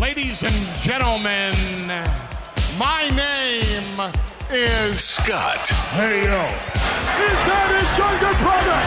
[0.00, 1.54] Ladies and gentlemen,
[2.78, 5.66] my name is Scott,
[5.98, 8.78] Hey yo, is that his younger brother?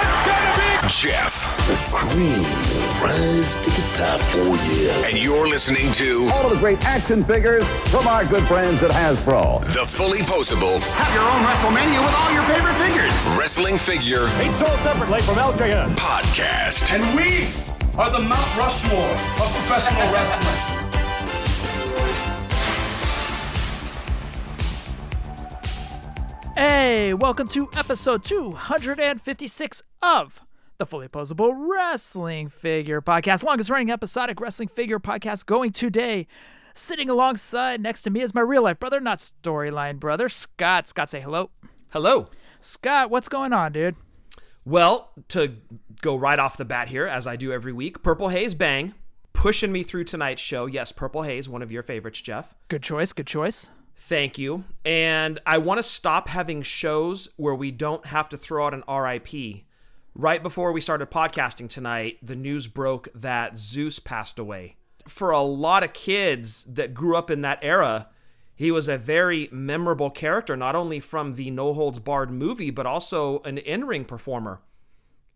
[0.00, 4.20] It's gonna be Jeff, The cream will rise to the top.
[4.34, 5.08] Oh, yeah.
[5.08, 8.90] and you're listening to all of the great action figures from our good friends at
[8.90, 9.60] Hasbro.
[9.74, 13.12] the fully poseable Have your own WrestleMania with all your favorite figures.
[13.38, 14.26] Wrestling Figure
[14.58, 15.94] sold separately from LJN.
[15.96, 16.92] Podcast.
[16.94, 17.48] And we
[18.00, 19.12] are the Mount Rushmore
[19.44, 20.71] of professional wrestling.
[26.54, 30.42] Hey, welcome to episode 256 of
[30.76, 36.26] the Fully Poseable Wrestling Figure Podcast, longest running episodic wrestling figure podcast going today.
[36.74, 40.86] Sitting alongside next to me is my real life brother, not storyline brother, Scott.
[40.86, 41.50] Scott, say hello.
[41.90, 42.28] Hello.
[42.60, 43.96] Scott, what's going on, dude?
[44.64, 45.56] Well, to
[46.02, 48.94] go right off the bat here, as I do every week, Purple Haze Bang
[49.32, 50.66] pushing me through tonight's show.
[50.66, 52.54] Yes, Purple Haze, one of your favorites, Jeff.
[52.68, 53.70] Good choice, good choice.
[53.96, 54.64] Thank you.
[54.84, 58.84] And I want to stop having shows where we don't have to throw out an
[58.88, 59.64] RIP.
[60.14, 64.76] Right before we started podcasting tonight, the news broke that Zeus passed away.
[65.08, 68.08] For a lot of kids that grew up in that era,
[68.54, 72.86] he was a very memorable character, not only from the No Holds Barred movie, but
[72.86, 74.60] also an in ring performer.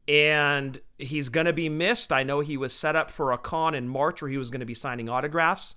[0.07, 2.12] And he's going to be missed.
[2.12, 4.61] I know he was set up for a con in March where he was going
[4.61, 5.77] to be signing autographs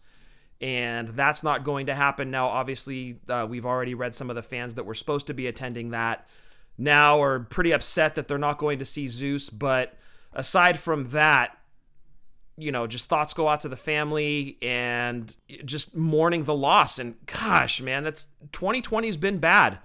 [0.62, 2.48] and that's not going to happen now.
[2.48, 5.92] Obviously, uh, we've already read some of the fans that were supposed to be attending
[5.92, 6.28] that
[6.80, 9.50] now are pretty upset that they're not going to see Zeus.
[9.50, 9.94] But
[10.34, 11.58] aside from that,
[12.58, 15.34] you know, just thoughts go out to the family and
[15.66, 16.98] just mourning the loss.
[16.98, 19.80] And gosh, man, that's 2020 has been bad.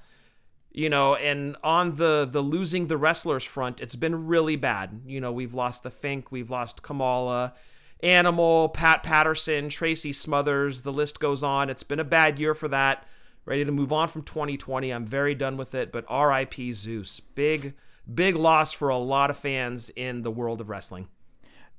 [0.71, 5.03] You know, and on the the losing the wrestlers front, it's been really bad.
[5.07, 7.55] You know, we've lost the Fink, we've lost Kamala,
[8.03, 11.71] Animal, Pat Patterson, Tracy Smothers, the list goes on.
[11.71, 13.07] It's been a bad year for that.
[13.47, 14.91] Ready to move on from 2020.
[14.91, 17.21] I'm very done with it, but RIP Zeus.
[17.21, 17.75] Big,
[18.13, 21.09] big loss for a lot of fans in the world of wrestling.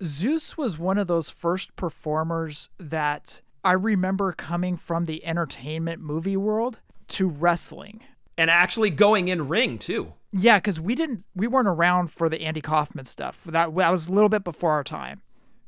[0.03, 6.37] Zeus was one of those first performers that I remember coming from the entertainment movie
[6.37, 8.01] world to wrestling.
[8.37, 10.13] And actually going in ring too.
[10.31, 13.43] Yeah, because we didn't, we weren't around for the Andy Kaufman stuff.
[13.45, 15.21] That, that was a little bit before our time.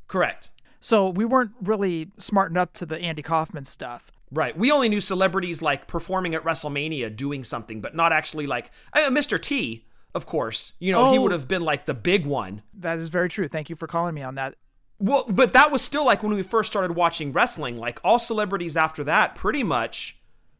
[0.08, 0.52] Correct.
[0.80, 4.12] So we weren't really smartened up to the Andy Kaufman stuff.
[4.32, 4.58] Right.
[4.58, 9.10] We only knew celebrities like performing at WrestleMania doing something, but not actually like uh,
[9.10, 9.42] Mr.
[9.42, 10.74] T, of course.
[10.80, 11.22] You know, he Oh.
[11.24, 12.62] would have been like the big one.
[12.74, 13.48] That is very true.
[13.48, 14.56] Thank you for calling me on that.
[15.00, 17.78] Well, but that was still like when we first started watching wrestling.
[17.78, 20.18] Like all celebrities after that pretty much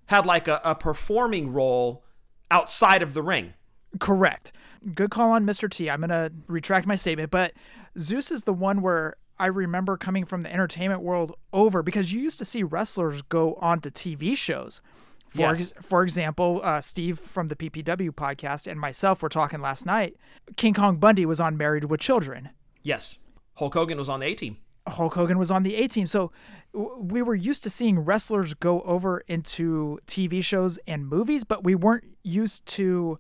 [0.08, 2.04] had like a, a performing role
[2.50, 3.54] outside of the ring.
[4.00, 4.52] Correct.
[4.94, 5.70] Good call on Mr.
[5.70, 5.90] T.
[5.90, 7.54] I'm going to retract my statement, but
[8.00, 12.20] Zeus is the one where I remember coming from the entertainment world over because you
[12.20, 14.82] used to see wrestlers go on to TV shows.
[15.30, 15.74] For, Yes.
[15.82, 20.16] for example, uh, Steve from the PPW podcast and myself were talking last night.
[20.56, 22.50] King Kong Bundy was on Married with Children.
[22.82, 23.20] Yes.
[23.56, 24.58] Hulk Hogan was on the A team.
[24.88, 26.08] Hulk Hogan was on the A team.
[26.08, 26.32] So
[26.74, 31.64] w- we were used to seeing wrestlers go over into TV shows and movies, but
[31.64, 33.20] we weren't used to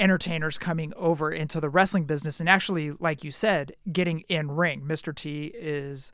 [0.00, 4.82] entertainers coming over into the wrestling business and actually, like you said, getting in ring.
[4.82, 5.14] Mr.
[5.14, 6.12] T is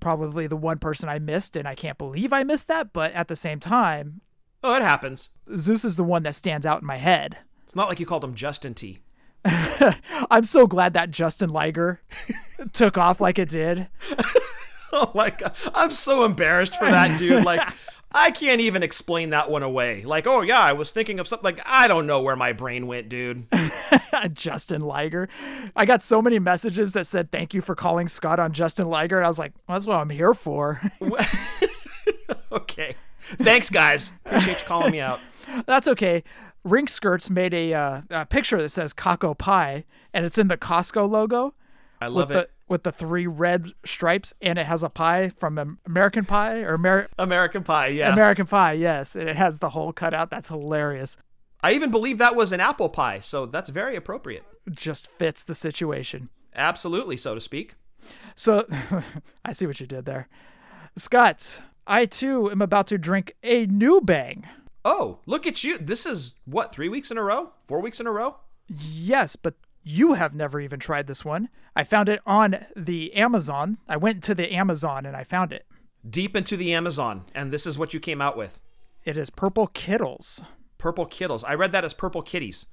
[0.00, 2.92] probably the one person I missed, and I can't believe I missed that.
[2.92, 4.20] But at the same time,
[4.62, 5.28] Oh, it happens.
[5.56, 7.36] Zeus is the one that stands out in my head.
[7.66, 9.00] It's not like you called him Justin T.
[9.44, 12.00] I'm so glad that Justin Liger
[12.72, 13.88] took off like it did.
[14.96, 15.56] Oh my god.
[15.74, 17.44] I'm so embarrassed for that dude.
[17.44, 17.60] Like
[18.16, 20.04] I can't even explain that one away.
[20.04, 22.86] Like, oh yeah, I was thinking of something like I don't know where my brain
[22.86, 23.46] went, dude.
[24.32, 25.28] Justin Liger.
[25.74, 29.16] I got so many messages that said thank you for calling Scott on Justin Liger.
[29.16, 30.80] And I was like, well, that's what I'm here for.
[32.52, 32.94] okay.
[33.20, 34.12] Thanks guys.
[34.24, 35.18] Appreciate you calling me out.
[35.66, 36.22] that's okay.
[36.62, 40.56] Ring Skirts made a, uh, a picture that says Caco Pie, and it's in the
[40.56, 41.54] Costco logo
[42.04, 42.50] I with love the it.
[42.68, 47.08] with the three red stripes, and it has a pie from American Pie or Amer-
[47.18, 48.12] American Pie, yeah.
[48.12, 48.72] American Pie.
[48.74, 50.30] Yes, and it has the whole cutout.
[50.30, 51.16] That's hilarious.
[51.62, 54.44] I even believe that was an apple pie, so that's very appropriate.
[54.70, 56.28] Just fits the situation.
[56.54, 57.74] Absolutely, so to speak.
[58.36, 58.66] So
[59.44, 60.28] I see what you did there,
[60.96, 61.62] Scott.
[61.86, 64.46] I too am about to drink a new bang.
[64.84, 65.78] Oh, look at you.
[65.78, 67.52] This is what, three weeks in a row?
[67.66, 68.36] Four weeks in a row?
[68.68, 69.54] Yes, but
[69.84, 71.48] you have never even tried this one.
[71.76, 73.78] I found it on the Amazon.
[73.88, 75.66] I went to the Amazon and I found it.
[76.08, 78.60] Deep into the Amazon, and this is what you came out with.
[79.04, 80.42] It is Purple Kiddles.
[80.78, 81.44] Purple Kiddles.
[81.44, 82.66] I read that as Purple Kitties.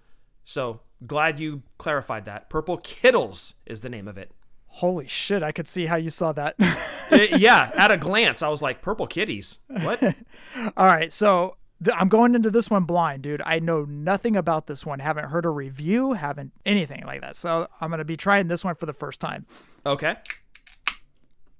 [0.44, 2.50] So glad you clarified that.
[2.50, 4.32] Purple Kiddles is the name of it.
[4.76, 5.44] Holy shit!
[5.44, 6.56] I could see how you saw that.
[6.58, 9.60] It- eh, yeah, at a glance, I was like, purple kitties.
[9.68, 10.02] What?
[10.78, 13.42] All right, so th- I'm going into this one blind, dude.
[13.46, 15.00] I know nothing about this one.
[15.00, 16.14] Haven't heard a review.
[16.14, 17.36] Haven't anything like that.
[17.36, 19.46] So I'm gonna be trying this one for the first time.
[19.86, 20.16] Okay.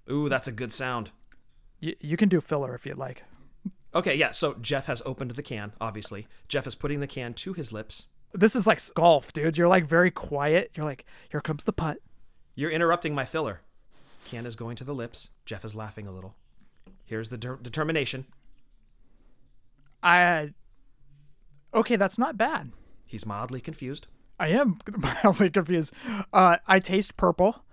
[0.10, 1.12] Ooh, that's a good sound.
[1.82, 3.24] Y- you can do filler if you'd like.
[3.94, 4.32] Okay, yeah.
[4.32, 6.28] So Jeff has opened the can, obviously.
[6.48, 8.08] Jeff is putting the can to his lips.
[8.34, 9.58] This is like golf, dude.
[9.58, 10.72] You're like very quiet.
[10.76, 11.98] You're like, here comes the putt.
[12.56, 13.62] You're interrupting my filler.
[14.24, 15.30] Can is going to the lips.
[15.46, 16.36] Jeff is laughing a little.
[17.06, 18.26] Here's the de- determination.
[20.04, 20.54] I.
[21.74, 22.72] Okay, that's not bad.
[23.06, 24.08] He's mildly confused.
[24.40, 25.94] I am mildly confused.
[26.34, 27.64] Uh, I taste purple.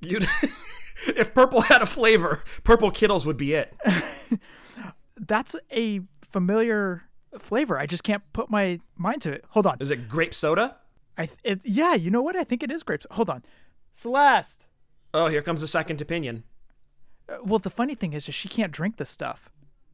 [0.00, 0.18] You,
[1.08, 3.74] if purple had a flavor, purple Kiddles would be it.
[5.16, 7.04] That's a familiar
[7.38, 7.78] flavor.
[7.78, 9.44] I just can't put my mind to it.
[9.50, 9.78] Hold on.
[9.80, 10.76] Is it grape soda?
[11.16, 12.36] I th- it, yeah, you know what?
[12.36, 13.06] I think it is grapes.
[13.12, 13.42] Hold on.
[13.92, 14.66] Celeste.
[15.12, 16.44] Oh, here comes the second opinion.
[17.28, 19.50] Uh, Well, the funny thing is, is she can't drink this stuff.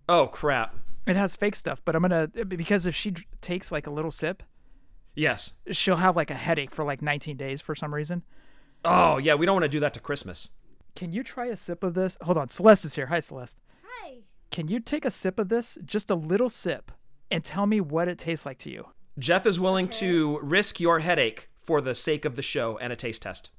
[0.08, 0.74] Oh crap.
[1.06, 4.10] It has fake stuff, but I'm gonna because if she dr- takes like a little
[4.10, 4.42] sip,
[5.14, 5.52] Yes.
[5.70, 8.22] she'll have like a headache for like 19 days for some reason.
[8.84, 10.48] Oh yeah, we don't want to do that to Christmas.
[10.96, 12.16] Can you try a sip of this?
[12.22, 13.06] Hold on, Celeste is here.
[13.06, 13.58] Hi, Celeste.
[13.84, 14.18] Hi.
[14.50, 16.92] Can you take a sip of this, just a little sip,
[17.30, 18.86] and tell me what it tastes like to you?
[19.18, 22.96] Jeff is willing to risk your headache for the sake of the show and a
[22.96, 23.50] taste test.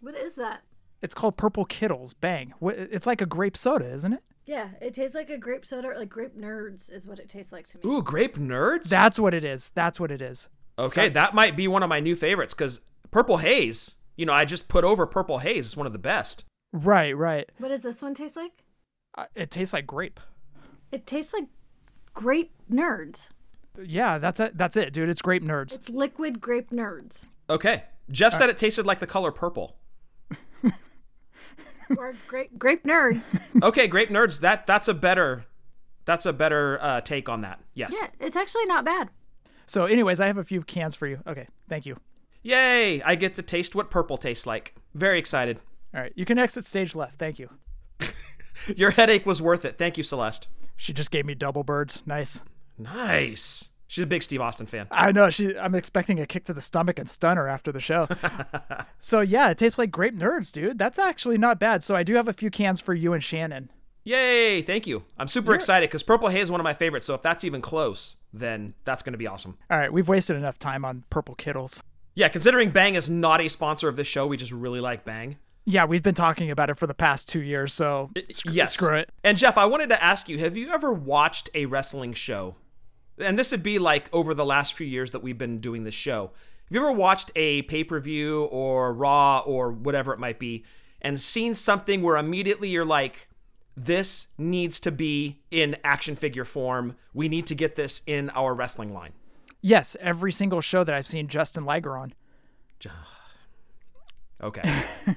[0.00, 0.62] What is that?
[1.02, 2.12] It's called Purple Kiddles.
[2.14, 2.52] Bang!
[2.62, 4.22] It's like a grape soda, isn't it?
[4.50, 7.52] Yeah, it tastes like a grape soda, or like grape nerds is what it tastes
[7.52, 7.82] like to me.
[7.86, 8.88] Ooh, grape nerds.
[8.88, 9.70] That's what it is.
[9.76, 10.48] That's what it is.
[10.76, 12.80] okay, that might be one of my new favorites because
[13.12, 13.94] purple haze.
[14.16, 15.66] You know, I just put over purple haze.
[15.66, 16.44] It's one of the best.
[16.72, 17.48] Right, right.
[17.58, 18.64] What does this one taste like?
[19.16, 20.18] Uh, it tastes like grape.
[20.90, 21.46] It tastes like
[22.12, 23.28] grape nerds.
[23.80, 24.58] Yeah, that's it.
[24.58, 25.08] That's it, dude.
[25.10, 25.76] It's grape nerds.
[25.76, 27.22] It's liquid grape nerds.
[27.48, 27.84] Okay.
[28.10, 29.76] Jeff said it tasted like the color purple.
[31.96, 33.38] Or grape grape nerds.
[33.62, 34.40] Okay, grape nerds.
[34.40, 35.44] That that's a better
[36.04, 37.60] that's a better uh, take on that.
[37.74, 37.94] Yes.
[38.00, 39.10] Yeah, it's actually not bad.
[39.66, 41.20] So, anyways, I have a few cans for you.
[41.26, 41.96] Okay, thank you.
[42.42, 43.02] Yay!
[43.02, 44.74] I get to taste what purple tastes like.
[44.94, 45.60] Very excited.
[45.94, 47.16] All right, you can exit stage left.
[47.16, 47.50] Thank you.
[48.76, 49.78] Your headache was worth it.
[49.78, 50.48] Thank you, Celeste.
[50.76, 52.02] She just gave me double birds.
[52.06, 52.42] Nice.
[52.78, 53.69] Nice.
[53.90, 54.86] She's a big Steve Austin fan.
[54.92, 55.30] I know.
[55.30, 55.58] She.
[55.58, 58.06] I'm expecting a kick to the stomach and Stunner after the show.
[59.00, 60.78] so yeah, it tastes like grape nerds, dude.
[60.78, 61.82] That's actually not bad.
[61.82, 63.68] So I do have a few cans for you and Shannon.
[64.04, 64.62] Yay!
[64.62, 65.02] Thank you.
[65.18, 67.04] I'm super excited because Purple Haze is one of my favorites.
[67.04, 69.58] So if that's even close, then that's going to be awesome.
[69.68, 71.82] All right, we've wasted enough time on Purple Kiddles.
[72.14, 75.36] Yeah, considering Bang is not a sponsor of this show, we just really like Bang.
[75.64, 77.72] Yeah, we've been talking about it for the past two years.
[77.72, 78.72] So sc- yes.
[78.72, 79.10] screw it.
[79.24, 82.54] And Jeff, I wanted to ask you: Have you ever watched a wrestling show?
[83.20, 85.94] And this would be like over the last few years that we've been doing this
[85.94, 86.30] show.
[86.64, 90.64] Have you ever watched a pay per view or Raw or whatever it might be,
[91.02, 93.28] and seen something where immediately you're like,
[93.76, 96.96] "This needs to be in action figure form.
[97.12, 99.12] We need to get this in our wrestling line."
[99.60, 102.14] Yes, every single show that I've seen Justin Liger on.
[104.42, 104.82] Okay.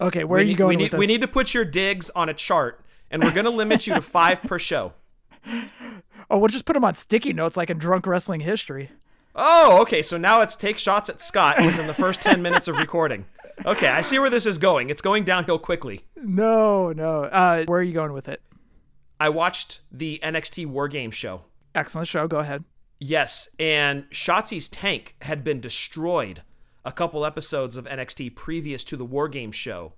[0.00, 0.98] Okay, where we are you need, going we with need, this?
[0.98, 3.94] we need to put your digs on a chart, and we're going to limit you
[3.94, 4.92] to five per show.
[6.30, 8.90] Oh, we'll just put them on sticky notes like in drunk wrestling history.
[9.34, 10.02] Oh, okay.
[10.02, 13.24] So now it's take shots at Scott within the first 10 minutes of recording.
[13.66, 14.88] Okay, I see where this is going.
[14.88, 16.02] It's going downhill quickly.
[16.16, 17.24] No, no.
[17.24, 18.40] Uh, where are you going with it?
[19.18, 21.42] I watched the NXT War Game show.
[21.74, 22.26] Excellent show.
[22.26, 22.64] Go ahead.
[22.98, 26.42] Yes, and Shotzi's tank had been destroyed
[26.84, 29.94] a couple episodes of NXT previous to the War Game show.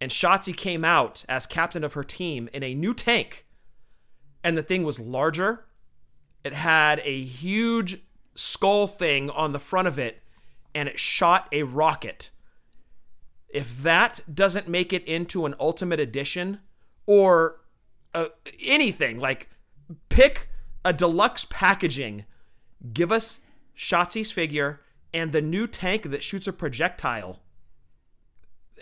[0.00, 3.43] And Shotzi came out as captain of her team in a new tank.
[4.44, 5.64] And the thing was larger.
[6.44, 8.02] It had a huge
[8.34, 10.22] skull thing on the front of it,
[10.74, 12.30] and it shot a rocket.
[13.48, 16.60] If that doesn't make it into an Ultimate Edition
[17.06, 17.60] or
[18.12, 18.26] uh,
[18.60, 19.48] anything, like
[20.10, 20.50] pick
[20.84, 22.26] a deluxe packaging,
[22.92, 23.40] give us
[23.76, 24.80] Shotzi's figure
[25.14, 27.40] and the new tank that shoots a projectile.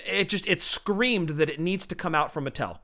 [0.06, 2.78] It just it screamed that it needs to come out from Mattel.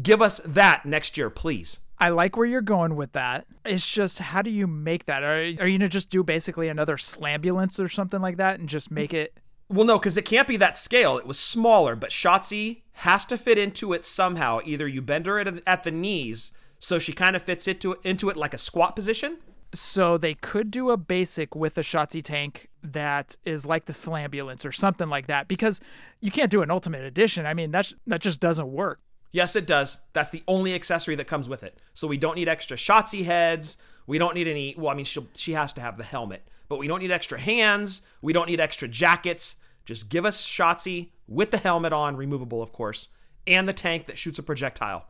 [0.00, 1.80] Give us that next year, please.
[2.00, 3.46] I like where you're going with that.
[3.64, 5.22] It's just how do you make that?
[5.22, 8.90] Are, are you gonna just do basically another slambulance or something like that and just
[8.90, 9.38] make it?
[9.68, 11.18] Well, no, because it can't be that scale.
[11.18, 14.60] It was smaller, but Shotzi has to fit into it somehow.
[14.64, 18.28] Either you bend her at, at the knees so she kind of fits into into
[18.28, 19.38] it like a squat position.
[19.74, 24.64] So they could do a basic with a Shotzi tank that is like the slambulance
[24.64, 25.78] or something like that because
[26.20, 27.44] you can't do an ultimate edition.
[27.44, 29.00] I mean that that just doesn't work.
[29.30, 29.98] Yes, it does.
[30.12, 31.78] That's the only accessory that comes with it.
[31.94, 33.76] So we don't need extra Shotzi heads.
[34.06, 34.74] We don't need any.
[34.76, 37.38] Well, I mean, she she has to have the helmet, but we don't need extra
[37.38, 38.02] hands.
[38.22, 39.56] We don't need extra jackets.
[39.84, 43.08] Just give us Shotzi with the helmet on, removable, of course,
[43.46, 45.06] and the tank that shoots a projectile.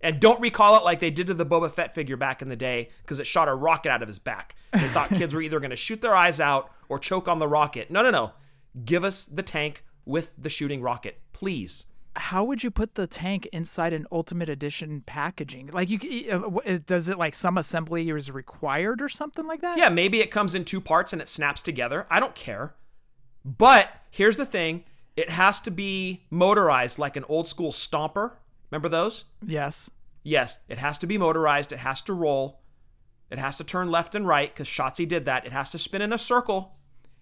[0.00, 2.56] And don't recall it like they did to the Boba Fett figure back in the
[2.56, 4.54] day because it shot a rocket out of his back.
[4.72, 7.48] They thought kids were either going to shoot their eyes out or choke on the
[7.48, 7.90] rocket.
[7.90, 8.32] No, no, no.
[8.84, 11.86] Give us the tank with the shooting rocket, please.
[12.16, 15.70] How would you put the tank inside an Ultimate Edition packaging?
[15.72, 19.78] Like, you uh, does it like some assembly is required or something like that?
[19.78, 22.06] Yeah, maybe it comes in two parts and it snaps together.
[22.10, 22.74] I don't care.
[23.44, 24.84] But here's the thing
[25.16, 28.32] it has to be motorized like an old school stomper.
[28.70, 29.24] Remember those?
[29.46, 29.90] Yes.
[30.22, 31.72] Yes, it has to be motorized.
[31.72, 32.60] It has to roll.
[33.30, 35.46] It has to turn left and right because Shotzi did that.
[35.46, 36.76] It has to spin in a circle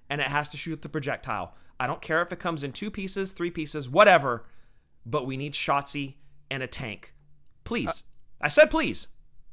[0.08, 1.54] and it has to shoot the projectile.
[1.78, 4.44] I don't care if it comes in two pieces, three pieces, whatever,
[5.08, 6.14] but we need Shotzi
[6.50, 7.14] and a tank.
[7.64, 7.88] Please.
[7.88, 7.92] Uh,
[8.42, 9.08] I said please.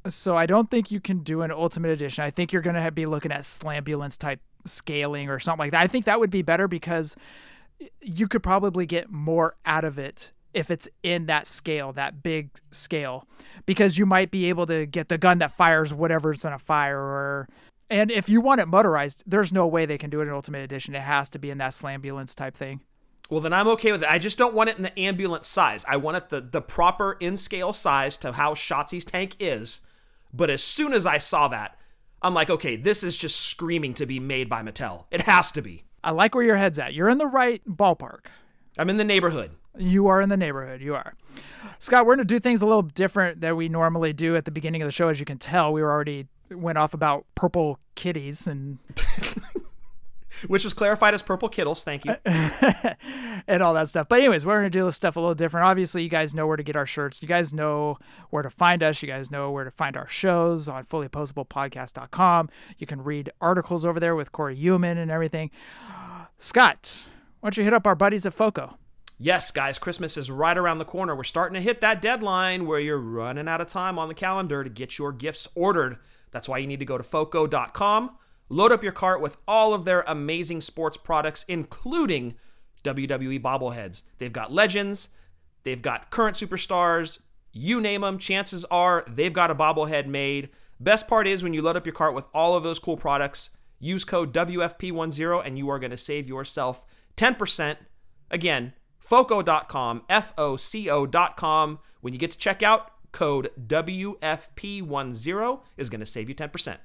[0.08, 2.24] So I don't think you can do an Ultimate Edition.
[2.24, 5.82] I think you're going to be looking at Slambulance type scaling or something like that.
[5.82, 7.16] I think that would be better because
[8.02, 12.50] you could probably get more out of it if it's in that scale, that big
[12.72, 13.28] scale,
[13.66, 17.00] because you might be able to get the gun that fires whatever's going to fire.
[17.00, 17.50] Or
[17.90, 20.62] and if you want it motorized, there's no way they can do it in Ultimate
[20.62, 20.96] Edition.
[20.96, 22.82] It has to be in that slambulance type thing.
[23.30, 24.10] Well, then I'm okay with it.
[24.10, 25.84] I just don't want it in the ambulance size.
[25.88, 29.82] I want it the the proper in scale size to how Shotzi's tank is.
[30.34, 31.78] But as soon as I saw that,
[32.22, 35.06] I'm like, okay, this is just screaming to be made by Mattel.
[35.12, 35.86] It has to be.
[36.04, 36.94] I like where your head's at.
[36.94, 38.26] You're in the right ballpark.
[38.78, 39.52] I'm in the neighborhood.
[39.78, 40.82] You are in the neighborhood.
[40.82, 41.16] You are.
[41.80, 44.52] Scott, we're going to do things a little different than we normally do at the
[44.52, 45.10] beginning of the show.
[45.10, 48.78] As you can tell, we were already went off about purple kitties and.
[50.48, 51.84] Which was clarified as purple kiddles.
[51.84, 52.16] Thank you.
[52.26, 54.08] and all that stuff.
[54.10, 55.66] But, anyways, we're going to do this stuff a little different.
[55.66, 57.22] Obviously, you guys know where to get our shirts.
[57.22, 57.98] You guys know
[58.30, 59.02] where to find us.
[59.02, 62.50] You guys know where to find our shows on fullyposeablepodcast.com.
[62.78, 65.52] You can read articles over there with Corey Human and everything.
[66.40, 67.08] Scott,
[67.40, 68.78] why don't you hit up our buddies at FOCO?
[69.18, 71.16] Yes, guys, Christmas is right around the corner.
[71.16, 74.62] We're starting to hit that deadline where you're running out of time on the calendar
[74.62, 75.98] to get your gifts ordered.
[76.32, 78.18] That's why you need to go to foco.com,
[78.50, 82.36] load up your cart with all of their amazing sports products, including
[82.84, 84.04] WWE bobbleheads.
[84.20, 85.10] They've got legends,
[85.64, 87.20] they've got current superstars,
[87.52, 90.50] you name them, chances are they've got a bobblehead made.
[90.80, 93.50] Best part is when you load up your cart with all of those cool products,
[93.80, 96.86] use code WFP10 and you are going to save yourself
[97.18, 97.78] 10%.
[98.30, 101.80] Again, foco.com, F O C O.com.
[102.02, 106.78] When you get to checkout, code WFP10 is going to save you 10%.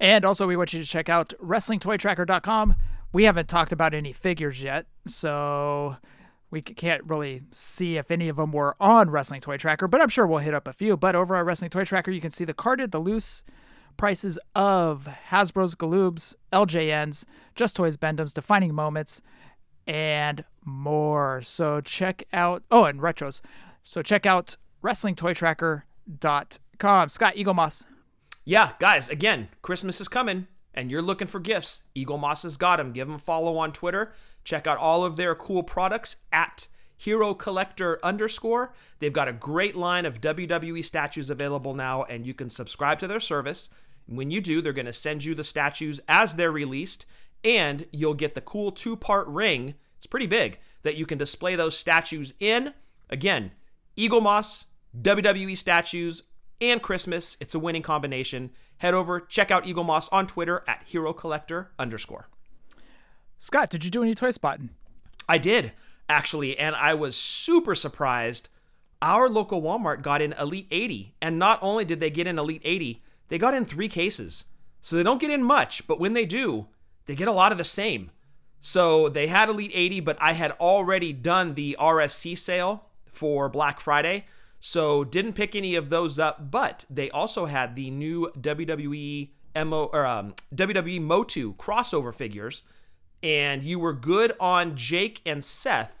[0.00, 2.76] And also, we want you to check out WrestlingToyTracker.com.
[3.12, 5.96] We haven't talked about any figures yet, so
[6.50, 10.08] we can't really see if any of them were on Wrestling Toy Tracker, but I'm
[10.08, 10.96] sure we'll hit up a few.
[10.96, 13.42] But over at Wrestling Toy Tracker, you can see the carded, the loose
[13.96, 17.24] prices of Hasbro's, Galoobs, LJNs,
[17.54, 19.22] Just Toys, Bend-Ems, Defining Moments,
[19.86, 21.40] and more.
[21.42, 23.40] So check out, oh, and retros.
[23.84, 27.08] So check out WrestlingToyTracker.com.
[27.08, 27.86] Scott Eaglemoss.
[28.48, 31.82] Yeah, guys, again, Christmas is coming and you're looking for gifts.
[31.96, 32.92] Eaglemoss has got them.
[32.92, 34.12] Give them a follow on Twitter.
[34.44, 38.72] Check out all of their cool products at Hero Collector underscore.
[39.00, 43.08] They've got a great line of WWE statues available now, and you can subscribe to
[43.08, 43.68] their service.
[44.06, 47.04] When you do, they're going to send you the statues as they're released,
[47.42, 49.74] and you'll get the cool two part ring.
[49.96, 52.74] It's pretty big that you can display those statues in.
[53.10, 53.50] Again,
[53.98, 54.66] Eaglemoss,
[55.02, 56.22] WWE statues,
[56.60, 57.36] and Christmas.
[57.40, 58.50] It's a winning combination.
[58.78, 62.28] Head over, check out Eaglemoss on Twitter at Hero Collector underscore.
[63.38, 64.70] Scott, did you do any toy spotting?
[65.28, 65.72] I did,
[66.08, 68.48] actually, and I was super surprised.
[69.02, 72.62] Our local Walmart got in Elite 80, and not only did they get in Elite
[72.64, 74.44] 80, they got in three cases.
[74.80, 76.66] So they don't get in much, but when they do,
[77.06, 78.10] they get a lot of the same.
[78.60, 83.80] So they had Elite 80, but I had already done the RSC sale for Black
[83.80, 84.26] Friday.
[84.68, 89.28] So didn't pick any of those up, but they also had the new WWE
[89.64, 92.64] MO or um, WWE Motu crossover figures,
[93.22, 95.92] and you were good on Jake and Seth,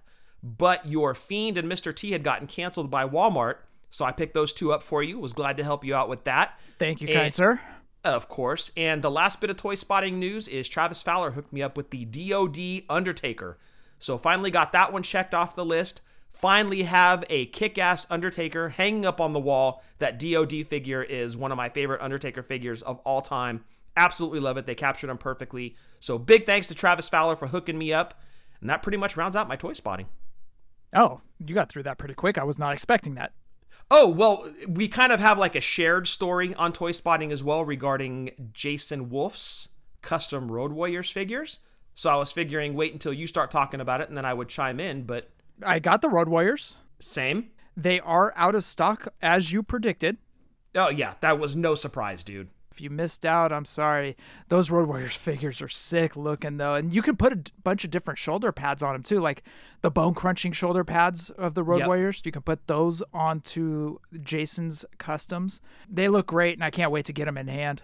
[0.42, 1.94] but your Fiend and Mr.
[1.94, 3.58] T had gotten canceled by Walmart.
[3.88, 5.20] So I picked those two up for you.
[5.20, 6.58] Was glad to help you out with that.
[6.80, 7.60] Thank you, and, kind sir.
[8.02, 8.72] Of course.
[8.76, 11.90] And the last bit of toy spotting news is Travis Fowler hooked me up with
[11.90, 13.58] the DoD Undertaker.
[14.00, 16.00] So finally got that one checked off the list.
[16.36, 19.82] Finally have a kick-ass Undertaker hanging up on the wall.
[20.00, 23.64] That DoD figure is one of my favorite Undertaker figures of all time.
[23.96, 24.66] Absolutely love it.
[24.66, 25.76] They captured him perfectly.
[25.98, 28.20] So big thanks to Travis Fowler for hooking me up.
[28.60, 30.08] And that pretty much rounds out my toy spotting.
[30.94, 32.36] Oh, you got through that pretty quick.
[32.36, 33.32] I was not expecting that.
[33.90, 37.64] Oh, well, we kind of have like a shared story on Toy Spotting as well
[37.64, 39.68] regarding Jason Wulf's
[40.02, 41.60] custom Road Warriors figures.
[41.94, 44.48] So I was figuring wait until you start talking about it and then I would
[44.48, 45.30] chime in, but
[45.62, 46.76] I got the Road Warriors.
[46.98, 47.50] same.
[47.76, 50.16] They are out of stock as you predicted.
[50.74, 52.48] Oh yeah, that was no surprise, dude.
[52.70, 54.16] If you missed out, I'm sorry.
[54.48, 57.84] Those Road Warriors figures are sick looking though, and you can put a d- bunch
[57.84, 59.42] of different shoulder pads on them too, like
[59.82, 61.86] the bone crunching shoulder pads of the Road Yep.
[61.86, 62.22] Warriors.
[62.24, 65.60] You can put those onto Jason's customs.
[65.88, 67.82] They look great, and I can't wait to get them in hand.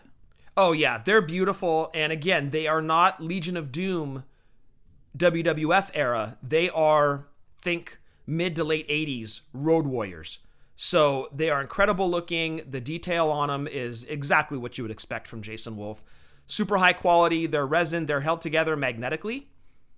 [0.56, 4.24] Oh yeah, they're beautiful and again, they are not Legion of Doom
[5.16, 6.36] WWF era.
[6.42, 7.26] They are
[7.62, 10.38] think mid to late 80s Road Warriors.
[10.76, 12.62] So they are incredible looking.
[12.68, 16.02] The detail on them is exactly what you would expect from Jason Wulf.
[16.46, 17.46] Super high quality.
[17.46, 18.06] They're resin.
[18.06, 19.48] They're held together magnetically.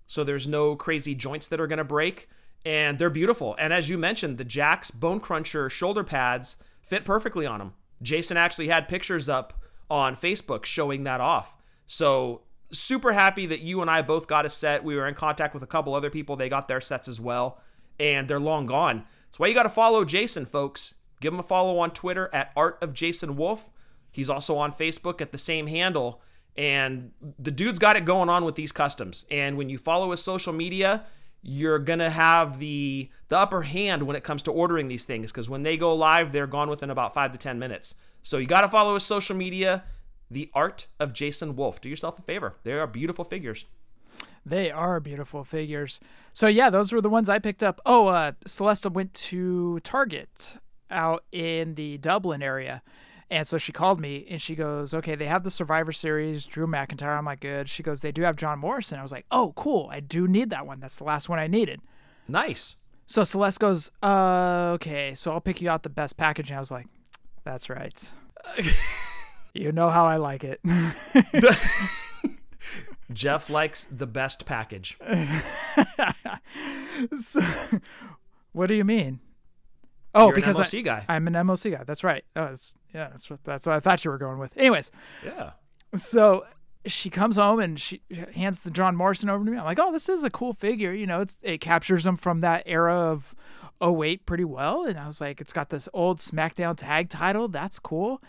[0.06, 2.28] So there's no crazy joints that are going to break.
[2.66, 3.56] And they're beautiful.
[3.58, 7.74] And as you mentioned, the Jakks Bone Cruncher shoulder pads fit perfectly on them.
[8.02, 11.56] Jason actually had pictures up on Facebook showing that off.
[11.86, 12.42] So
[12.78, 14.84] super happy that you and I both got a set.
[14.84, 16.36] We were in contact with a couple other people.
[16.36, 17.60] They got their sets as well.
[17.98, 19.04] And they're long gone.
[19.26, 20.94] That's why you got to follow Jason, folks.
[21.20, 23.70] Give him a follow on Twitter at Art of Jason Wulf.
[24.10, 26.20] He's also on Facebook at the same handle.
[26.56, 29.26] And the dude's got it going on with these customs.
[29.30, 31.04] And when you follow his social media,
[31.42, 35.50] you're gonna have the the upper hand when it comes to ordering these things because
[35.50, 37.94] when they go live, they're gone within about five to ten minutes.
[38.22, 39.84] So you got to follow his social media,
[40.30, 41.80] the art of Jason Wulf.
[41.80, 42.56] Do yourself a favor.
[42.64, 43.66] They are beautiful figures.
[44.46, 46.00] They are beautiful figures.
[46.32, 47.80] So yeah, those were the ones I picked up.
[47.86, 50.58] Oh, uh, Celesta went to Target
[50.90, 52.82] out in the Dublin area.
[53.30, 56.66] And so she called me and she goes, Okay, they have the Survivor Series, Drew
[56.66, 57.16] McIntyre.
[57.16, 57.68] I'm like, Good.
[57.68, 58.98] She goes, They do have John Morrison.
[58.98, 59.88] I was like, Oh, cool.
[59.90, 60.78] I do need that one.
[60.80, 61.80] That's the last one I needed.
[62.28, 62.76] Nice.
[63.06, 66.50] So Celeste goes, uh, Okay, so I'll pick you out the best package.
[66.50, 66.86] And I was like,
[67.44, 68.10] That's right.
[69.54, 70.60] you know how I like it.
[73.12, 74.98] Jeff likes the best package.
[77.18, 77.40] so,
[78.52, 79.20] what do you mean?
[80.14, 81.04] Oh, You're because MOC I, guy.
[81.08, 81.84] I'm an MOC guy.
[81.84, 82.24] That's right.
[82.36, 84.56] Oh, that's, yeah, that's what that's what I thought you were going with.
[84.56, 84.90] Anyways,
[85.24, 85.50] Yeah.
[85.94, 86.46] so
[86.86, 88.00] she comes home and she
[88.34, 89.58] hands the John Morrison over to me.
[89.58, 90.92] I'm like, oh, this is a cool figure.
[90.92, 93.34] You know, it's it captures him from that era of
[93.82, 94.84] 08 pretty well.
[94.84, 97.48] And I was like, it's got this old SmackDown tag title.
[97.48, 98.22] That's cool.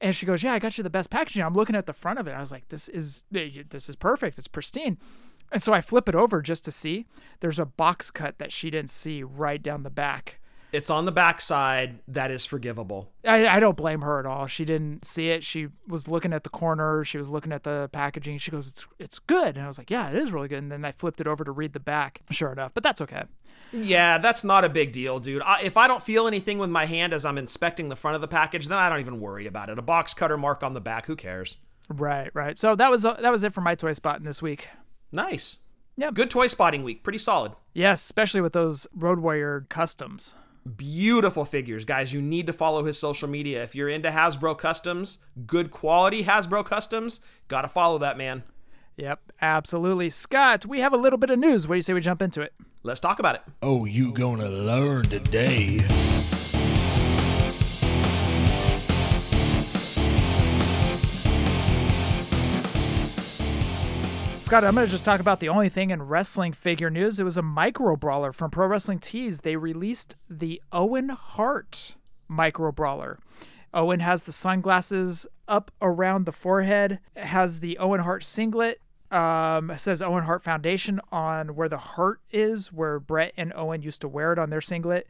[0.00, 1.42] And she goes, yeah, I got you the best packaging.
[1.42, 2.32] I'm looking at the front of it.
[2.32, 4.38] I was like, this is eh, this is perfect.
[4.38, 4.98] It's pristine.
[5.52, 7.06] And so I flip it over just to see.
[7.40, 10.39] There's a box cut that she didn't see right down the back.
[10.72, 11.98] It's on the backside.
[12.08, 13.10] That is forgivable.
[13.26, 14.46] I, I don't blame her at all.
[14.46, 15.44] She didn't see it.
[15.44, 17.04] She was looking at the corner.
[17.04, 18.38] She was looking at the packaging.
[18.38, 20.70] She goes, "It's it's good." And I was like, "Yeah, it is really good." And
[20.70, 22.20] then I flipped it over to read the back.
[22.30, 23.24] Sure enough, but that's okay.
[23.72, 25.42] Yeah, that's not a big deal, dude.
[25.42, 28.20] I, if I don't feel anything with my hand as I'm inspecting the front of
[28.20, 29.78] the package, then I don't even worry about it.
[29.78, 31.56] A box cutter mark on the back, who cares?
[31.88, 32.58] Right, right.
[32.58, 34.68] So that was uh, that was it for my toy spotting this week.
[35.12, 35.58] Nice.
[35.96, 36.10] Yeah.
[36.12, 37.02] Good toy spotting week.
[37.02, 37.52] Pretty solid.
[37.74, 40.36] Yes, especially with those Road Warrior customs.
[40.76, 42.12] Beautiful figures, guys.
[42.12, 43.62] You need to follow his social media.
[43.62, 48.42] If you're into Hasbro customs, good quality Hasbro customs, gotta follow that man.
[48.96, 50.10] Yep, absolutely.
[50.10, 51.66] Scott, we have a little bit of news.
[51.66, 52.52] What do you say we jump into it?
[52.82, 53.42] Let's talk about it.
[53.62, 55.80] Oh, you gonna learn today.
[64.50, 67.20] Scott, I'm going to just talk about the only thing in wrestling figure news.
[67.20, 69.38] It was a micro brawler from Pro Wrestling Tees.
[69.38, 71.94] They released the Owen Hart
[72.26, 73.20] micro brawler.
[73.72, 78.80] Owen has the sunglasses up around the forehead, has the Owen Hart singlet.
[79.12, 84.00] Um, says Owen Hart Foundation on where the heart is, where Bret and Owen used
[84.00, 85.06] to wear it on their singlet.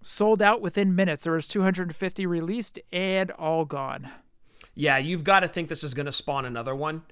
[0.00, 1.24] Sold out within minutes.
[1.24, 4.12] There was 250 released and all gone.
[4.76, 7.02] Yeah, you've got to think this is going to spawn another one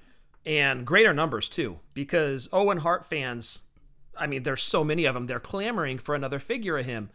[0.45, 3.63] and greater numbers too because Owen Hart fans,
[4.17, 7.09] I mean, there's so many of them, they're clamoring for another figure of him.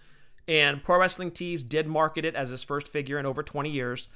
[0.47, 4.09] And Pro Wrestling Tees did market it as his first figure in over 20 years.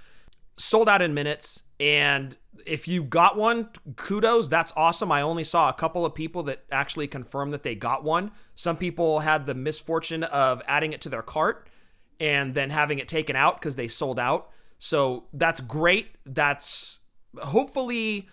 [0.59, 1.63] Sold out in minutes.
[1.81, 4.49] And if you got one, kudos.
[4.49, 5.11] That's awesome.
[5.11, 8.33] I only saw a couple of people that actually confirmed that they got one.
[8.55, 11.69] Some people had the misfortune of adding it to their cart
[12.21, 14.51] and then having it taken out because they sold out.
[14.79, 16.09] So that's great.
[16.25, 17.01] That's
[17.41, 18.29] hopefully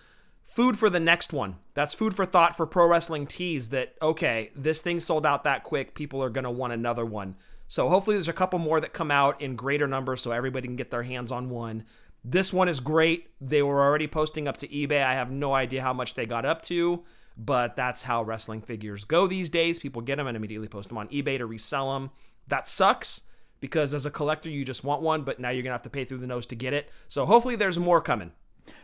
[0.56, 1.58] food for the next one.
[1.74, 5.66] That's food for thought for pro wrestling tees that, okay, this thing sold out that
[5.66, 5.94] quick.
[5.94, 7.36] People are going to want another one.
[7.68, 10.78] So hopefully there's a couple more that come out in greater numbers so everybody can
[10.78, 11.84] get their hands on one.
[12.24, 13.28] This one is great.
[13.42, 15.04] They were already posting up to eBay.
[15.04, 17.04] I have no idea how much they got up to,
[17.36, 19.78] but that's how wrestling figures go these days.
[19.78, 22.12] People get them and immediately post them on eBay to resell them.
[22.48, 23.24] That sucks
[23.60, 25.90] because as a collector, you just want one, but now you're going to have to
[25.90, 26.90] pay through the nose to get it.
[27.10, 28.32] So hopefully there's more coming.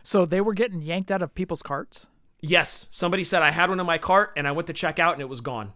[0.02, 2.08] So they were getting yanked out of people's carts.
[2.40, 5.12] Yes, somebody said I had one in my cart and I went to check out
[5.14, 5.72] and it was gone.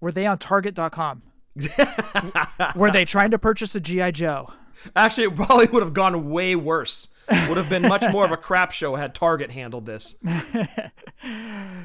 [0.00, 1.22] Were they on Target.com?
[2.76, 4.52] Were they trying to purchase a GI Joe?
[4.94, 7.08] Actually, it probably would have gone way worse.
[7.28, 10.14] Would have been much more of a crap show had Target handled this.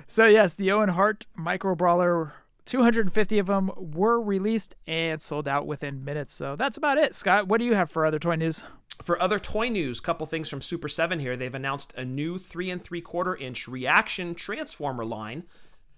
[0.08, 2.34] So yes, the Owen Hart micro brawler,
[2.66, 6.34] 250 of them were released and sold out within minutes.
[6.34, 7.14] So that's about it.
[7.14, 8.64] Scott, what do you have for other toy news?
[9.02, 11.36] For other toy news, couple things from Super 7 here.
[11.36, 15.44] They've announced a new three and three quarter inch reaction transformer line.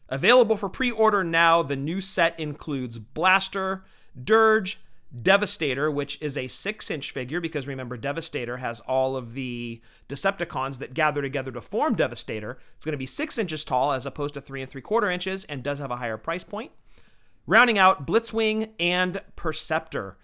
[0.09, 3.83] Available for pre order now, the new set includes Blaster,
[4.21, 4.79] Dirge,
[5.21, 10.79] Devastator, which is a six inch figure because remember, Devastator has all of the Decepticons
[10.79, 12.57] that gather together to form Devastator.
[12.75, 15.45] It's going to be six inches tall as opposed to three and three quarter inches
[15.45, 16.71] and does have a higher price point.
[17.47, 20.17] Rounding out Blitzwing and Perceptor.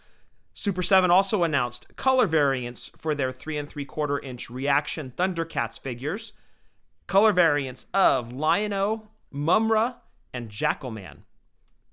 [0.53, 5.79] Super 7 also announced color variants for their 3 and 3 quarter inch reaction Thundercats
[5.79, 6.33] figures.
[7.07, 9.95] Color variants of Lion-O, Mumm-Ra,
[10.33, 11.19] and Jackalman.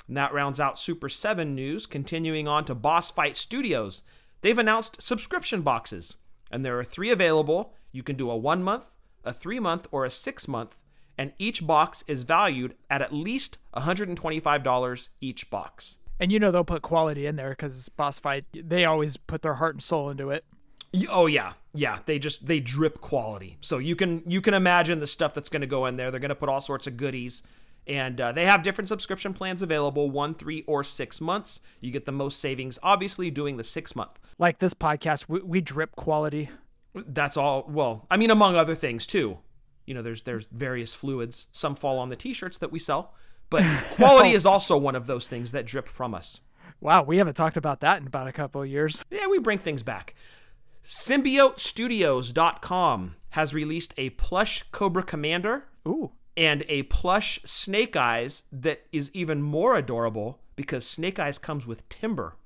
[0.09, 1.87] And that rounds out Super 7 news.
[1.87, 4.03] Continuing on to Boss Fight Studios.
[4.41, 6.17] They've announced subscription boxes,
[6.51, 7.75] and there are three available.
[7.93, 10.79] You can do a one month, a three month, or a six month,
[11.17, 15.99] and each box is valued at at least $125 each box.
[16.21, 19.55] And you know they'll put quality in there because Boss Fight, they always put their
[19.55, 20.45] heart and soul into it.
[21.11, 21.99] Oh yeah, yeah.
[22.07, 23.59] They just they drip quality.
[23.61, 26.11] So you can you can imagine the stuff that's going to go in there.
[26.11, 27.43] They're going to put all sorts of goodies,
[27.89, 31.61] and uh, they have different subscription plans available: one, three, or six months.
[31.81, 34.19] You get the most savings, obviously, doing the six month.
[34.39, 36.51] Like this podcast, we, we drip quality.
[36.95, 37.65] That's all.
[37.69, 39.39] Well, I mean, among other things too.
[39.87, 41.47] You know, there's there's various fluids.
[41.53, 43.15] Some fall on the T-shirts that we sell,
[43.51, 46.41] but quality is also one of those things that drip from us.
[46.81, 49.03] Wow, we haven't talked about that in about a couple of years.
[49.11, 50.15] Yeah, we bring things back.
[50.85, 56.13] SymbioteStudios.com has released a plush Cobra Commander Ooh.
[56.39, 61.87] And a plush Snake Eyes that is even more adorable because Snake Eyes comes with
[61.89, 62.37] timber.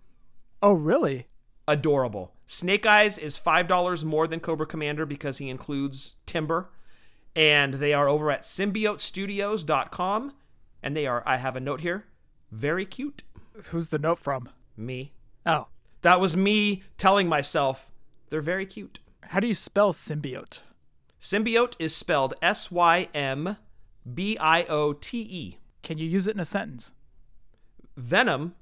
[0.63, 1.27] Oh, really?
[1.69, 2.33] Adorable.
[2.47, 6.71] Snake Eyes is $5 more than Cobra Commander because he includes timber.
[7.37, 10.33] And they are over at symbiotestudios.com.
[10.83, 12.07] And they are, I have a note here,
[12.51, 13.23] very cute.
[13.69, 14.49] Who's the note from?
[14.77, 15.13] Me.
[15.47, 15.69] Oh,
[16.03, 17.89] That was me telling myself
[18.31, 18.99] they're very cute.
[19.23, 20.61] how do you spell symbiote?
[21.21, 23.57] Symbiote is spelled S Y M
[24.13, 25.59] B I O T E.
[25.83, 26.93] Can you use it in a sentence?
[27.97, 28.55] Venom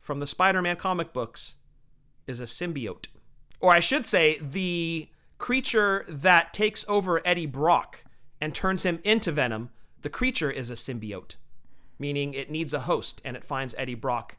[0.00, 1.56] from the Spider Man comic books
[2.26, 3.06] is a symbiote.
[3.60, 8.04] Or I should say, the creature that takes over Eddie Brock
[8.40, 9.70] and turns him into Venom,
[10.02, 11.36] the creature is a symbiote,
[11.98, 14.36] meaning it needs a host and it finds Eddie Brock.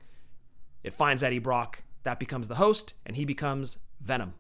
[0.83, 4.35] It finds Eddie Brock, that becomes the host, and he becomes Venom.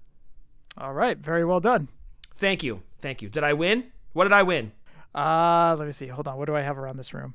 [0.77, 1.89] All right, very well done.
[2.35, 2.83] Thank you.
[2.99, 3.29] Thank you.
[3.29, 3.85] Did I win?
[4.13, 4.71] What did I win?
[5.15, 6.07] Uh, let me see.
[6.07, 6.37] Hold on.
[6.37, 7.33] What do I have around this room?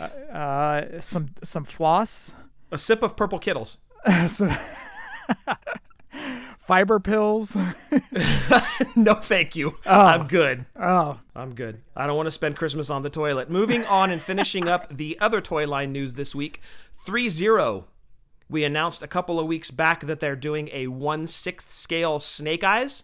[0.00, 2.34] uh, uh, some some floss,
[2.70, 3.78] A sip of purple kiddles.
[4.28, 4.56] some
[6.58, 7.56] fiber pills.
[8.96, 9.76] no, thank you.
[9.84, 10.66] I'm good.
[10.78, 11.82] Oh, I'm good.
[11.94, 13.50] I don't want to spend Christmas on the toilet.
[13.50, 16.60] Moving on and finishing up the other toy line news this week
[17.04, 17.86] 3 0.
[18.48, 22.62] We announced a couple of weeks back that they're doing a 1 6th scale Snake
[22.64, 23.02] Eyes.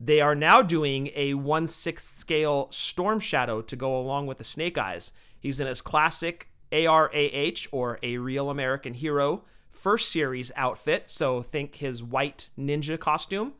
[0.00, 4.44] They are now doing a 1 6th scale Storm Shadow to go along with the
[4.44, 5.12] Snake Eyes.
[5.38, 11.10] He's in his classic ARAH or A Real American Hero first series outfit.
[11.10, 13.52] So think his white ninja costume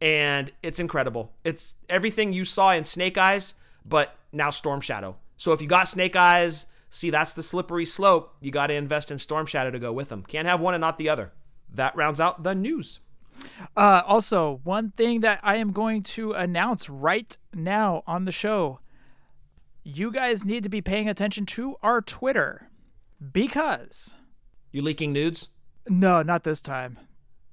[0.00, 1.32] and it's incredible.
[1.44, 3.54] It's everything you saw in Snake Eyes,
[3.84, 5.16] but now Storm Shadow.
[5.36, 8.34] So if you got Snake Eyes, see that's the slippery slope.
[8.40, 10.24] You got to invest in Storm Shadow to go with them.
[10.24, 11.30] Can't have one and not the other.
[11.72, 12.98] That rounds out the news.
[13.76, 18.80] Uh, also, one thing that I am going to announce right now on the show
[19.84, 22.68] you guys need to be paying attention to our Twitter
[23.32, 24.14] because.
[24.70, 25.50] You leaking nudes?
[25.88, 26.98] No, not this time.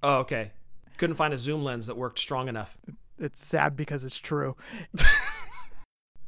[0.03, 0.51] Oh, okay.
[0.97, 2.77] Couldn't find a zoom lens that worked strong enough.
[3.17, 4.55] It's sad because it's true.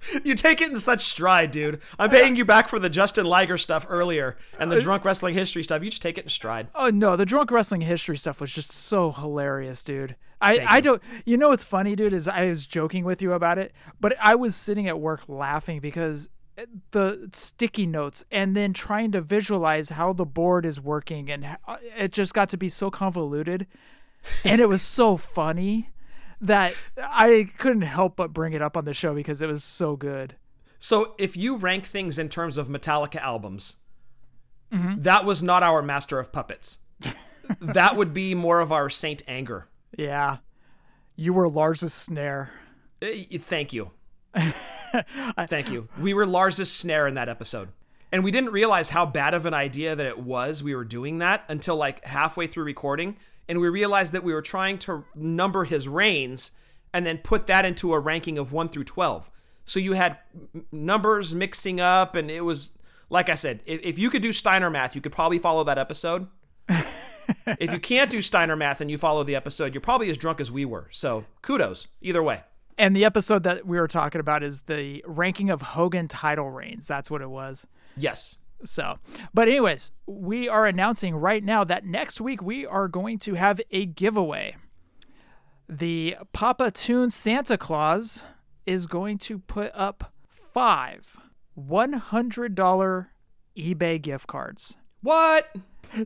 [0.24, 1.82] You take it in such stride, dude.
[1.98, 5.34] I'm paying you back for the Justin Liger stuff earlier and the uh, drunk wrestling
[5.34, 5.84] history stuff.
[5.84, 6.68] You just take it in stride.
[6.76, 10.16] Oh no, the drunk wrestling history stuff was just so hilarious, dude.
[10.40, 10.82] I Thank I you.
[10.82, 14.16] don't you know what's funny, dude, is I was joking with you about it, but
[14.22, 16.30] I was sitting at work laughing because
[16.92, 21.78] the sticky notes and then trying to visualize how the board is working and uh,
[21.98, 23.68] it just got to be so convoluted
[24.44, 25.90] and it was so funny
[26.42, 29.96] that I couldn't help but bring it up on the show because it was so
[29.96, 30.36] good.
[30.80, 33.78] So if you rank things in terms of Metallica albums,
[34.72, 36.80] that was not our Master of Puppets.
[37.60, 39.68] that would be more of our Saint Anger.
[39.98, 40.38] Yeah.
[41.16, 42.52] You were Lars's snare.
[43.02, 43.08] Uh,
[43.40, 43.92] Thank you.
[44.36, 45.90] Thank you.
[46.00, 47.70] We were Lars's snare in that episode.
[48.12, 51.20] And we didn't realize how bad of an idea that it was we were doing
[51.20, 53.18] that until like halfway through recording.
[53.48, 56.52] And we realized that we were trying to number his reigns
[56.94, 59.32] and then put that into a ranking of 1 through 12.
[59.66, 60.18] So you had
[60.72, 62.72] numbers mixing up, and it was,
[63.10, 65.78] like I said, if, if you could do Steiner math, you could probably follow that
[65.78, 66.28] episode.
[66.70, 70.42] if you can't do Steiner math and you follow the episode, you're probably as drunk
[70.42, 70.88] as we were.
[70.92, 72.44] So kudos, either way.
[72.78, 76.88] And the episode that we were talking about is the ranking of Hogan title reigns.
[76.88, 77.68] That's what it was.
[77.96, 78.38] Yes.
[78.64, 79.00] So,
[79.34, 83.60] but anyways, we are announcing right now that next week we are going to have
[83.72, 84.56] a giveaway.
[85.68, 88.26] The Papa Tune Santa Claus
[88.66, 91.18] is going to put up five
[91.58, 93.08] $100
[93.58, 94.78] eBay gift cards.
[95.02, 95.48] What?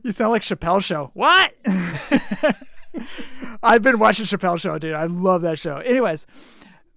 [0.02, 1.10] You sound like Chappelle Show.
[1.14, 1.54] What?
[3.62, 4.94] I've been watching Chappelle Show, dude.
[4.94, 5.76] I love that show.
[5.78, 6.26] Anyways,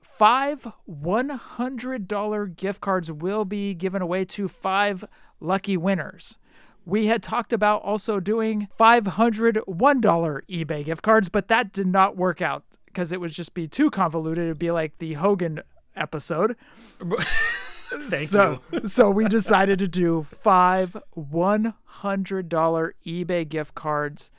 [0.02, 5.06] five $100 gift cards will be given away to five
[5.40, 6.38] lucky winners.
[6.86, 12.18] We had talked about also doing $500 $1 eBay gift cards, but that did not
[12.18, 14.46] work out because it would just be too convoluted.
[14.46, 15.62] It'd be like the Hogan
[15.96, 16.56] episode.
[17.92, 18.82] Thank so, you.
[18.88, 21.74] so we decided to do five $100
[23.06, 24.32] eBay gift cards.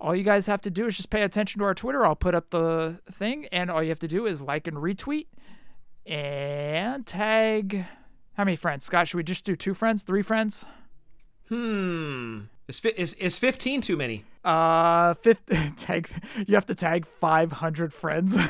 [0.00, 2.06] All you guys have to do is just pay attention to our Twitter.
[2.06, 5.26] I'll put up the thing, and all you have to do is like and retweet
[6.06, 7.84] and tag.
[8.38, 8.84] How many friends?
[8.84, 10.64] Scott, should we just do two friends, three friends?
[11.48, 12.42] Hmm.
[12.68, 14.24] Is, fi- is, is 15 too many?
[14.44, 15.42] Uh, fifth
[15.76, 16.08] tag.
[16.46, 18.38] You have to tag 500 friends.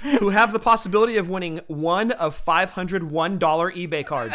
[0.20, 4.34] Who have the possibility of winning one of five hundred one dollar eBay cards.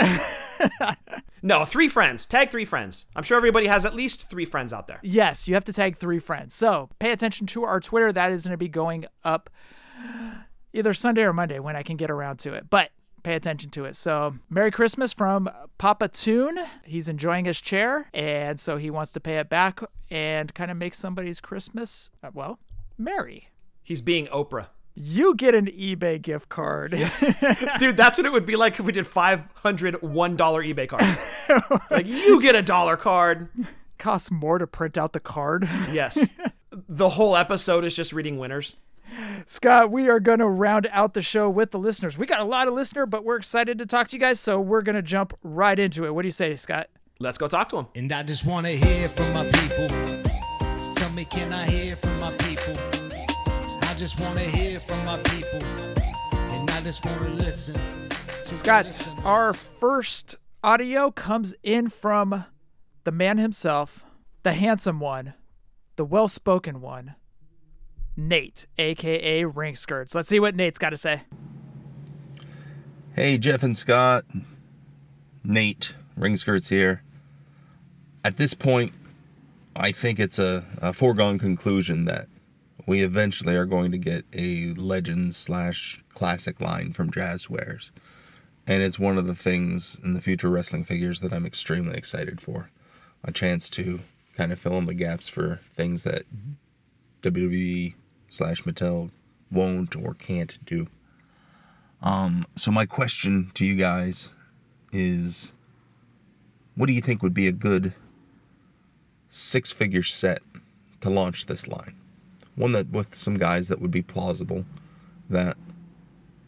[1.42, 2.26] no, three friends.
[2.28, 3.06] Tag three friends.
[3.16, 5.00] I'm sure everybody has at least three friends out there.
[5.04, 6.54] yes, you have to tag three friends.
[6.56, 8.14] So pay attention to our Twitter.
[8.14, 9.50] That is going to be going up
[10.74, 12.70] either Sunday or Monday when I can get around to it.
[12.70, 12.92] But
[13.26, 13.96] pay attention to it.
[13.96, 16.60] So, Merry Christmas from Papa Toon.
[16.84, 20.78] He's enjoying his chair, and so he wants to pay it back and kind of
[20.78, 22.60] make somebody's Christmas, uh, well,
[22.98, 23.50] merry.
[23.84, 24.68] He's being Oprah.
[24.94, 26.92] You get an eBay gift card.
[27.80, 31.82] Dude, that's what it would be like if we did 500 $1 eBay cards.
[31.92, 33.50] like, you get a dollar card.
[33.98, 35.68] Costs more to print out the card.
[35.92, 36.18] Yes.
[36.72, 38.76] the whole episode is just reading winners.
[39.46, 42.18] Scott, we are going to round out the show with the listeners.
[42.18, 44.60] We got a lot of listener, but we're excited to talk to you guys, so
[44.60, 46.14] we're going to jump right into it.
[46.14, 46.90] What do you say, Scott?
[47.20, 47.88] Let's go talk to him.
[47.96, 49.88] And I just want to hear from my people.
[50.96, 52.76] Tell me, can I hear from my people?
[53.84, 55.64] I just want to hear from my people.
[55.64, 57.76] And I just want to listen.
[58.42, 62.46] Scott, our first audio comes in from
[63.06, 64.04] the man himself,
[64.44, 65.36] the handsome one,
[65.96, 67.16] the well spoken one,
[68.18, 70.16] Nate, aka Ring Skirts.
[70.16, 71.22] Let's see what Nate's got to say.
[73.14, 74.26] Hey, Jeff and Scott.
[75.44, 77.02] Nate, Ring Skirts here.
[78.24, 78.92] At this point,
[79.76, 82.28] I think it's a, a foregone conclusion that
[82.88, 87.92] we eventually are going to get a Legends slash classic line from Jazzwares.
[88.68, 92.42] And it's one of the things in the future wrestling figures that I'm extremely excited
[92.42, 92.70] for.
[93.24, 94.00] A chance to
[94.38, 96.24] kind of fill in the gaps for things that
[97.24, 97.94] WWE
[98.36, 99.10] slash Mattel
[99.52, 100.88] won't or can't do.
[102.02, 104.32] Um, so my question to you guys
[104.92, 105.54] is
[106.76, 107.94] what do you think would be a good
[109.30, 110.40] six figure set
[111.02, 111.96] to launch this line?
[112.56, 114.66] One that with some guys that would be plausible
[115.30, 115.58] that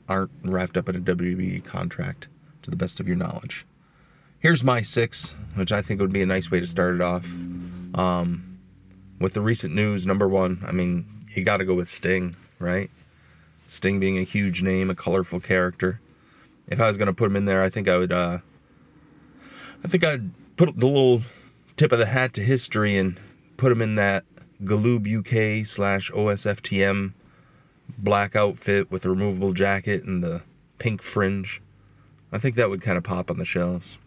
[0.08, 2.28] aren't wrapped up in a WWE contract
[2.64, 3.66] to the best of your knowledge.
[4.40, 7.26] Here's my six, which I think would be a nice way to start it off.
[7.96, 8.60] Um,
[9.20, 11.06] with the recent news, number one, I mean,
[11.38, 12.90] you got to go with Sting, right?
[13.68, 16.00] Sting being a huge name, a colorful character.
[16.68, 18.12] If I was gonna put him in there, I think I would.
[18.12, 18.40] Uh,
[19.84, 21.22] I think I'd put the little
[21.76, 23.18] tip of the hat to history and
[23.56, 24.26] put him in that
[24.64, 27.14] Galoob UK slash OSFTM
[27.98, 30.42] black outfit with a removable jacket and the
[30.80, 31.62] pink fringe.
[32.32, 33.98] I think that would kind of pop on the shelves.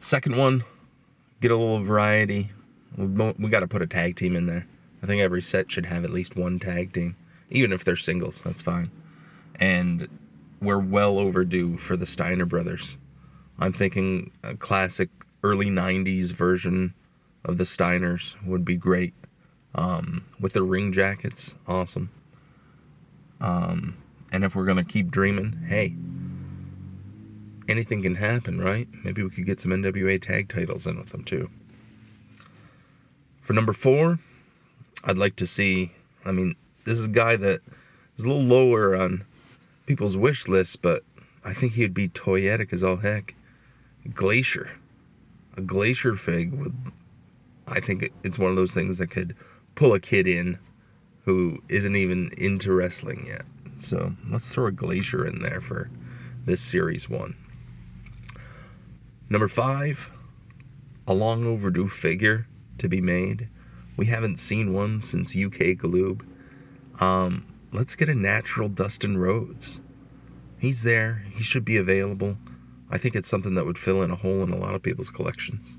[0.00, 0.64] Second one,
[1.40, 2.50] get a little variety.
[2.96, 4.66] We, we got to put a tag team in there.
[5.02, 7.16] I think every set should have at least one tag team,
[7.50, 8.42] even if they're singles.
[8.42, 8.90] That's fine.
[9.58, 10.08] And
[10.60, 12.96] we're well overdue for the Steiner brothers.
[13.58, 15.10] I'm thinking a classic
[15.42, 16.94] early '90s version
[17.44, 19.14] of the Steiners would be great.
[19.74, 22.10] Um, with the ring jackets, awesome.
[23.40, 23.96] Um,
[24.30, 25.94] and if we're gonna keep dreaming, hey,
[27.68, 28.86] anything can happen, right?
[29.02, 31.50] Maybe we could get some NWA tag titles in with them too.
[33.40, 34.18] For number four,
[35.04, 35.92] I'd like to see.
[36.24, 37.60] I mean, this is a guy that
[38.16, 39.24] is a little lower on
[39.86, 41.02] people's wish list, but
[41.44, 43.34] I think he'd be toyetic as all heck.
[44.14, 44.70] Glacier.
[45.56, 46.74] A glacier fig would
[47.66, 49.36] I think it's one of those things that could
[49.74, 50.58] pull a kid in
[51.24, 53.44] who isn't even into wrestling yet.
[53.78, 55.88] So let's throw a glacier in there for
[56.44, 57.36] this series one.
[59.30, 60.10] Number five,
[61.06, 62.46] a long overdue figure
[62.78, 63.48] to be made.
[63.96, 66.22] We haven't seen one since UK Galoob.
[67.00, 69.80] Um, let's get a natural Dustin Rhodes.
[70.58, 71.22] He's there.
[71.32, 72.38] He should be available.
[72.90, 75.10] I think it's something that would fill in a hole in a lot of people's
[75.10, 75.76] collections.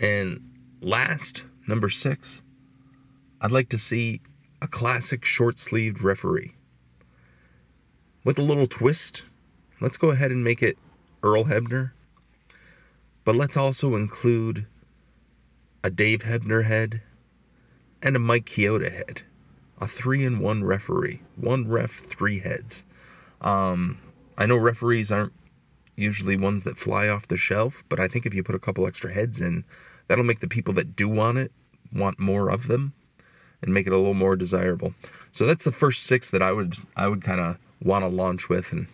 [0.00, 2.42] And last, number six,
[3.40, 4.20] I'd like to see
[4.60, 6.54] a classic short sleeved referee.
[8.24, 9.24] With a little twist,
[9.80, 10.78] let's go ahead and make it
[11.22, 11.92] Earl Hebner.
[13.24, 14.66] But let's also include
[15.84, 17.02] a Dave Hebner head
[18.02, 19.22] and a Mike Chioda head.
[19.80, 21.20] A three in one referee.
[21.36, 22.84] One ref, three heads.
[23.40, 23.98] Um,
[24.38, 25.32] I know referees aren't
[25.96, 28.86] usually ones that fly off the shelf, but I think if you put a couple
[28.86, 29.64] extra heads in,
[30.06, 31.52] that'll make the people that do want it
[31.92, 32.92] want more of them
[33.62, 34.94] and make it a little more desirable.
[35.30, 38.48] So that's the first six that I would I would kind of want to launch
[38.48, 38.86] with and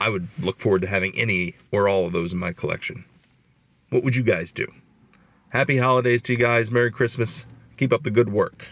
[0.00, 3.04] I would look forward to having any or all of those in my collection.
[3.90, 4.66] What would you guys do?
[5.48, 6.70] Happy holidays to you guys.
[6.70, 7.46] Merry Christmas.
[7.76, 8.66] Keep up the good work.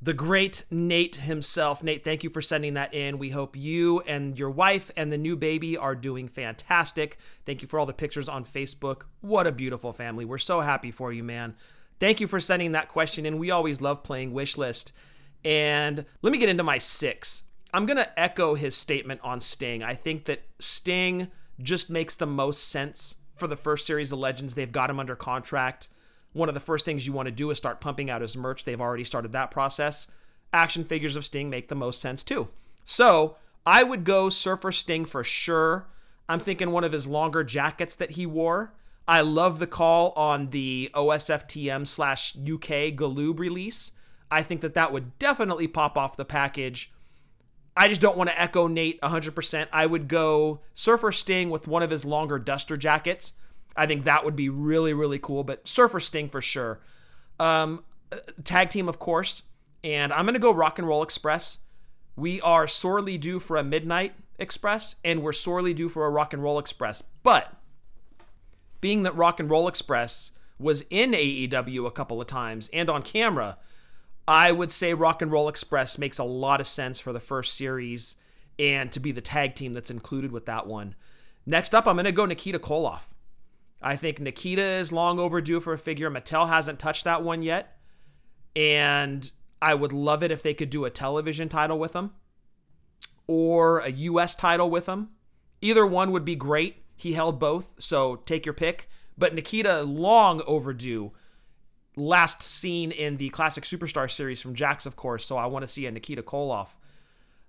[0.00, 1.82] The great Nate himself.
[1.82, 3.18] Nate, thank you for sending that in.
[3.18, 7.18] We hope you and your wife and the new baby are doing fantastic.
[7.46, 9.02] Thank you for all the pictures on Facebook.
[9.20, 10.24] What a beautiful family.
[10.24, 11.54] We're so happy for you, man.
[12.00, 13.38] Thank you for sending that question in.
[13.38, 14.90] We always love playing wish list.
[15.44, 17.44] And let me get into my six.
[17.72, 19.84] I'm going to echo his statement on Sting.
[19.84, 21.28] I think that Sting
[21.60, 24.54] just makes the most sense for the first series of Legends.
[24.54, 25.88] They've got him under contract.
[26.32, 28.64] One of the first things you want to do is start pumping out his merch.
[28.64, 30.06] They've already started that process.
[30.52, 32.48] Action figures of Sting make the most sense too.
[32.84, 35.86] So I would go Surfer Sting for sure.
[36.28, 38.72] I'm thinking one of his longer jackets that he wore.
[39.06, 43.92] I love the call on the OSFTM slash UK Galoob release.
[44.30, 46.92] I think that that would definitely pop off the package.
[47.76, 49.66] I just don't want to echo Nate 100%.
[49.72, 53.32] I would go Surfer Sting with one of his longer duster jackets.
[53.76, 56.80] I think that would be really, really cool, but Surfer Sting for sure.
[57.40, 57.84] Um,
[58.44, 59.42] tag team, of course.
[59.84, 61.58] And I'm going to go Rock and Roll Express.
[62.14, 66.32] We are sorely due for a Midnight Express, and we're sorely due for a Rock
[66.32, 67.02] and Roll Express.
[67.22, 67.52] But
[68.80, 73.02] being that Rock and Roll Express was in AEW a couple of times and on
[73.02, 73.58] camera,
[74.28, 77.54] I would say Rock and Roll Express makes a lot of sense for the first
[77.54, 78.16] series
[78.58, 80.94] and to be the tag team that's included with that one.
[81.44, 83.14] Next up, I'm going to go Nikita Koloff.
[83.82, 86.10] I think Nikita is long overdue for a figure.
[86.10, 87.76] Mattel hasn't touched that one yet.
[88.54, 92.12] And I would love it if they could do a television title with him
[93.26, 95.10] or a US title with him.
[95.60, 96.84] Either one would be great.
[96.96, 98.88] He held both, so take your pick.
[99.16, 101.12] But Nikita, long overdue.
[101.96, 105.68] Last seen in the Classic Superstar series from Jakks, of course, so I want to
[105.68, 106.68] see a Nikita Koloff.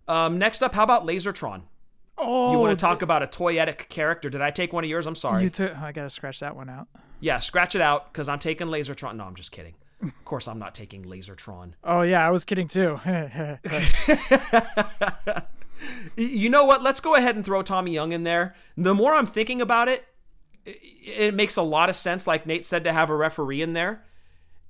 [0.07, 1.63] Um, next up, how about Lasertron?
[2.17, 4.29] Oh, you want to talk about a toyetic character?
[4.29, 5.07] Did I take one of yours?
[5.07, 5.43] I'm sorry.
[5.43, 5.75] You took.
[5.77, 6.87] I gotta scratch that one out.
[7.19, 9.15] Yeah, scratch it out because I'm taking Lasertron.
[9.15, 9.75] No, I'm just kidding.
[10.01, 11.73] Of course, I'm not taking Lasertron.
[11.83, 12.99] Oh yeah, I was kidding too.
[16.17, 16.83] you know what?
[16.83, 18.55] Let's go ahead and throw Tommy Young in there.
[18.75, 20.05] The more I'm thinking about it,
[20.65, 24.03] it makes a lot of sense, like Nate said, to have a referee in there.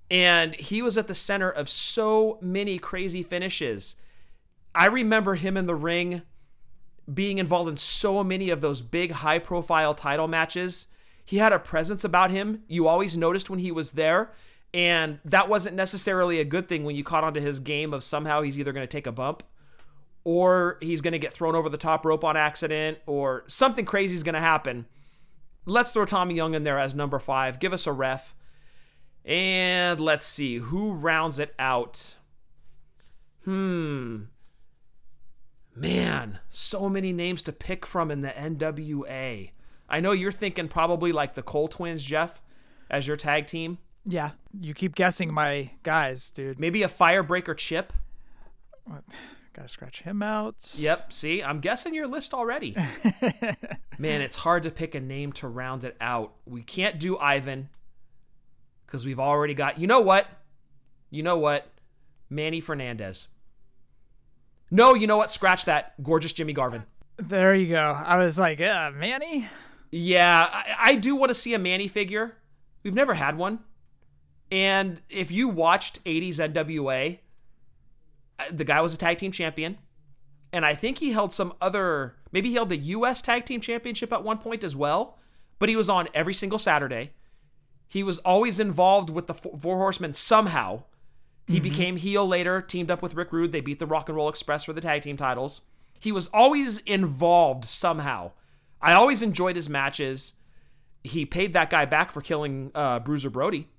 [0.09, 3.95] And he was at the center of so many crazy finishes.
[4.75, 6.23] I remember him in the ring
[7.11, 10.87] being involved in so many of those big high profile title matches.
[11.25, 12.63] He had a presence about him.
[12.67, 14.31] You always noticed when he was there.
[14.73, 18.41] And that wasn't necessarily a good thing when you caught onto his game of somehow
[18.41, 19.43] he's either going to take a bump
[20.23, 24.15] or he's going to get thrown over the top rope on accident or something crazy
[24.15, 24.85] is going to happen.
[25.65, 27.59] Let's throw Tommy Young in there as number five.
[27.59, 28.35] Give us a ref.
[29.25, 32.15] And let's see who rounds it out.
[33.45, 34.23] Hmm.
[35.75, 39.51] Man, so many names to pick from in the NWA.
[39.89, 42.41] I know you're thinking probably like the Cole twins, Jef,
[42.89, 43.79] as your tag team.
[44.05, 46.59] Yeah, you keep guessing my guys, dude.
[46.59, 47.93] Maybe a Firebreaker Chip.
[48.85, 49.03] What?
[49.53, 50.55] Gotta scratch him out.
[50.75, 51.13] Yep.
[51.13, 52.75] See, I'm guessing your list already.
[53.99, 56.33] Man, it's hard to pick a name to round it out.
[56.45, 57.69] We can't do Ivan
[58.85, 59.79] because we've already got.
[59.79, 60.27] You know what?
[61.11, 61.67] You know what?
[62.29, 63.27] Manny Fernandez.
[64.73, 65.29] No, you know what?
[65.29, 66.01] Scratch that.
[66.01, 66.83] Gorgeous Jimmy Garvin.
[67.17, 68.01] There you go.
[68.03, 69.47] I was like, uh, Manny?
[69.91, 72.37] Yeah, I, I do want to see a Manny figure.
[72.81, 73.59] We've never had one.
[74.51, 77.19] And if you watched 80s NWA,
[78.39, 79.77] uh, the guy was a tag team champion,
[80.51, 82.15] and I think he held some other.
[82.31, 83.21] Maybe he held the U.S.
[83.21, 85.19] Tag Team Championship at one point as well.
[85.59, 87.11] But he was on every single Saturday.
[87.87, 90.83] He was always involved with the Four Horsemen somehow.
[91.45, 91.63] He mm-hmm.
[91.63, 93.51] became heel later, teamed up with Rick Rude.
[93.51, 95.61] They beat the Rock and Roll Express for the tag team titles.
[95.99, 98.31] He was always involved somehow.
[98.81, 100.33] I always enjoyed his matches.
[101.03, 103.69] He paid that guy back for killing uh, Bruiser Brody.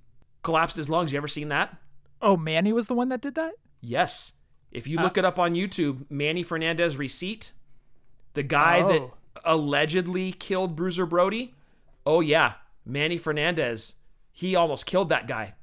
[0.43, 1.11] Collapsed his lungs.
[1.11, 1.75] You ever seen that?
[2.21, 3.53] Oh, Manny was the one that did that?
[3.81, 4.33] Yes.
[4.71, 7.51] If you uh, look uh, it up on YouTube, Manny Fernandez receipt,
[8.33, 8.87] the guy oh.
[8.87, 9.09] that
[9.43, 11.53] allegedly killed Bruiser Brody.
[12.05, 12.53] Oh yeah,
[12.85, 13.95] Manny Fernandez.
[14.31, 15.53] He almost killed that guy.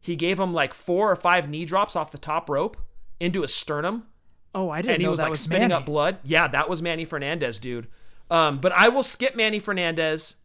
[0.00, 2.76] He gave him like four or five knee drops off the top rope
[3.18, 4.06] into his sternum.
[4.54, 5.74] Oh, I didn't and he know was that like was spitting Manny.
[5.74, 6.18] up blood.
[6.24, 7.86] Yeah, that was Manny Fernandez, dude.
[8.30, 10.36] Um, but I will skip Manny Fernandez,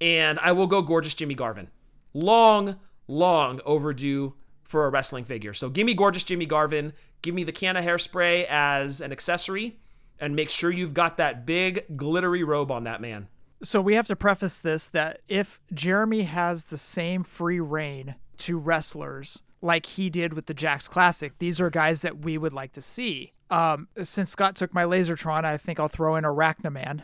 [0.00, 1.68] and I will go gorgeous Jimmy Garvin.
[2.12, 2.76] Long,
[3.08, 5.54] long overdue for a wrestling figure.
[5.54, 6.92] So give me gorgeous Jimmy Garvin.
[7.22, 9.78] Give me the can of hairspray as an accessory,
[10.20, 13.28] and make sure you've got that big glittery robe on that man.
[13.62, 18.58] So we have to preface this that if Jeremy has the same free reign to
[18.58, 22.72] wrestlers like he did with the Jakks Classic, these are guys that we would like
[22.72, 23.32] to see.
[23.50, 27.02] Um, since Scott took my Lasertron, I think I'll throw in Arachnaman.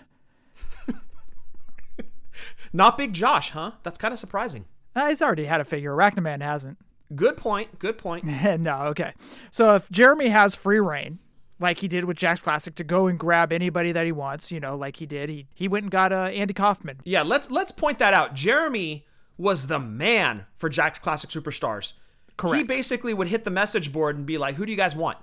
[2.72, 3.72] Not Big Josh, huh?
[3.82, 4.66] That's kind of surprising.
[4.94, 5.92] Uh, he's already had a figure.
[5.94, 6.78] Arachnaman hasn't.
[7.14, 7.78] Good point.
[7.78, 8.24] Good point.
[8.60, 9.14] no, okay.
[9.50, 11.18] So if Jeremy has free reign,
[11.58, 14.60] like he did with Jakks Classic, to go and grab anybody that he wants, you
[14.60, 17.00] know, like he did, he he went and got uh, Andy Kaufman.
[17.04, 18.34] Yeah, let's let's point that out.
[18.34, 19.06] Jeremy
[19.40, 21.94] was the man for Jakks Classic Superstars.
[22.36, 22.56] Correct.
[22.56, 25.18] He basically would hit the message board and be like, "Who do you guys want?"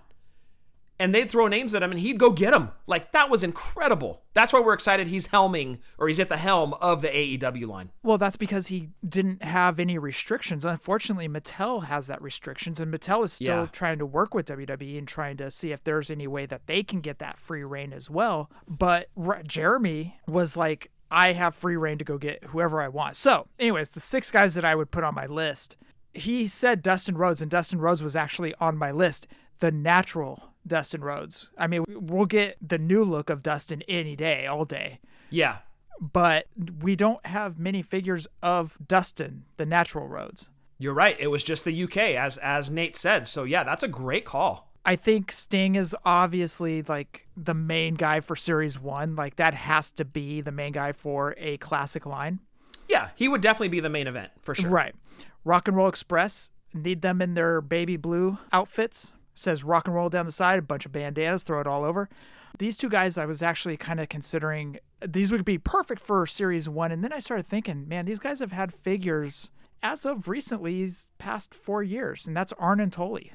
[0.99, 2.71] and they'd throw names at him and he'd go get them.
[2.85, 4.21] Like that was incredible.
[4.33, 7.91] That's why we're excited he's helming or he's at the helm of the AEW line.
[8.03, 10.65] Well, that's because he didn't have any restrictions.
[10.65, 13.67] Unfortunately, Mattel has that restrictions and Mattel is still yeah.
[13.71, 16.83] trying to work with WWE and trying to see if there's any way that they
[16.83, 18.49] can get that free reign as well.
[18.67, 19.09] But
[19.45, 23.15] Jeremy was like I have free reign to go get whoever I want.
[23.15, 25.77] So, anyways, the six guys that I would put on my list,
[26.13, 29.27] he said Dustin Rhodes, and Dustin Rhodes was actually on my list.
[29.59, 31.49] The natural Dustin Rhodes.
[31.57, 34.99] I mean, we'll get the new look of Dustin any day, all day.
[35.29, 35.59] Yeah.
[35.99, 36.45] But
[36.81, 40.51] we don't have many figures of Dustin, the natural Rhodes.
[40.77, 41.15] You're right.
[41.19, 43.25] It was just the UK, as as Nate said.
[43.25, 44.66] So yeah, that's a great call.
[44.87, 49.15] I think Sting is obviously like the main guy for Series One.
[49.15, 52.39] Like that has to be the main guy for a classic line.
[52.87, 54.69] Yeah, he would definitely be the main event for sure.
[54.69, 54.95] Right.
[55.43, 60.09] Rock and Roll Express need them in their baby blue outfits says rock and roll
[60.09, 62.09] down the side, a bunch of bandanas, throw it all over.
[62.57, 66.67] These two guys, I was actually kind of considering these would be perfect for series
[66.67, 66.91] one.
[66.91, 69.51] And then I started thinking, man, these guys have had figures
[69.83, 70.87] as of recently,
[71.19, 73.33] past four years, and that's Arn and Tully.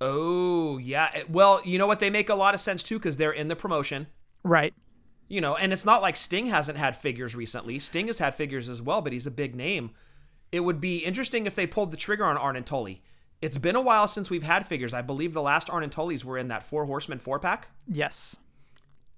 [0.00, 1.22] Oh, yeah.
[1.28, 2.00] Well, you know what?
[2.00, 4.08] They make a lot of sense too because they're in the promotion.
[4.42, 4.74] Right.
[5.28, 7.78] You know, and it's not like Sting hasn't had figures recently.
[7.78, 9.92] Sting has had figures as well, but he's a big name.
[10.52, 13.02] It would be interesting if they pulled the trigger on Arn and Tully.
[13.40, 14.94] It's been a while since we've had figures.
[14.94, 17.68] I believe the last Arn and Tully's were in that Four Horsemen four pack.
[17.86, 18.36] Yes.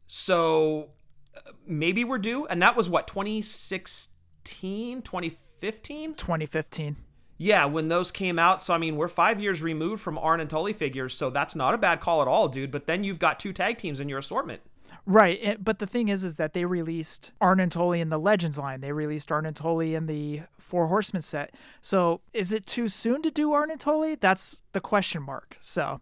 [0.06, 0.90] So
[1.36, 2.46] uh, maybe we're due.
[2.46, 6.14] And that was what, 2016, 2015?
[6.14, 6.96] 2015.
[7.38, 8.62] Yeah, when those came out.
[8.62, 11.14] So, I mean, we're five years removed from Arn and Tully figures.
[11.14, 12.70] So that's not a bad call at all, dude.
[12.70, 14.62] But then you've got two tag teams in your assortment.
[15.08, 18.58] Right, but the thing is, is that they released Arn and Tully in the Legends
[18.58, 18.80] line.
[18.80, 21.54] They released Arn and Tully in the Four Horsemen set.
[21.80, 24.16] So, is it too soon to do Arn and Tully?
[24.16, 25.56] That's the question mark.
[25.60, 26.00] So,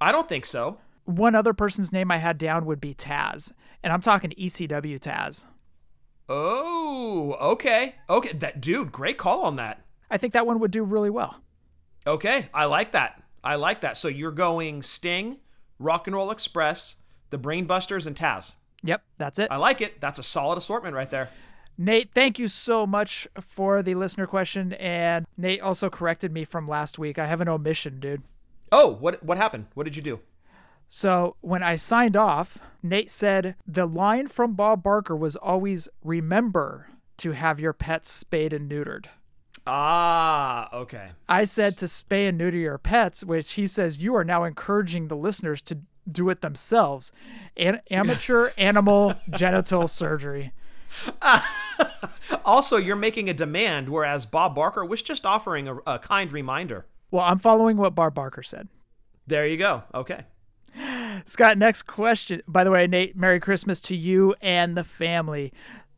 [0.00, 0.78] I don't think so.
[1.04, 5.44] One other person's name I had down would be Taz, and I'm talking ECW Taz.
[6.26, 8.32] Oh, okay, okay.
[8.32, 9.85] That dude, great call on that.
[10.10, 11.40] I think that one would do really well.
[12.06, 13.22] Okay, I like that.
[13.42, 13.96] I like that.
[13.96, 15.38] So you're going Sting,
[15.78, 16.96] Rock and Roll Express
[17.30, 18.54] the Brainbusters, and Taz.
[18.82, 19.48] Yep, that's it.
[19.50, 20.00] I like it.
[20.00, 21.30] That's a solid assortment right there.
[21.78, 24.72] Nate, thank you so much for the listener question.
[24.74, 27.18] And Nate also corrected me from last week.
[27.18, 28.22] I have an omission, dude.
[28.72, 29.66] Oh, what what happened?
[29.74, 30.20] What did you do?
[30.88, 36.88] So when I signed off, Nate said the line from Bob Barker was always remember
[37.18, 39.06] to have your pets spayed and neutered.
[39.66, 41.10] Ah, okay.
[41.28, 45.08] I said to spay and neuter your pets, which he says you are now encouraging
[45.08, 45.78] the listeners to
[46.10, 47.12] do it themselves.
[47.56, 50.52] An- amateur animal genital surgery.
[52.44, 56.86] also, you're making a demand, whereas Bob Barker was just offering a, a kind reminder.
[57.10, 58.68] Well, I'm following what Bob Barker said.
[59.26, 59.82] There you go.
[59.92, 60.24] Okay.
[61.24, 62.42] Scott, next question.
[62.46, 65.52] By the way, Nate, Merry Christmas to you and the family.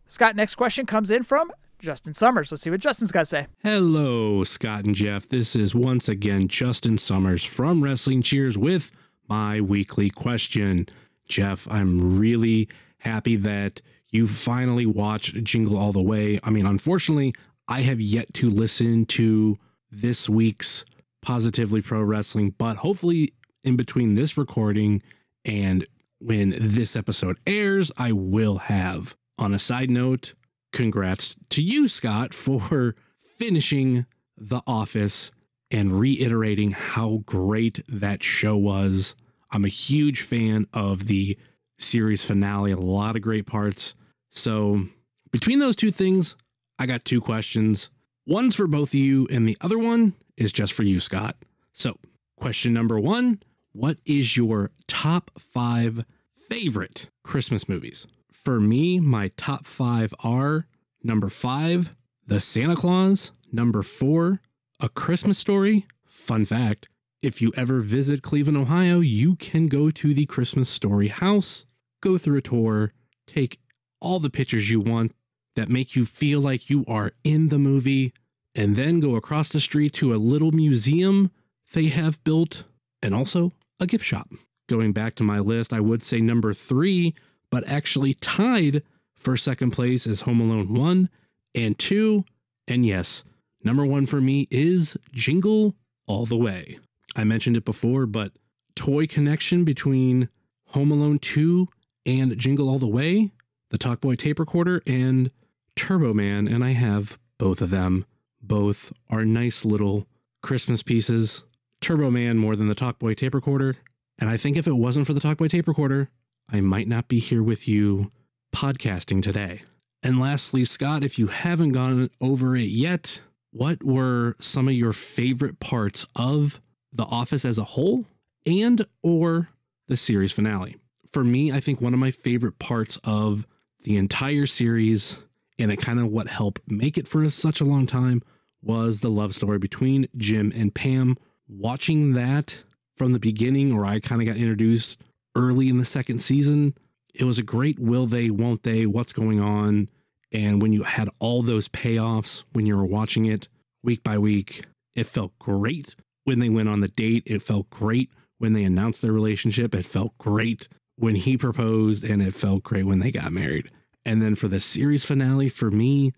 [0.06, 2.50] Scott, next question comes in from Justin Summers.
[2.50, 3.46] Let's see what Justin's got to say.
[3.62, 5.28] Hello, Scott and Jef.
[5.28, 8.90] This is once again Justin Summers from Wrestling Cheers with
[9.28, 10.88] my weekly question.
[11.28, 12.68] Jef, I'm really
[12.98, 16.40] happy that you finally watched Jingle All the Way.
[16.42, 17.34] I mean, unfortunately,
[17.68, 19.58] I have yet to listen to
[19.90, 20.84] this week's
[21.20, 25.02] Positively Pro Wrestling, but hopefully, in between this recording
[25.44, 25.84] and
[26.18, 29.14] when this episode airs, I will have.
[29.38, 30.34] On a side note,
[30.72, 34.06] congrats to you, Scott, for finishing
[34.36, 35.30] The Office
[35.70, 39.14] and reiterating how great that show was.
[39.50, 41.38] I'm a huge fan of the
[41.78, 43.94] series finale, a lot of great parts.
[44.30, 44.86] So,
[45.30, 46.36] between those two things,
[46.78, 47.90] I got two questions.
[48.26, 51.36] One's for both of you, and the other one is just for you, Scott.
[51.72, 51.98] So,
[52.36, 53.40] question number one
[53.72, 56.04] What is your top five
[56.48, 58.06] favorite Christmas movies?
[58.49, 60.66] For me, my top five are
[61.03, 61.94] number five,
[62.26, 64.40] The Santa Claus, number four,
[64.80, 65.84] A Christmas Story.
[66.07, 66.88] Fun fact
[67.20, 71.66] if you ever visit Cleveland, Ohio, you can go to the Christmas Story house,
[72.01, 72.94] go through a tour,
[73.26, 73.61] take
[74.01, 75.12] all the pictures you want
[75.55, 78.14] that make you feel like you are in the movie,
[78.55, 81.30] and then go across the street to a little museum
[81.74, 82.64] they have built
[83.03, 84.30] and also a gift shop.
[84.70, 87.14] Going back to my list, I would say number three,
[87.51, 88.82] but actually tied
[89.16, 91.09] for second place is Home Alone 1
[91.55, 92.24] and 2.
[92.66, 93.24] And yes,
[93.64, 95.74] number one for me is Jingle
[96.07, 96.78] All the Way.
[97.16, 98.32] I mentioned it before, but
[98.76, 100.28] toy connection between
[100.68, 101.66] Home Alone 2
[102.07, 103.32] and Jingle All the Way,
[103.70, 105.30] the Talkboy tape recorder, and
[105.74, 108.05] Turbo Man, and I have both of them.
[108.40, 110.07] Both are nice little
[110.42, 111.42] Christmas pieces.
[111.80, 113.76] Turbo Man more than the Talkboy tape recorder.
[114.18, 116.11] And I think if it wasn't for the Talkboy tape recorder,
[116.51, 118.11] I might not be here with you
[118.55, 119.62] podcasting today.
[120.03, 123.20] And lastly, Scott, if you haven't gone over it yet,
[123.51, 126.61] what were some of your favorite parts of
[126.92, 128.07] The Office as a whole
[128.46, 129.49] and or
[129.88, 130.76] the series finale?
[131.12, 133.46] For me, I think one of my favorite parts of
[133.82, 135.18] the entire series
[135.59, 138.22] and it kind of what helped make it for such a long time
[138.62, 141.16] was the love story between Jim and Pam.
[141.49, 142.64] Watching that
[142.96, 145.03] from the beginning, or I kind of got introduced
[145.39, 146.74] early in the second season,
[147.14, 149.89] it was a great will they, won't they, what's going on.
[150.32, 153.49] And when you had all those payoffs when you were watching it
[153.82, 154.64] week by week,
[154.95, 157.22] it felt great when they went on the date.
[157.24, 159.74] It felt great when they announced their relationship.
[159.74, 163.70] It felt great when he proposed, and it felt great when they got married.
[164.05, 166.12] And then for the series finale, for me,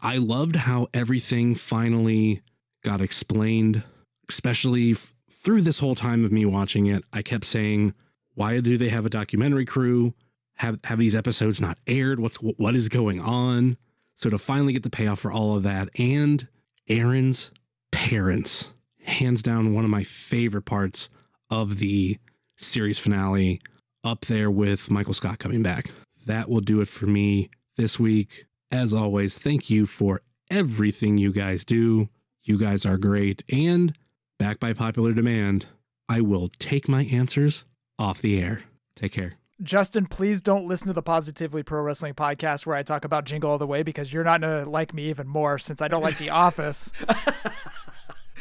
[0.00, 2.40] I loved how everything finally
[2.82, 3.82] got explained,
[4.28, 7.04] especially f- through this whole time of me watching it.
[7.12, 7.94] I kept saying,
[8.34, 10.14] why do they have a documentary crew?
[10.56, 12.20] Have have these episodes not aired?
[12.20, 13.76] What's what is going on?
[14.14, 16.46] So to finally get the payoff for all of that and
[16.88, 17.50] Aaron's
[17.90, 18.72] parents,
[19.04, 21.08] hands down one of my favorite parts
[21.50, 22.18] of the
[22.56, 23.60] series finale,
[24.04, 25.90] up there with Michael Scott coming back
[26.26, 28.46] that will do it for me this week.
[28.70, 32.08] As always, thank you for everything you guys do.
[32.42, 33.42] You guys are great.
[33.52, 33.96] And
[34.38, 35.66] back by popular demand,
[36.08, 37.64] I will take my answers
[38.02, 38.62] off the air.
[38.94, 39.34] Take care.
[39.62, 43.52] Justin, please don't listen to the Positively Pro Wrestling podcast where I talk about Jingle
[43.52, 46.02] All the Way because you're not going to like me even more since I don't
[46.02, 46.90] like The Office.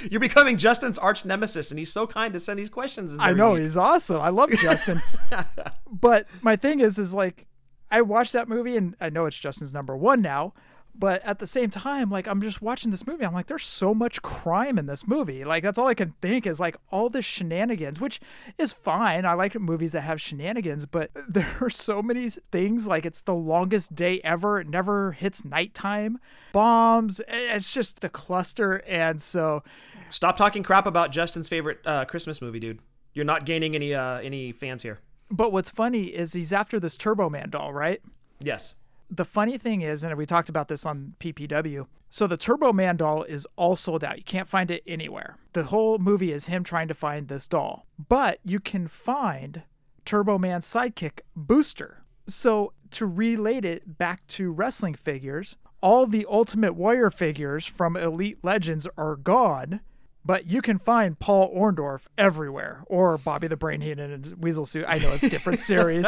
[0.10, 3.16] You're becoming Justin's arch nemesis, and he's so kind to send these questions.
[3.20, 3.62] I know week.
[3.62, 4.20] he's awesome.
[4.20, 5.00] I love Justin.
[5.92, 7.46] but my thing is, is like
[7.92, 10.54] I watched that movie and I know it's Justin's number one now,
[10.94, 13.94] but at the same time, like I'm just watching this movie, I'm like, there's so
[13.94, 15.44] much crime in this movie.
[15.44, 18.20] Like that's all I can think is like all the shenanigans, which
[18.58, 19.26] is fine.
[19.26, 22.88] I like movies that have shenanigans, but there are so many things.
[22.88, 24.60] Like it's the longest day ever.
[24.60, 26.20] It never hits nighttime.
[26.52, 27.22] Bombs.
[27.28, 28.84] It's just a cluster.
[28.88, 29.64] And so,
[30.10, 32.80] stop talking crap about Justin's favorite uh, Christmas movie, dude.
[33.14, 35.00] You're not gaining any uh, any fans here.
[35.30, 38.02] But what's funny is he's after this Turbo Man doll, right?
[38.42, 38.76] Yes.
[39.14, 42.96] The funny thing is, and we talked about this on PPW, so the Turbo Man
[42.96, 44.18] doll is all sold out.
[44.18, 45.38] You can't find it anywhere.
[45.52, 47.86] The whole movie is him trying to find this doll.
[48.08, 49.64] But you can find
[50.06, 52.06] Turbo Man's sidekick, Booster.
[52.26, 58.38] So to relate it back to wrestling figures, all the Ultimate Warrior figures from Elite
[58.44, 59.82] Legends are gone
[60.24, 64.66] but you can find Paul Orndorff everywhere, or Bobby the Brain Heenan in a weasel
[64.66, 64.86] suit.
[64.88, 66.06] I know it's different series.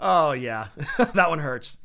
[0.00, 0.68] oh yeah,
[1.14, 1.78] that one hurts.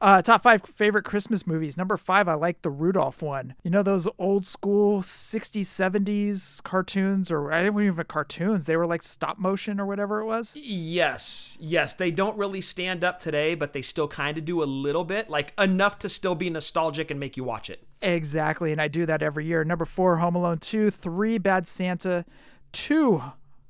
[0.00, 1.76] Uh, top five favorite Christmas movies.
[1.76, 3.54] Number five, I like the Rudolph one.
[3.62, 8.66] You know those old school 60s, 70s cartoons, or I didn't even cartoons.
[8.66, 10.54] They were like stop motion or whatever it was.
[10.56, 11.94] Yes, yes.
[11.94, 15.28] They don't really stand up today, but they still kind of do a little bit,
[15.28, 17.87] like enough to still be nostalgic and make you watch it.
[18.00, 19.64] Exactly, and I do that every year.
[19.64, 20.90] Number four, Home Alone 2.
[20.90, 22.24] Three, Bad Santa.
[22.70, 23.22] Two,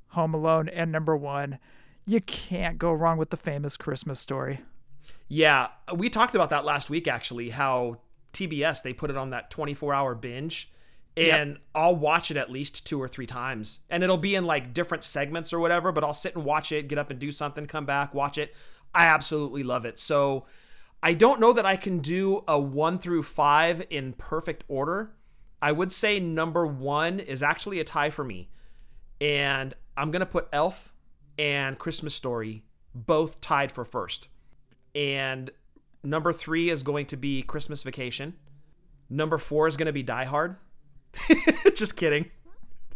[0.09, 1.59] Home Alone, and number one,
[2.05, 4.61] you can't go wrong with the famous Christmas story.
[5.27, 7.51] Yeah, we talked about that last week actually.
[7.51, 7.99] How
[8.33, 10.71] TBS they put it on that 24 hour binge,
[11.15, 11.59] and yep.
[11.75, 15.03] I'll watch it at least two or three times, and it'll be in like different
[15.03, 15.91] segments or whatever.
[15.91, 18.55] But I'll sit and watch it, get up and do something, come back, watch it.
[18.93, 19.99] I absolutely love it.
[19.99, 20.45] So
[21.01, 25.13] I don't know that I can do a one through five in perfect order.
[25.61, 28.49] I would say number one is actually a tie for me,
[29.19, 30.93] and I'm gonna put Elf
[31.37, 34.27] and Christmas Story both tied for first.
[34.93, 35.51] And
[36.03, 38.35] number three is going to be Christmas Vacation.
[39.09, 40.57] Number four is going to be Die Hard.
[41.75, 42.29] just kidding.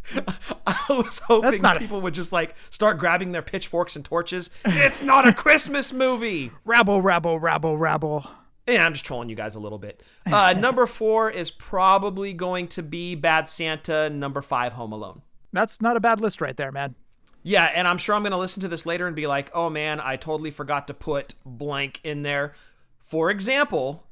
[0.68, 4.50] I was hoping people a- would just like start grabbing their pitchforks and torches.
[4.66, 6.52] It's not a Christmas movie.
[6.66, 8.26] rabble, rabble, rabble, rabble.
[8.68, 10.02] Yeah, I'm just trolling you guys a little bit.
[10.26, 14.10] Uh, number four is probably going to be Bad Santa.
[14.10, 15.22] Number five, Home Alone.
[15.52, 16.96] That's not a bad list right there, man.
[17.44, 19.70] Yeah, and I'm sure I'm going to listen to this later and be like, oh
[19.70, 22.54] man, I totally forgot to put blank in there.
[23.00, 24.08] For example,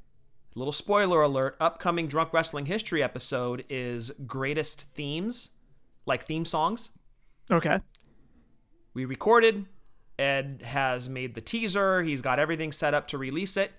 [0.53, 5.49] little spoiler alert upcoming Drunk Wrestling History episode is greatest themes,
[6.05, 6.89] like theme songs.
[7.49, 7.79] Okay.
[8.93, 9.65] We recorded.
[10.19, 13.71] Ed has made the teaser, he's got everything set up to release it.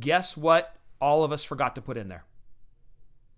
[0.00, 0.76] Guess what?
[1.00, 2.24] All of us forgot to put in there.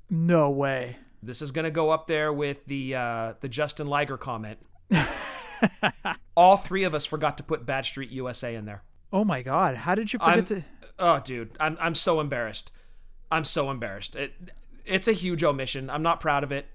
[0.09, 0.99] No way.
[1.21, 4.59] This is going to go up there with the uh, the Justin Liger comment
[6.37, 8.83] All three of us forgot to put Bad Street USA in there.
[9.13, 10.65] Oh my god, how did you forget I'm, to
[10.99, 12.73] Oh dude, I'm I'm so embarrassed.
[13.31, 14.17] I'm so embarrassed.
[14.17, 14.33] It
[14.85, 15.91] it's a huge omission.
[15.91, 16.67] I'm not proud of it.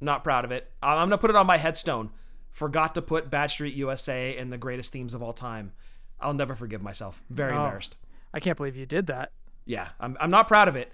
[0.00, 0.70] Not proud of it.
[0.82, 2.10] I'm going to put it on my headstone.
[2.50, 5.72] Forgot to put Bad Street USA in the greatest themes of all time.
[6.20, 7.22] I'll never forgive myself.
[7.30, 7.96] Very oh, embarrassed.
[8.34, 9.32] I can't believe you did that.
[9.66, 10.92] Yeah, I'm I'm not proud of it.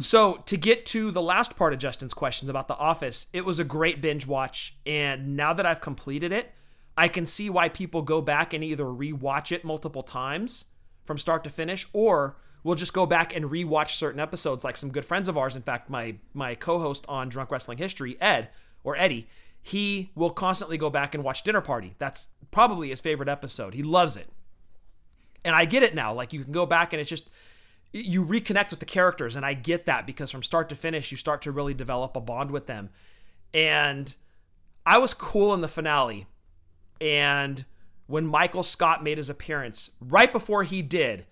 [0.00, 3.58] So, to get to the last part of Justin's questions about The Office, it was
[3.58, 4.74] a great binge watch.
[4.86, 6.52] And now that I've completed it,
[6.96, 10.64] I can see why people go back and either rewatch it multiple times
[11.04, 14.64] from start to finish, or we'll just go back and rewatch certain episodes.
[14.64, 18.16] Like some good friends of ours, in fact, my my co-host on Drunk Wrestling History,
[18.20, 18.48] Ed
[18.84, 19.28] or Eddie,
[19.62, 21.94] he will constantly go back and watch Dinner Party.
[21.98, 23.74] That's probably his favorite episode.
[23.74, 24.28] He loves it.
[25.44, 26.12] And I get it now.
[26.12, 27.30] Like you can go back and it's just
[27.92, 31.16] you reconnect with the characters and I get that because from start to finish you
[31.16, 32.90] start to really develop a bond with them.
[33.52, 34.14] And
[34.86, 36.26] I was cool in the finale.
[37.00, 37.64] And
[38.06, 41.26] when Michael Scott made his appearance, right before he did,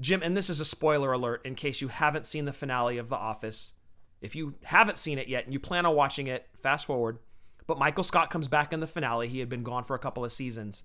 [0.00, 3.08] Jim, and this is a spoiler alert in case you haven't seen the finale of
[3.08, 3.74] The Office.
[4.20, 7.18] If you haven't seen it yet and you plan on watching it, fast forward.
[7.66, 9.28] But Michael Scott comes back in the finale.
[9.28, 10.82] He had been gone for a couple of seasons.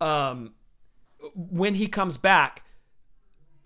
[0.00, 0.54] Um,
[1.34, 2.64] when he comes back,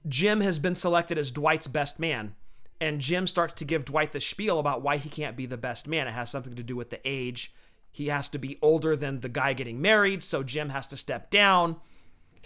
[0.09, 2.35] Jim has been selected as Dwight's best man.
[2.81, 5.89] And Jim starts to give Dwight the spiel about why he can't be the best
[5.89, 6.07] man.
[6.07, 7.55] It has something to do with the age.
[7.91, 11.31] He has to be older than the guy getting married, so Jim has to step
[11.31, 11.77] down.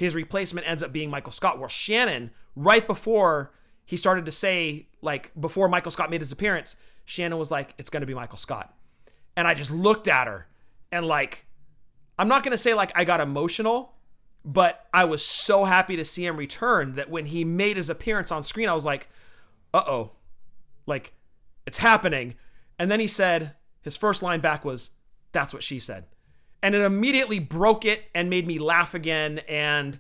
[0.01, 1.59] His replacement ends up being Michael Scott.
[1.59, 3.53] Well, Shannon, right before
[3.85, 6.75] he started to say, like, before Michael Scott made his appearance,
[7.05, 8.75] Shannon was like, it's going to be Michael Scott.
[9.37, 10.47] And I just looked at her
[10.91, 11.45] and, like,
[12.19, 13.95] I'm not going to say, like, I got emotional
[14.45, 18.33] but I was so happy to see him return that when he made his appearance
[18.33, 19.09] on screen, I was like,
[19.75, 20.13] uh oh,
[20.87, 21.13] like
[21.67, 22.37] it's happening.
[22.79, 24.91] And then he said, his first line back was,
[25.33, 26.07] that's what she said.
[26.63, 29.41] And it immediately broke it and made me laugh again.
[29.49, 29.99] And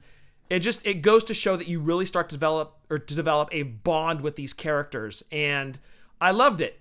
[0.49, 3.49] it just, it goes to show that you really start to develop or to develop
[3.53, 5.23] a bond with these characters.
[5.33, 5.79] And
[6.21, 6.81] I loved it.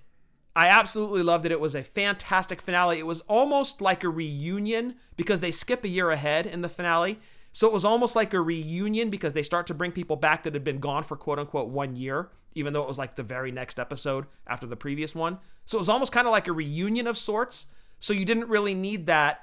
[0.55, 1.51] I absolutely loved it.
[1.51, 2.99] It was a fantastic finale.
[2.99, 7.19] It was almost like a reunion because they skip a year ahead in the finale
[7.51, 10.53] so it was almost like a reunion because they start to bring people back that
[10.53, 13.51] had been gone for quote unquote one year, even though it was like the very
[13.51, 15.39] next episode after the previous one.
[15.65, 17.67] So it was almost kind of like a reunion of sorts.
[17.99, 19.41] So you didn't really need that.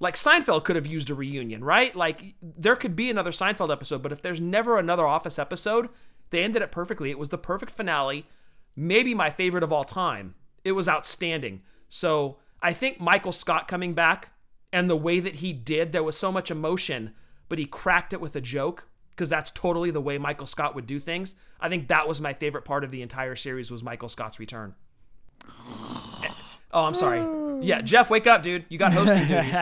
[0.00, 1.94] Like Seinfeld could have used a reunion, right?
[1.94, 5.88] Like there could be another Seinfeld episode, but if there's never another Office episode,
[6.30, 7.10] they ended it perfectly.
[7.10, 8.26] It was the perfect finale,
[8.76, 10.34] maybe my favorite of all time.
[10.64, 11.62] It was outstanding.
[11.88, 14.32] So I think Michael Scott coming back
[14.72, 17.12] and the way that he did, there was so much emotion,
[17.48, 20.86] but he cracked it with a joke because that's totally the way Michael Scott would
[20.86, 21.36] do things.
[21.60, 24.74] I think that was my favorite part of the entire series was Michael Scott's return.
[26.74, 27.24] Oh, I'm sorry.
[27.64, 28.66] Yeah, Jef, wake up, dude.
[28.68, 29.56] You got hosting duties.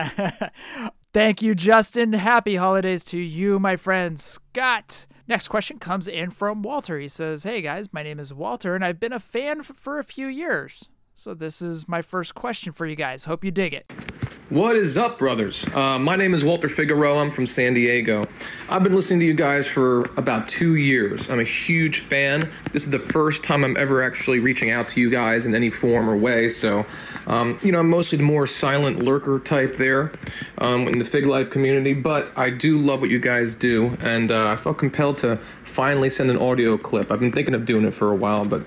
[1.13, 2.13] Thank you, Justin.
[2.13, 5.05] Happy holidays to you, my friend Scott.
[5.27, 6.99] Next question comes in from Walter.
[6.99, 10.03] He says, Hey guys, my name is Walter, and I've been a fan for a
[10.03, 10.89] few years.
[11.15, 13.25] So this is my first question for you guys.
[13.25, 13.85] Hope you dig it.
[14.49, 15.67] What is up, brothers?
[15.73, 17.21] Uh, my name is Walter Figueroa.
[17.21, 18.25] I'm from San Diego.
[18.69, 21.29] I've been listening to you guys for about two years.
[21.29, 22.51] I'm a huge fan.
[22.71, 25.69] This is the first time I'm ever actually reaching out to you guys in any
[25.69, 26.49] form or way.
[26.49, 26.85] So,
[27.25, 30.11] um, you know, I'm mostly the more silent lurker type there
[30.57, 34.31] um, in the Fig Life community, but I do love what you guys do, and
[34.31, 37.11] uh, I felt compelled to finally send an audio clip.
[37.11, 38.63] I've been thinking of doing it for a while, but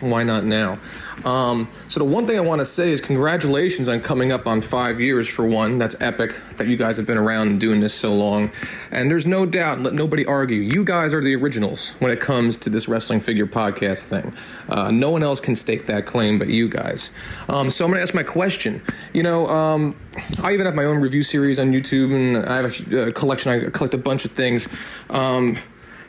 [0.00, 0.78] why not now?
[1.24, 4.60] Um, so the one thing I want to say is congratulations on coming up on
[4.60, 5.78] five years for one.
[5.78, 8.50] That's epic that you guys have been around and doing this so long.
[8.90, 12.56] And there's no doubt, let nobody argue, you guys are the originals when it comes
[12.58, 14.32] to this wrestling figure podcast thing.
[14.68, 17.10] Uh, no one else can stake that claim but you guys.
[17.48, 18.82] Um, so I'm going to ask my question.
[19.12, 19.96] You know, um,
[20.42, 23.52] I even have my own review series on YouTube, and I have a, a collection.
[23.52, 24.68] I collect a bunch of things.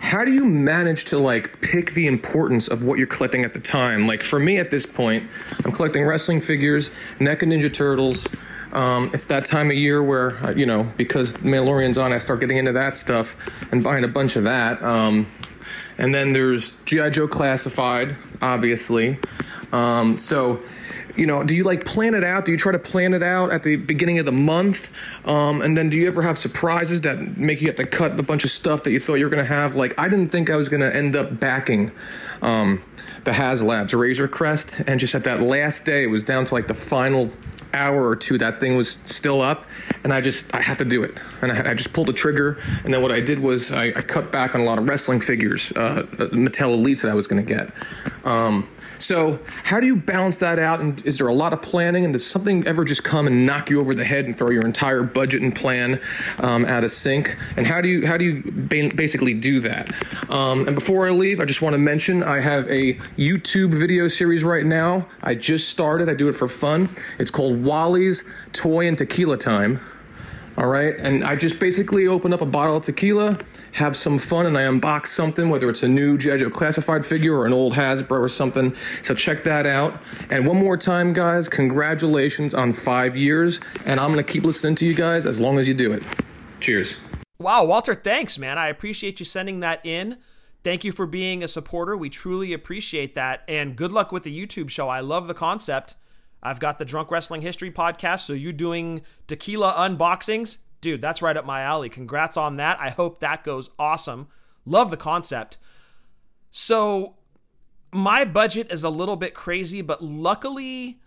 [0.01, 3.59] How do you manage to like pick the importance of what you're collecting at the
[3.59, 4.07] time?
[4.07, 5.29] Like for me at this point,
[5.63, 6.89] I'm collecting wrestling figures,
[7.19, 8.27] NECA Ninja Turtles.
[8.73, 12.39] Um, it's that time of year where uh, you know because Mandalorian's on, I start
[12.39, 14.81] getting into that stuff and buying a bunch of that.
[14.81, 15.27] Um,
[15.97, 19.19] and then there's GI Joe Classified, obviously.
[19.71, 20.61] Um, so
[21.15, 22.45] you know, do you like plan it out?
[22.45, 24.91] Do you try to plan it out at the beginning of the month?
[25.25, 28.23] Um, and then do you ever have surprises that make you have to cut a
[28.23, 29.75] bunch of stuff that you thought you were going to have?
[29.75, 31.91] Like, I didn't think I was going to end up backing
[32.41, 32.81] um,
[33.23, 34.81] the HasLabs Razor Crest.
[34.87, 37.31] And just at that last day, it was down to like the final
[37.73, 39.65] hour or two that thing was still up
[40.03, 42.57] and i just i have to do it and i, I just pulled the trigger
[42.83, 45.21] and then what i did was i, I cut back on a lot of wrestling
[45.21, 47.71] figures uh, mattel elites that i was going to get
[48.25, 48.67] um,
[49.01, 50.79] so, how do you balance that out?
[50.79, 52.03] And is there a lot of planning?
[52.03, 54.65] And does something ever just come and knock you over the head and throw your
[54.65, 55.99] entire budget and plan
[56.39, 57.35] um, out of sync?
[57.57, 59.89] And how do you how do you ba- basically do that?
[60.29, 64.07] Um, and before I leave, I just want to mention I have a YouTube video
[64.07, 65.07] series right now.
[65.21, 66.09] I just started.
[66.09, 66.89] I do it for fun.
[67.19, 68.23] It's called Wally's
[68.53, 69.79] Toy and Tequila Time.
[70.57, 73.37] All right, and I just basically open up a bottle of tequila,
[73.73, 76.37] have some fun, and I unbox something, whether it's a new G.I.
[76.37, 78.75] Joe classified figure or an old Hasbro or something.
[79.01, 80.01] So check that out.
[80.29, 84.85] And one more time, guys, congratulations on five years, and I'm gonna keep listening to
[84.85, 86.03] you guys as long as you do it.
[86.59, 86.97] Cheers.
[87.39, 88.57] Wow, Walter, thanks, man.
[88.57, 90.17] I appreciate you sending that in.
[90.63, 91.97] Thank you for being a supporter.
[91.97, 93.43] We truly appreciate that.
[93.47, 94.89] And good luck with the YouTube show.
[94.89, 95.95] I love the concept.
[96.43, 98.21] I've got the Drunk Wrestling History podcast.
[98.21, 100.59] So you doing tequila unboxings?
[100.81, 101.89] Dude, that's right up my alley.
[101.89, 102.79] Congrats on that.
[102.79, 104.27] I hope that goes awesome.
[104.65, 105.57] Love the concept.
[106.49, 107.15] So
[107.93, 110.99] my budget is a little bit crazy, but luckily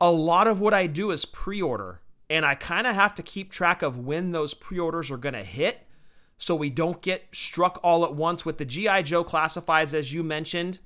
[0.00, 2.00] a lot of what I do is pre-order.
[2.30, 5.44] And I kind of have to keep track of when those pre-orders are going to
[5.44, 5.86] hit
[6.38, 10.22] so we don't get struck all at once with the GI Joe classifieds as you
[10.22, 10.78] mentioned.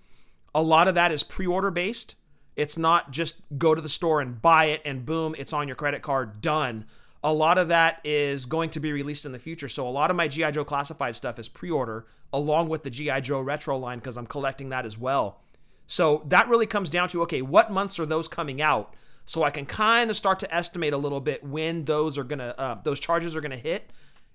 [0.55, 2.16] A lot of that is pre-order based.
[2.57, 5.76] It's not just go to the store and buy it and boom, it's on your
[5.76, 6.87] credit card, done.
[7.25, 9.68] A lot of that is going to be released in the future.
[9.68, 10.51] So a lot of my G.I.
[10.51, 13.20] Joe classified stuff is pre order along with the G.I.
[13.20, 15.41] Joe retro line because I'm collecting that as well.
[15.87, 18.95] So that really comes down to okay, what months are those coming out?
[19.27, 22.55] So I can kind of start to estimate a little bit when those are gonna
[22.59, 23.91] uh, those charges are gonna hit,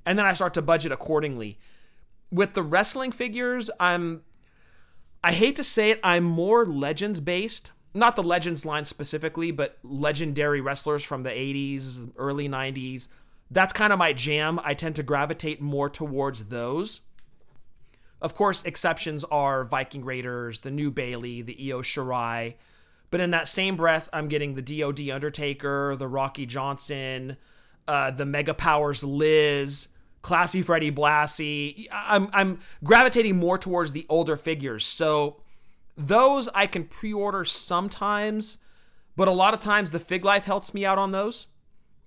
[0.05, 1.59] and then I start to budget accordingly.
[2.31, 4.23] With the wrestling figures, I'm
[5.23, 9.77] I hate to say it, I'm more legends based not the Legends line specifically, but
[9.83, 13.07] legendary wrestlers from the 80s, early 90s.
[13.51, 14.59] That's kind of my jam.
[14.63, 17.01] I tend to gravitate more towards those.
[18.21, 22.55] Of course, exceptions are Viking Raiders, the New Bayley, the Io Shirai.
[23.11, 27.37] But in that same breath, I'm getting the DOD Undertaker, the Rocky Johnson,
[27.87, 29.87] uh, the Mega Powers Liz,
[30.21, 31.87] Classy Freddie Blassie.
[31.91, 34.85] I'm, I'm gravitating more towards the older figures.
[34.85, 35.37] So
[35.99, 38.57] those I can pre-order sometimes,
[39.15, 41.47] but a lot of times the Fig Life helps me out on those,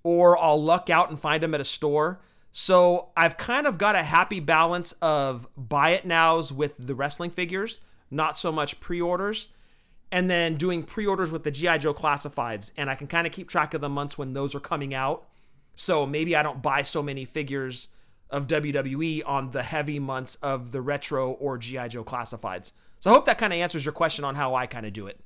[0.03, 2.21] or I'll luck out and find them at a store.
[2.51, 7.31] So I've kind of got a happy balance of buy it nows with the wrestling
[7.31, 7.81] figures,
[8.11, 9.49] not so much pre-orders,
[10.11, 13.49] and then doing pre-orders with the GI Joe classifieds, and I can kind of keep
[13.49, 15.27] track of the months when those are coming out.
[15.75, 17.89] So maybe I don't buy so many figures
[18.31, 22.73] of WWE on the heavy months of the retro or GI Joe classifieds.
[23.03, 25.09] So I hope that kind of answers your question on how I kind of do
[25.09, 25.19] it.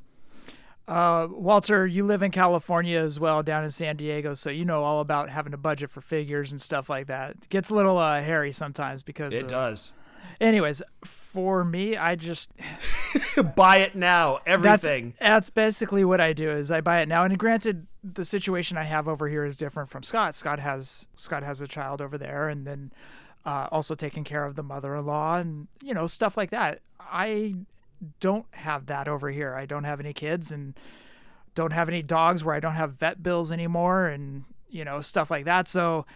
[0.89, 4.83] Uh, Walter, you live in California as well, down in San Diego, so you know
[4.83, 7.33] all about having a budget for figures and stuff like that.
[7.33, 9.93] It gets a little uh, hairy sometimes because it of, does.
[10.41, 12.51] Anyways, for me, I just
[13.55, 14.39] buy it now.
[14.47, 15.13] Everything.
[15.19, 16.51] That's, that's basically what I do.
[16.51, 17.25] Is I buy it now.
[17.25, 20.35] And granted, the situation I have over here is different from Scott.
[20.35, 22.91] Scott has Scott has a child over there, and then
[23.47, 26.81] uh, also taking care of the mother-in-law and you know stuff like that.
[27.01, 27.55] I
[28.21, 29.55] don't have that over here.
[29.55, 30.75] I don't have any kids and
[31.55, 35.31] don't have any dogs where I don't have vet bills anymore and you know, stuff
[35.31, 35.69] like that.
[35.69, 36.07] So,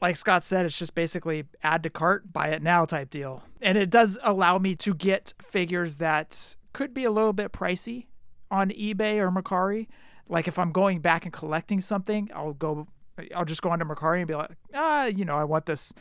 [0.00, 3.42] like Scott said, it's just basically add to cart, buy it now type deal.
[3.60, 8.06] And it does allow me to get figures that could be a little bit pricey
[8.50, 9.88] on eBay or Mercari.
[10.28, 12.88] Like if I'm going back and collecting something, I'll go,
[13.34, 15.92] I'll just go onto Mercari and be like, ah, you know, I want this,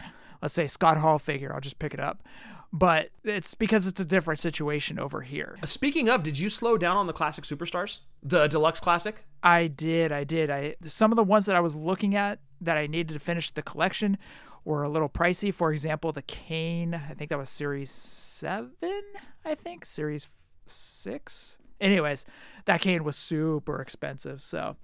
[0.42, 1.54] let's say Scott Hall figure.
[1.54, 2.24] I'll just pick it up.
[2.72, 5.58] But it's because it's a different situation over here.
[5.62, 9.26] Uh, speaking of, did you slow down on the classic superstars, the deluxe classic?
[9.42, 10.52] I did, I did.
[10.52, 13.50] I some of the ones that I was looking at that I needed to finish
[13.50, 14.20] the collection
[14.66, 15.52] were a little pricey.
[15.52, 19.02] For example, the Kane, I think that was series seven,
[19.44, 20.28] I think series
[20.68, 21.58] six.
[21.82, 22.26] Anyways,
[22.66, 24.42] that Kane was super expensive.
[24.42, 24.76] So,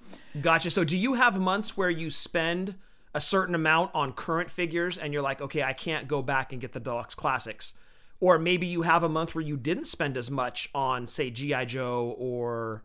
[0.41, 0.72] gotcha.
[0.72, 2.76] So, do you have months where you spend
[3.16, 6.61] a certain amount on current figures and you're like, okay, I can't go back and
[6.61, 7.74] get the deluxe classics?
[8.20, 11.66] Or maybe you have a month where you didn't spend as much on, say, G.I.
[11.66, 12.84] Joe or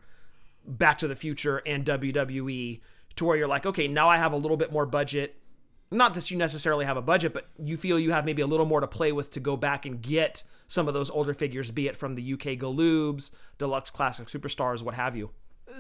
[0.65, 2.81] Back to the Future and WWE
[3.17, 5.35] to where you're like, okay, now I have a little bit more budget.
[5.91, 8.67] Not that you necessarily have a budget, but you feel you have maybe a little
[8.67, 11.89] more to play with to go back and get some of those older figures, be
[11.89, 15.31] it from the UK Galoobs, Deluxe Classic Superstars, what have you.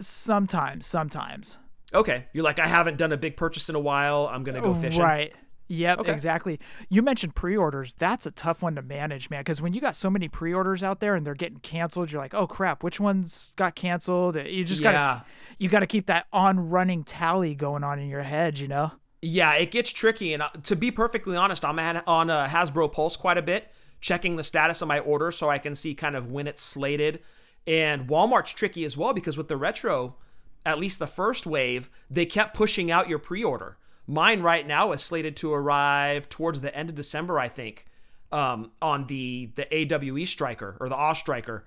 [0.01, 1.61] Sometimes, sometimes.
[1.93, 4.29] Okay, you're like, I haven't done a big purchase in a while.
[4.33, 5.03] I'm gonna go fishing.
[5.03, 5.33] Right.
[5.73, 6.11] Yep, Okay.
[6.13, 6.59] exactly.
[6.89, 7.95] You mentioned pre-orders.
[7.95, 10.99] That's a tough one to manage, man, because when you got so many pre-orders out
[10.99, 14.83] there and they're getting canceled, you're like, "Oh crap, which ones got canceled?" You just
[14.83, 15.25] got to
[15.59, 18.91] you got to keep that on-running tally going on in your head, you know?
[19.23, 20.33] Yeah, it gets tricky.
[20.35, 23.71] And uh, to be perfectly honest, I'm on uh, Hasbro Pulse quite a bit,
[24.01, 27.21] checking the status of my order so I can see kind of when it's slated.
[27.67, 30.17] And Walmart's tricky as well because with the retro,
[30.65, 33.77] at least the first wave, they kept pushing out your pre order.
[34.07, 37.87] Mine right now is slated to arrive towards the end of December, I think,
[38.33, 41.65] um, on the, the AWE Striker or the Awe Striker.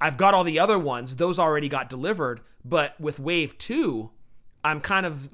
[0.00, 2.40] I've got all the other ones, those already got delivered.
[2.64, 4.10] But with Wave 2,
[4.64, 5.30] I'm kind of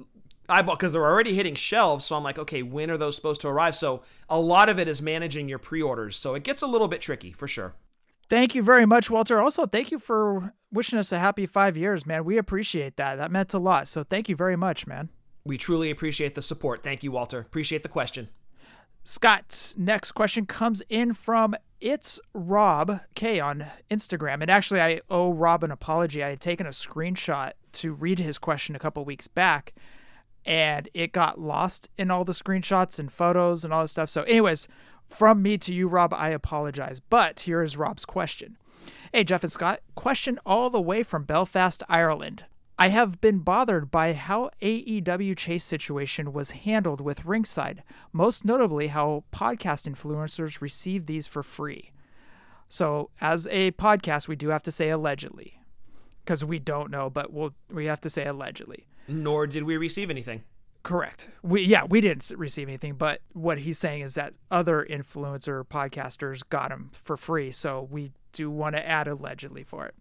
[0.48, 2.04] bought because they're already hitting shelves.
[2.04, 3.74] So I'm like, okay, when are those supposed to arrive?
[3.74, 6.16] So a lot of it is managing your pre-orders.
[6.16, 7.74] So it gets a little bit tricky for sure.
[8.28, 9.40] Thank you very much, Walter.
[9.40, 12.24] Also, thank you for wishing us a happy 5 years, man.
[12.24, 13.16] We appreciate that.
[13.16, 13.86] That meant a lot.
[13.86, 15.10] So, thank you very much, man.
[15.44, 16.82] We truly appreciate the support.
[16.82, 17.38] Thank you, Walter.
[17.38, 18.28] Appreciate the question.
[19.04, 24.40] Scott, next question comes in from it's Rob K on Instagram.
[24.40, 26.24] And actually, I owe Rob an apology.
[26.24, 29.74] I had taken a screenshot to read his question a couple weeks back,
[30.44, 34.08] and it got lost in all the screenshots and photos and all this stuff.
[34.08, 34.66] So, anyways,
[35.08, 37.00] from me to you, Rob, I apologize.
[37.00, 38.56] But here is Rob's question.
[39.12, 42.44] Hey, Jef and Scott, question all the way from Belfast, Ireland.
[42.78, 47.82] I have been bothered by how AEW Chase situation was handled with Ringside,
[48.12, 51.92] most notably how podcast influencers receive these for free.
[52.68, 55.60] So, as a podcast, we do have to say allegedly,
[56.22, 58.86] because we don't know, but we'll we have to say allegedly.
[59.08, 60.42] Nor did we receive anything.
[60.86, 61.28] Correct.
[61.42, 66.42] We yeah we didn't receive anything, but what he's saying is that other influencer podcasters
[66.48, 67.50] got them for free.
[67.50, 69.96] So we do want to add allegedly for it.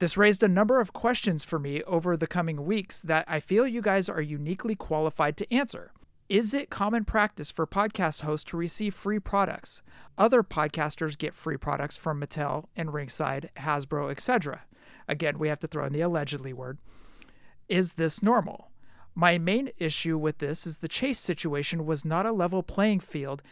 [0.00, 3.66] This raised a number of questions for me over the coming weeks that I feel
[3.66, 5.90] you guys are uniquely qualified to answer.
[6.28, 9.82] Is it common practice for podcast hosts to receive free products?
[10.18, 14.64] Other podcasters get free products from Mattel and Ringside, Hasbro, etc.
[15.08, 16.76] Again, we have to throw in the allegedly word.
[17.70, 18.68] Is this normal?
[19.14, 23.42] My main issue with this is the chase situation was not a level playing field,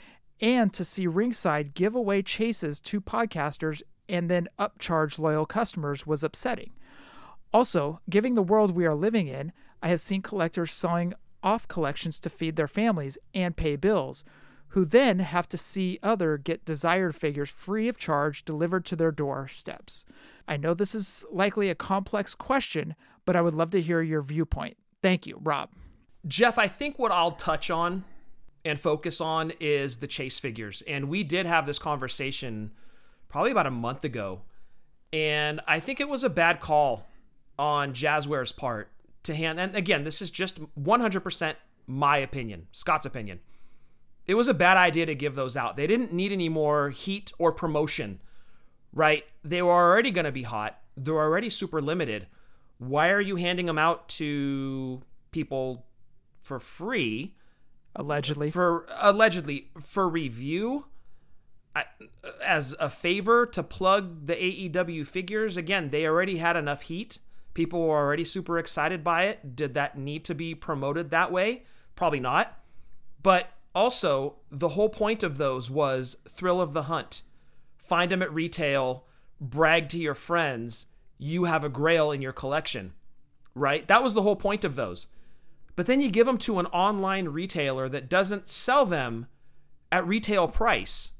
[0.40, 6.24] and to see Ringside give away chases to podcasters and then upcharge loyal customers was
[6.24, 6.72] upsetting.
[7.52, 12.18] Also, given the world we are living in, I have seen collectors selling off collections
[12.20, 14.24] to feed their families and pay bills,
[14.68, 19.12] who then have to see other get desired figures free of charge delivered to their
[19.12, 20.06] doorsteps.
[20.48, 24.22] I know this is likely a complex question, but I would love to hear your
[24.22, 24.76] viewpoint.
[25.02, 25.70] Thank you, Rob.
[26.26, 28.04] Jef, I think what I'll touch on
[28.64, 30.82] and focus on is the chase figures.
[30.86, 32.70] And we did have this conversation
[33.28, 34.42] probably about a month ago.
[35.12, 37.08] And I think it was a bad call
[37.58, 38.90] on Jazwares' part
[39.24, 39.58] to hand.
[39.58, 41.54] And again, this is just 100%
[41.86, 43.40] my opinion, Scott's opinion.
[44.26, 45.76] It was a bad idea to give those out.
[45.76, 48.20] They didn't need any more heat or promotion,
[48.92, 49.24] right?
[49.42, 50.78] They were already going to be hot.
[50.96, 52.28] They're already super limited.
[52.88, 55.86] Why are you handing them out to people
[56.42, 57.36] for free?
[57.94, 58.50] Allegedly.
[58.50, 60.86] For allegedly for review
[61.76, 61.84] I,
[62.44, 65.56] as a favor to plug the AEW figures.
[65.56, 67.18] Again, they already had enough heat.
[67.54, 69.54] People were already super excited by it.
[69.54, 71.62] Did that need to be promoted that way?
[71.94, 72.58] Probably not.
[73.22, 77.22] But also, the whole point of those was thrill of the hunt.
[77.78, 79.06] Find them at retail,
[79.40, 80.86] brag to your friends,
[81.22, 82.92] you have a grail in your collection,
[83.54, 83.86] right?
[83.86, 85.06] That was the whole point of those.
[85.76, 89.28] But then you give them to an online retailer that doesn't sell them
[89.92, 91.12] at retail price,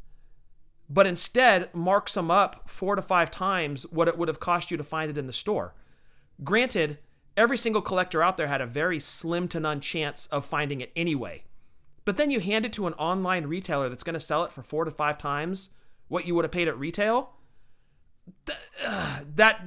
[0.90, 4.76] but instead marks them up four to five times what it would have cost you
[4.76, 5.74] to find it in the store.
[6.42, 6.98] Granted,
[7.36, 10.90] every single collector out there had a very slim to none chance of finding it
[10.96, 11.44] anyway.
[12.04, 14.62] But then you hand it to an online retailer that's going to sell it for
[14.62, 15.70] four to five times
[16.08, 17.30] what you would have paid at retail.
[18.46, 19.64] Th- uh, that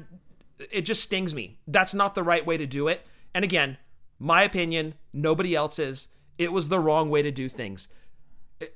[0.71, 1.57] it just stings me.
[1.67, 3.05] That's not the right way to do it.
[3.33, 3.77] And again,
[4.19, 6.07] my opinion, nobody else's.
[6.37, 7.87] It was the wrong way to do things.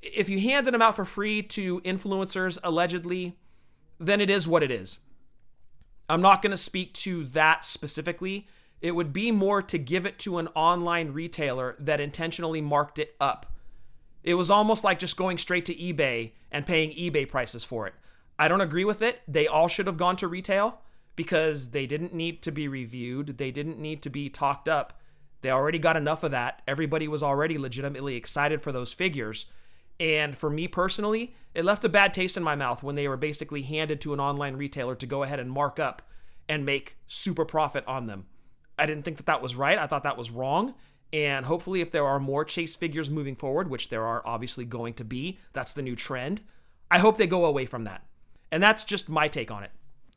[0.01, 3.37] If you handed them out for free to influencers, allegedly,
[3.99, 4.99] then it is what it is.
[6.09, 8.47] I'm not going to speak to that specifically.
[8.81, 13.15] It would be more to give it to an online retailer that intentionally marked it
[13.19, 13.45] up.
[14.23, 17.93] It was almost like just going straight to eBay and paying eBay prices for it.
[18.37, 19.21] I don't agree with it.
[19.27, 20.81] They all should have gone to retail
[21.19, 25.01] because they didn't need to be reviewed, they didn't need to be talked up.
[25.41, 26.61] They already got enough of that.
[26.65, 29.45] Everybody was already legitimately excited for those figures.
[29.99, 33.17] And for me personally, it left a bad taste in my mouth when they were
[33.17, 36.01] basically handed to an online retailer to go ahead and mark up
[36.47, 38.25] and make super profit on them.
[38.77, 39.77] I didn't think that that was right.
[39.77, 40.73] I thought that was wrong.
[41.11, 44.93] And hopefully, if there are more chase figures moving forward, which there are obviously going
[44.93, 46.39] to be, that's the new trend.
[46.89, 48.05] I hope they go away from that.
[48.53, 49.71] And that's just my take on it.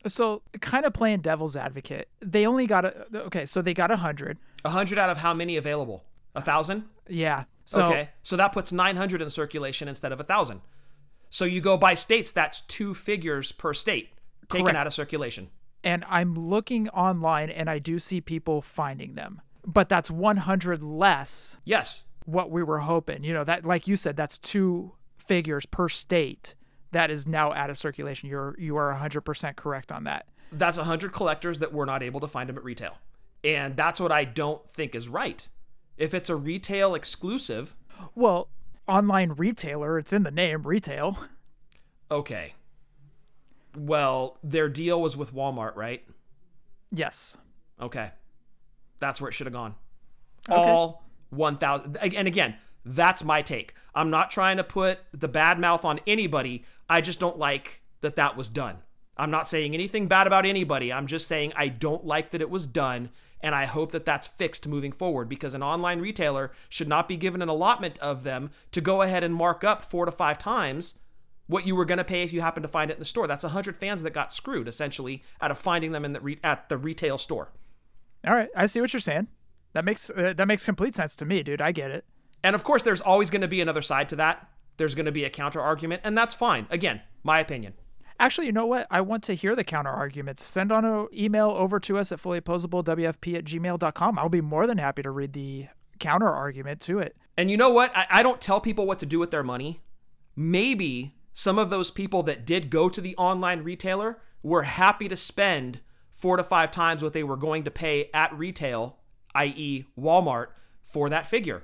[0.05, 3.45] So, kind of playing devil's advocate, they only got a okay.
[3.45, 4.37] So they got a hundred.
[4.65, 6.03] A hundred out of how many available?
[6.35, 6.85] A thousand?
[7.07, 7.45] Yeah.
[7.65, 8.09] So, okay.
[8.23, 10.61] So that puts nine hundred in circulation instead of a thousand.
[11.29, 12.31] So you go by states.
[12.31, 14.09] That's two figures per state
[14.49, 14.77] taken Correct.
[14.77, 15.49] out of circulation.
[15.83, 21.57] And I'm looking online, and I do see people finding them, but that's 100 less.
[21.65, 22.05] Yes.
[22.25, 26.55] What we were hoping, you know, that like you said, that's two figures per state
[26.93, 28.29] that is now out of circulation.
[28.29, 30.25] You're you are 100% correct on that.
[30.51, 32.97] That's a hundred collectors that were not able to find them at retail,
[33.43, 35.47] and that's what I don't think is right.
[35.97, 37.75] If it's a retail exclusive,
[38.15, 38.49] Well,
[38.87, 41.17] online retailer, it's in the name, retail.
[42.09, 42.53] okay.
[43.75, 46.03] Well, their deal was with Walmart, right?
[46.91, 47.37] Yes.
[47.81, 48.11] Okay.
[48.99, 49.75] That's where it should have gone.
[50.49, 50.59] Okay.
[50.69, 51.97] All 1,000.
[51.97, 53.73] And again, that's my take.
[53.95, 56.65] I'm not trying to put the bad mouth on anybody.
[56.89, 58.77] I just don't like that that was done.
[59.15, 60.91] I'm not saying anything bad about anybody.
[60.91, 63.09] I'm just saying I don't like that it was done.
[63.41, 67.17] And I hope that that's fixed moving forward because an online retailer should not be
[67.17, 70.95] given an allotment of them to go ahead and mark up four to five times
[71.47, 73.27] what you were going to pay if you happened to find it in the store.
[73.27, 76.69] That's 100 fans that got screwed essentially out of finding them in the re- at
[76.69, 77.51] the retail store.
[78.25, 79.27] All right, I see what you're saying.
[79.73, 81.61] That makes uh, that makes complete sense to me, dude.
[81.61, 82.05] I get it.
[82.43, 84.47] And of course, there's always going to be another side to that.
[84.77, 86.67] There's going to be a counter argument, and that's fine.
[86.69, 87.73] Again, my opinion.
[88.19, 88.87] Actually, you know what?
[88.89, 90.43] I want to hear the counter arguments.
[90.43, 94.19] Send on an email over to us at fullyposeablewfp at gmail.com.
[94.19, 95.67] I'll be more than happy to read the
[95.99, 97.15] counter argument to it.
[97.37, 97.95] And you know what?
[97.95, 99.81] I, I don't tell people what to do with their money.
[100.35, 105.15] Maybe some of those people that did go to the online retailer were happy to
[105.15, 105.79] spend
[106.11, 108.99] four to five times what they were going to pay at retail,
[109.35, 110.47] i.e., Walmart,
[110.85, 111.63] for that figure.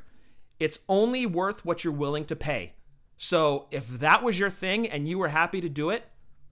[0.60, 2.74] It's only worth what you're willing to pay.
[3.22, 6.06] So if that was your thing and you were happy to do it,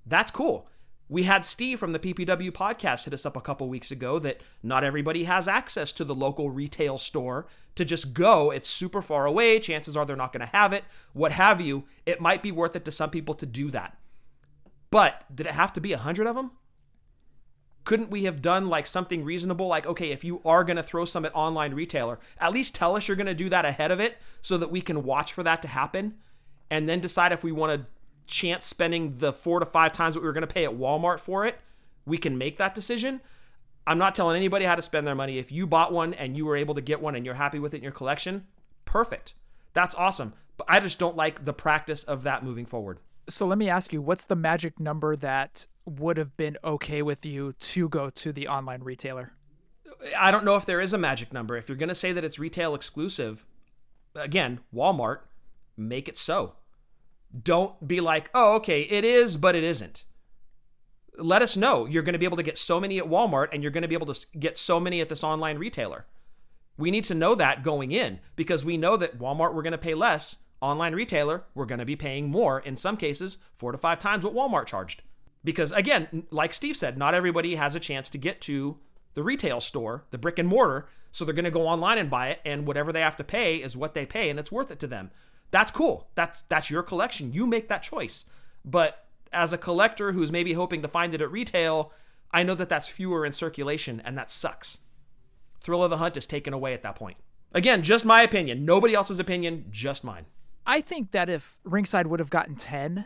[0.06, 0.68] that's cool.
[1.08, 4.42] We had Steve from the PPW podcast hit us up a couple weeks ago that
[4.62, 8.52] not everybody has access to the local retail store to just go.
[8.52, 9.62] It's super far away.
[9.62, 11.86] Chances are they're not going to have it, what have you.
[12.06, 13.98] It might be worth it to some people to do that.
[14.92, 16.52] But did it have to be a hundred of them?
[17.86, 19.68] Couldn't we have done like something reasonable?
[19.68, 22.98] Like, okay, if you are going to throw some at online retailer, at least tell
[22.98, 25.44] us you're going to do that ahead of it so that we can watch for
[25.44, 26.16] that to happen
[26.70, 27.88] and then decide if we want to
[28.28, 31.20] chance spending the four to five times what we were going to pay at Walmart
[31.20, 31.60] for it.
[32.06, 33.22] We can make that decision.
[33.86, 35.38] I'm not telling anybody how to spend their money.
[35.38, 37.74] If you bought one and you were able to get one and you're happy with
[37.74, 38.46] it in your collection,
[38.84, 39.34] perfect.
[39.74, 40.34] That's awesome.
[40.58, 43.00] But I just don't like the practice of that moving forward.
[43.30, 47.26] So let me ask you, what's the magic number that would have been okay with
[47.26, 49.34] you to go to the online retailer?
[50.18, 51.56] I don't know if there is a magic number.
[51.56, 53.46] If you're going to say that it's retail exclusive,
[54.16, 55.20] again, Walmart,
[55.78, 56.56] make it so.
[57.44, 60.06] Don't be like, oh, okay, it is, but it isn't.
[61.18, 61.86] Let us know.
[61.86, 63.88] You're going to be able to get so many at Walmart and you're going to
[63.88, 66.06] be able to get so many at this online retailer.
[66.78, 69.78] We need to know that going in because we know that Walmart, we're going to
[69.78, 70.38] pay less.
[70.62, 74.24] Online retailer, we're going to be paying more, in some cases, four to five times
[74.24, 75.02] what Walmart charged.
[75.44, 78.78] Because again, like Steve said, not everybody has a chance to get to
[79.14, 80.88] the retail store, the brick and mortar.
[81.12, 83.56] So they're going to go online and buy it, and whatever they have to pay
[83.56, 85.10] is what they pay, and it's worth it to them.
[85.52, 86.08] That's cool.
[86.16, 87.34] That's that's your collection.
[87.34, 88.26] You make that choice.
[88.66, 91.92] But as a collector who's maybe hoping to find it at retail,
[92.32, 94.80] I know that that's fewer in circulation, and that sucks.
[95.60, 97.18] Thrill of the hunt is taken away at that point.
[97.54, 98.66] Again, just my opinion.
[98.66, 100.26] Nobody else's opinion, just mine.
[100.66, 103.06] I think that if Ringside would have gotten 10,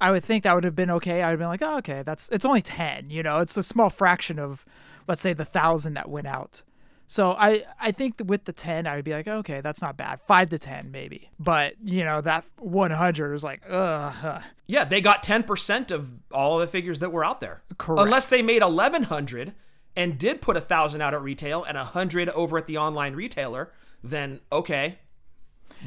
[0.00, 1.22] I would think that would have been okay.
[1.22, 3.62] I would have been like, oh, okay, that's it's only 10, you know, it's a
[3.62, 4.66] small fraction of,
[5.08, 6.62] let's say, the thousand that went out.
[7.06, 10.20] So I, I think with the 10, I would be like, okay, that's not bad.
[10.20, 11.30] Five to 10, maybe.
[11.38, 14.42] But, you know, that 100 is like, ugh.
[14.66, 17.62] Yeah, they got 10% of all the figures that were out there.
[17.76, 18.00] Correct.
[18.00, 19.52] Unless they made 1100
[19.94, 23.14] and did put a 1000 out at retail and a 100 over at the online
[23.14, 23.72] retailer,
[24.02, 24.98] then okay.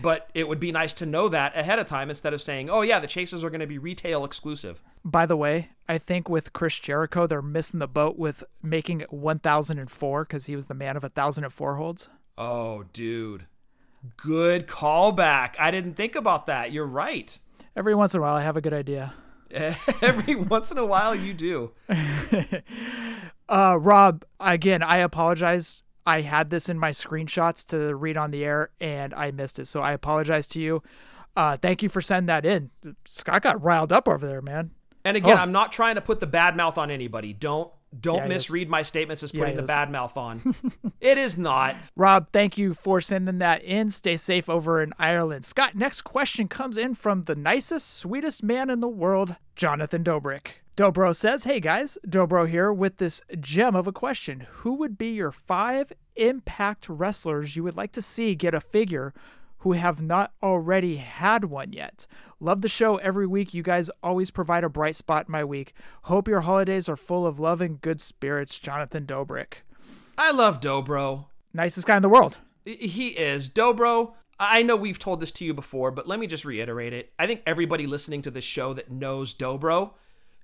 [0.01, 2.81] But it would be nice to know that ahead of time instead of saying, oh,
[2.81, 4.81] yeah, the chases are going to be retail exclusive.
[5.03, 9.13] By the way, I think with Chris Jericho, they're missing the boat with making it
[9.13, 12.09] 1004 because he was the man of 1004 holds.
[12.37, 13.47] Oh, dude.
[14.17, 15.55] Good callback.
[15.59, 16.71] I didn't think about that.
[16.71, 17.37] You're right.
[17.75, 19.13] Every once in a while, I have a good idea.
[20.01, 21.71] Every once in a while, you do.
[23.49, 25.83] uh, Rob, again, I apologize.
[26.05, 29.65] I had this in my screenshots to read on the air and I missed it.
[29.65, 30.83] So I apologize to you.
[31.35, 32.69] Uh, thank you for sending that in.
[33.05, 34.71] Scott got riled up over there, man.
[35.03, 35.41] And again, Oh.
[35.41, 37.33] I'm not trying to put the bad mouth on anybody.
[37.33, 38.33] Don't don't Yeah, he is.
[38.35, 40.53] misread my statements as putting he the bad mouth on.
[40.99, 41.75] it is not.
[41.95, 43.89] Rob, thank you for sending that in.
[43.89, 45.45] Stay safe over in Ireland.
[45.45, 50.47] Scott, next question comes in from the nicest, sweetest man in the world, Jonathan Dobrik.
[50.75, 54.45] Dobro says, Hey guys, Dobro here with this gem of a question.
[54.55, 59.13] Who would be your five impact wrestlers you would like to see get a figure
[59.59, 62.07] who have not already had one yet?
[62.41, 63.53] Love the show every week.
[63.53, 65.73] You guys always provide a bright spot in my week.
[66.03, 69.59] Hope your holidays are full of love and good spirits, Jonathan Dobrik.
[70.17, 71.27] I love Dobro.
[71.53, 72.39] Nicest guy in the world.
[72.65, 73.49] He is.
[73.49, 77.13] Dobro, I know we've told this to you before, but let me just reiterate it.
[77.17, 79.93] I think everybody listening to this show that knows Dobro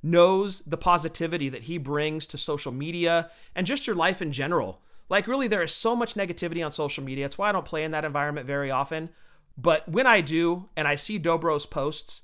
[0.04, 4.82] knows the positivity that he brings to social media and just your life in general.
[5.10, 7.26] Like, really, there is so much negativity on social media.
[7.26, 9.10] That's why I don't play in that environment very often.
[9.58, 12.24] But when I do and I see Dobro's posts,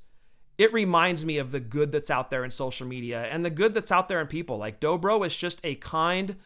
[0.58, 3.74] it reminds me of the good that's out there in social media and the good
[3.74, 4.58] that's out there in people.
[4.58, 6.38] Like, Dobro is just a kind,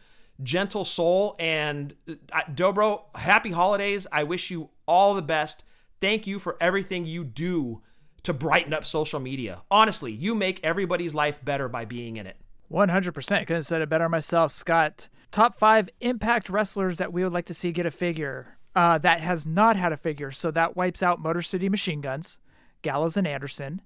[0.42, 1.36] gentle soul.
[1.38, 4.06] And uh, Dobro, happy holidays.
[4.12, 5.64] I wish you all the best.
[6.00, 7.82] Thank you for everything you do
[8.22, 9.62] to brighten up social media.
[9.70, 12.36] Honestly, you make everybody's life better by being in it.
[12.70, 13.12] 100%.
[13.14, 14.50] Couldn't have said it better myself.
[14.50, 18.98] Scott, top five impact wrestlers that we would like to see get a figure uh,
[18.98, 20.30] that has not had a figure.
[20.30, 22.38] So that wipes out Motor City Machine Guns,
[22.80, 23.82] Gallows and Anderson.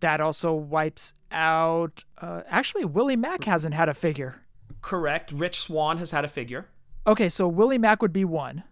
[0.00, 2.04] That also wipes out.
[2.20, 4.42] Uh, actually, Willie Mack hasn't had a figure.
[4.82, 5.32] Correct.
[5.32, 6.68] Rich Swann has had a figure.
[7.06, 8.64] Okay, so Willie Mack would be one.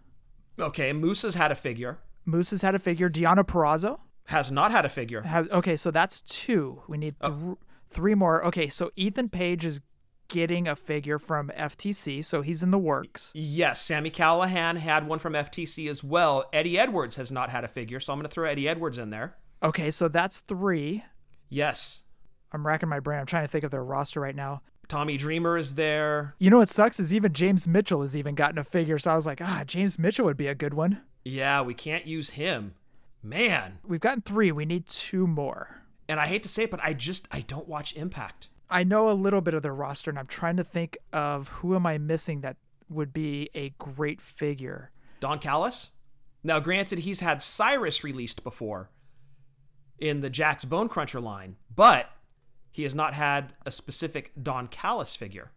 [0.59, 1.97] Okay, Moose has had a figure.
[2.25, 3.09] Moose has had a figure.
[3.09, 5.21] Deonna Purrazzo Has not had a figure.
[5.21, 5.47] has.
[5.49, 6.81] Okay, so that's two.
[6.87, 7.57] We need th-
[7.89, 8.43] three more.
[8.45, 9.81] Okay, so Ethan Page is
[10.27, 13.31] getting a figure from FTC, so he's in the works.
[13.35, 16.43] Yes, Sami Callihan had one from FTC as well.
[16.51, 19.11] Eddie Edwards has not had a figure, so I'm going to throw Eddie Edwards in
[19.11, 19.35] there.
[19.61, 21.03] Okay, so that's three.
[21.49, 22.01] Yes.
[22.51, 23.19] I'm racking my brain.
[23.19, 24.61] I'm trying to think of their roster right now.
[24.87, 26.35] Tommy Dreamer is there.
[26.39, 28.97] You know what sucks is even James Mitchell has even gotten a figure.
[28.99, 31.01] So I was like, ah, James Mitchell would be a good one.
[31.23, 32.75] Yeah, we can't use him.
[33.25, 33.79] Man.
[33.83, 34.51] We've gotten three.
[34.51, 35.81] We need two more.
[36.07, 38.49] And I hate to say it, but I just I don't watch Impact.
[38.69, 41.75] I know a little bit of their roster, and I'm trying to think of who
[41.75, 42.57] am I missing that
[42.89, 44.91] would be a great figure.
[45.19, 45.91] Don Callis?
[46.43, 48.89] Now, granted, he's had Cyrus released before
[49.97, 52.09] in the Jakks Bone Cruncher line, but
[52.71, 55.51] he has not had a specific Don Callis figure.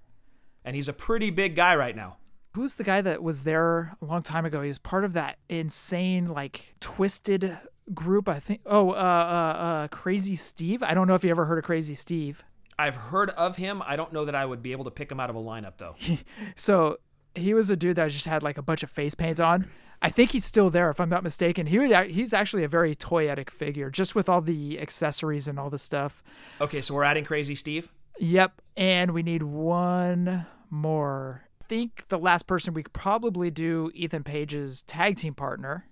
[0.64, 2.16] And he's a pretty big guy right now.
[2.58, 4.62] Who's the guy that was there a long time ago?
[4.62, 7.56] He was part of that insane, like, twisted
[7.94, 8.28] group.
[8.28, 8.62] I think.
[8.66, 10.82] Oh, uh, uh, uh, Crazy Steve.
[10.82, 12.42] I don't know if you ever heard of Crazy Steve.
[12.76, 13.80] I've heard of him.
[13.86, 15.74] I don't know that I would be able to pick him out of a lineup,
[15.78, 15.94] though.
[16.56, 16.96] So
[17.36, 19.70] he was a dude that just had like a bunch of face paint on.
[20.02, 21.68] I think he's still there, if I'm not mistaken.
[21.68, 22.10] He would.
[22.10, 26.24] He's actually a very toyetic figure, just with all the accessories and all the stuff.
[26.60, 27.92] Okay, so we're adding Crazy Steve.
[28.18, 31.44] Yep, and we need one more.
[31.68, 35.84] I think the last person we could probably do Ethan Page's tag team partner,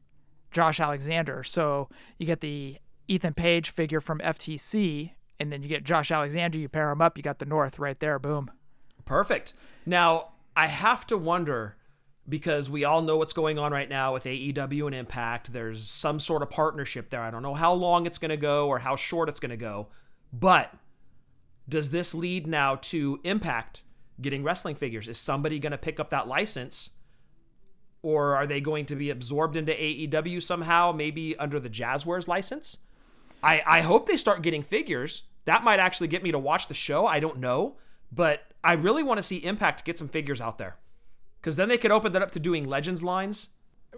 [0.51, 1.45] Josh Alexander.
[1.45, 2.79] So you get the
[3.09, 6.57] Ethan Page figure from FTC, and then you get Josh Alexander.
[6.57, 8.19] You pair them up, you got the North right there.
[8.19, 8.51] Boom.
[9.05, 9.53] Perfect.
[9.85, 11.77] Now, I have to wonder
[12.27, 15.53] because we all know what's going on right now with AEW and Impact.
[15.53, 17.21] There's some sort of partnership there.
[17.21, 19.59] I don't know how long it's going to go or how short it's going to
[19.59, 19.89] go.
[20.33, 20.73] But
[21.69, 23.83] does this lead now to Impact
[24.21, 25.09] getting wrestling figures?
[25.09, 26.91] Is somebody going to pick up that license?
[28.03, 32.79] Or are they going to be absorbed into AEW somehow, maybe under the Jazwares license?
[33.43, 35.25] I, I hope they start getting figures.
[35.45, 37.07] That might actually get me to watch the show.
[37.07, 37.77] I don't know.
[38.13, 40.77] But I really want to see Impact get some figures out there.
[41.41, 43.49] Because then they could open that up to doing Legends lines.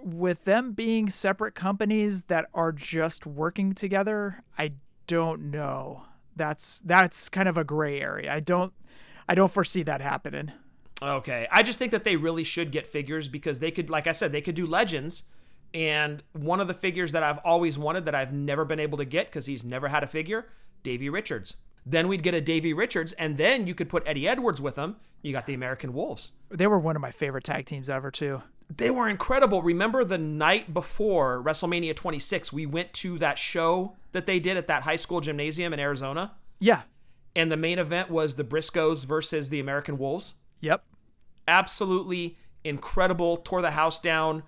[0.03, 4.73] with them being separate companies that are just working together, I
[5.07, 6.05] don't know.
[6.36, 8.32] That's that's kind of a gray area.
[8.32, 8.73] I don't
[9.29, 10.53] I don't foresee that happening.
[11.03, 11.47] Okay.
[11.51, 14.33] I just think that they really should get figures because they could, like I said,
[14.33, 15.25] they could do legends.
[15.75, 19.05] And one of the figures that I've always wanted that I've never been able to
[19.05, 20.47] get because he's never had a figure,
[20.83, 21.57] Davey Richards.
[21.85, 24.97] Then we'd get a Davey Richards, and then you could put Eddie Edwards with him.
[25.23, 26.33] You got the American Wolves.
[26.51, 28.43] They were one of my favorite tag teams ever, too.
[28.75, 29.63] They were incredible.
[29.63, 34.67] Remember the night before WrestleMania 26, we went to that show that they did at
[34.67, 36.33] that high school gymnasium in Arizona?
[36.59, 36.83] Yeah.
[37.39, 40.35] And the main event was the Briscoes versus the American Wolves?
[40.59, 40.82] Yep.
[41.47, 43.36] Absolutely incredible.
[43.36, 44.43] Tore the house down.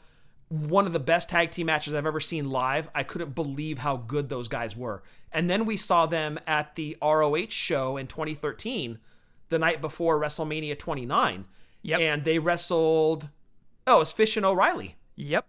[0.49, 2.91] One of the best tag team matches I've ever seen live.
[2.93, 5.05] I couldn't believe how good those guys were.
[5.31, 8.99] And then we saw them at the ROH show in 2013,
[9.51, 11.45] the night before WrestleMania 29.
[11.83, 12.01] Yep.
[12.01, 13.29] And they wrestled.
[13.87, 14.97] Oh, it was Fish and O'Reilly.
[15.15, 15.47] Yep.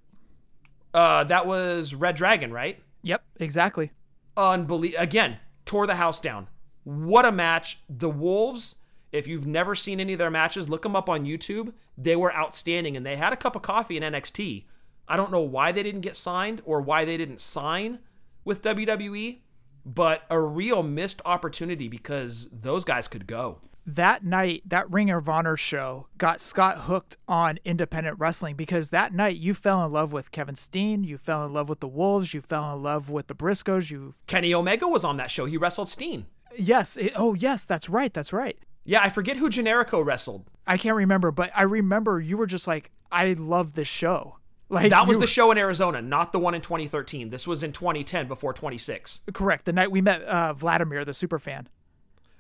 [0.94, 2.80] Uh, that was Red Dragon, right?
[3.02, 3.92] Yep, exactly.
[4.38, 5.02] Unbelievable.
[5.02, 6.48] Again, tore the house down.
[6.84, 7.80] What a match.
[7.90, 8.76] The Wolves,
[9.12, 11.74] if you've never seen any of their matches, look them up on YouTube.
[11.98, 14.66] They were outstanding and they had a cup of coffee in NXT.
[15.08, 18.00] I don't know why they didn't get signed or why they didn't sign
[18.46, 19.40] with WWE,
[19.86, 23.60] but a real missed opportunity because those guys could go.
[23.86, 29.12] That night, that Ring of Honor show got Scott hooked on independent wrestling because that
[29.12, 32.34] night you fell in love with Kevin Steen, you fell in love with the Wolves,
[32.34, 35.46] you fell in love with the Briscoes, you Kenny Omega was on that show.
[35.46, 36.28] He wrestled Steen.
[36.58, 36.98] Yes.
[36.98, 38.14] It, oh, yes, that's right.
[38.14, 38.58] That's right.
[38.84, 40.50] Yeah, I forget who Generico wrestled.
[40.66, 44.38] I can't remember, but I remember you were just like, I love this show.
[44.70, 47.30] Like that was you- the show in Arizona, not the one in 2013.
[47.30, 49.22] This was in 2010 before 26.
[49.34, 49.66] Correct.
[49.66, 51.68] The night we met uh, Vladimir, the super fan.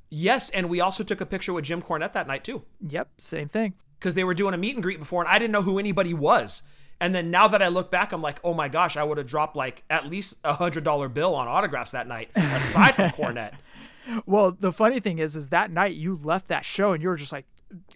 [0.09, 2.63] Yes, and we also took a picture with Jim Cornette that night too.
[2.85, 3.73] Yep, same thing.
[3.99, 6.13] Because they were doing a meet and greet before, and I didn't know who anybody
[6.13, 6.63] was.
[6.99, 9.27] And then now that I look back, I'm like, oh my gosh, I would have
[9.27, 13.53] dropped like at least a hundred dollar bill on autographs that night, aside from Cornette.
[14.25, 17.15] Well, the funny thing is, is that night you left that show and you were
[17.15, 17.45] just like,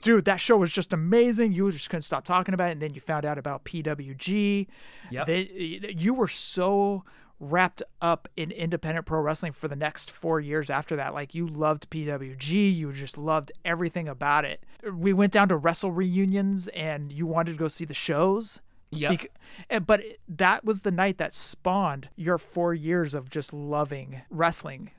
[0.02, 1.52] dude, that show was just amazing.
[1.52, 2.73] You just couldn't stop talking about it.
[2.73, 4.68] And then you found out about PWG.
[5.11, 5.26] Yep.
[5.26, 7.03] They, you were so
[7.40, 11.14] wrapped up in independent pro wrestling for the next four years after that.
[11.14, 12.76] Like you loved PWG.
[12.76, 14.64] You just loved everything about it.
[14.91, 18.61] We went down to wrestle reunions and you wanted to go see the shows.
[18.91, 19.11] Yep.
[19.11, 19.32] Bec-
[19.69, 24.91] eh, but that was the night that spawned your four years of just loving wrestling,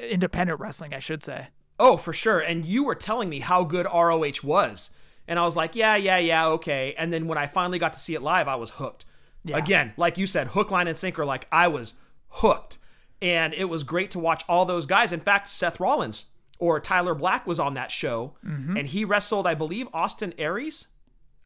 [0.00, 1.48] independent wrestling, I should say.
[1.78, 2.38] Oh, for sure.
[2.40, 4.90] And you were telling me how good ROH was.
[5.26, 6.94] And I was like, yeah, yeah, yeah, okay.
[6.98, 9.04] And then when I finally got to see it live, I was hooked.
[9.44, 9.56] Yeah.
[9.56, 11.94] Again, like you said, hook, line, and sinker, like I was
[12.28, 12.78] hooked.
[13.20, 15.12] And it was great to watch all those guys.
[15.12, 16.26] In fact, Seth Rollins
[16.58, 18.34] or Tyler Black was on that show.
[18.44, 18.78] Mhm.
[18.78, 20.86] And he wrestled, I believe, Austin Aries.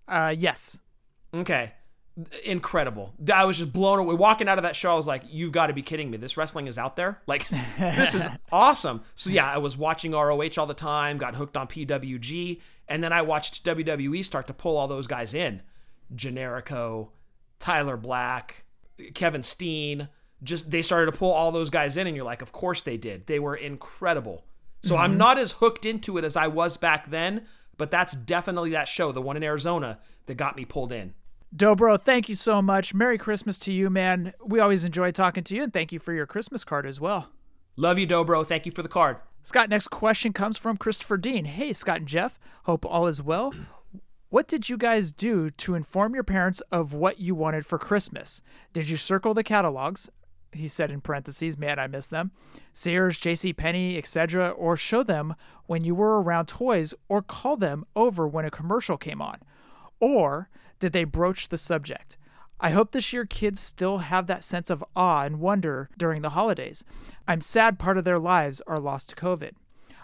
[0.08, 0.78] Uh, yes.
[1.34, 1.72] Okay.
[2.44, 3.12] Incredible.
[3.32, 4.14] I was just blown away.
[4.14, 6.16] Walking out of that show, I was like, you've got to be kidding me.
[6.16, 7.20] This wrestling is out there?
[7.26, 7.46] Like,
[7.78, 9.02] this is awesome.
[9.14, 13.12] So, yeah, I was watching ROH all the time, got hooked on PWG, and then
[13.12, 15.60] I watched WWE start to pull all those guys in
[16.14, 17.08] Generico,
[17.58, 18.64] Tyler Black,
[19.14, 20.08] Kevin Steen.
[20.42, 22.96] Just they started to pull all those guys in, and you're like, of course they
[22.96, 23.26] did.
[23.26, 24.44] They were incredible.
[24.82, 25.18] So, I'm Mhm.
[25.18, 29.12] not as hooked into it as I was back then, but that's definitely that show,
[29.12, 31.14] the one in Arizona, that got me pulled in.
[31.54, 32.92] Dobro, thank you so much.
[32.92, 34.32] Merry Christmas to you, man.
[34.44, 37.30] We always enjoy talking to you, and thank you for your Christmas card as well.
[37.76, 38.46] Love you, Dobro.
[38.46, 39.18] Thank you for the card.
[39.42, 41.44] Scott, next question comes from Christopher Dean.
[41.44, 42.38] Hey, Scott and Jef.
[42.64, 43.54] Hope all is well.
[44.28, 48.42] What did you guys do to inform your parents of what you wanted for Christmas?
[48.72, 50.10] Did you circle the catalogs?
[50.52, 52.32] He said in parentheses, man, I miss them.
[52.72, 53.52] Sears, J.C.
[53.52, 55.36] Penney, etc., or show them
[55.66, 59.38] when you were around toys, or call them over when a commercial came on.
[60.00, 60.48] Or
[60.78, 62.16] did they broach the subject?
[62.58, 66.30] I hope this year kids still have that sense of awe and wonder during the
[66.30, 66.84] holidays.
[67.28, 69.52] I'm sad part of their lives are lost to COVID.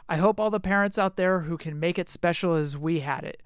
[0.08, 3.24] I hope all the parents out there who can make it special as we had
[3.24, 3.42] it.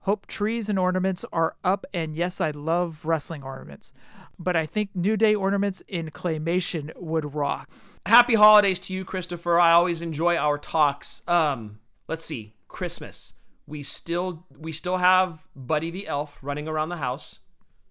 [0.00, 3.92] Hope trees and ornaments are up, and yes, I love wrestling ornaments,
[4.38, 7.70] but I think New Day ornaments in claymation would rock.
[8.06, 9.58] Happy holidays to you, Christopher.
[9.58, 11.22] I always enjoy our talks.
[11.26, 13.32] Um, let's see, Christmas.
[13.66, 17.40] We still we still have Buddy the Elf running around the house,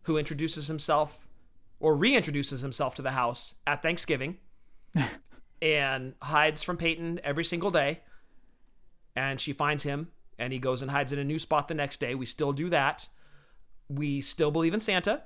[0.03, 1.27] who introduces himself
[1.79, 4.37] or reintroduces himself to the house at Thanksgiving,
[5.61, 8.01] and hides from Peyton every single day.
[9.15, 10.09] And she finds him,
[10.39, 12.15] and he goes and hides in a new spot the next day.
[12.15, 13.07] We still do that.
[13.89, 15.23] We still believe in Santa,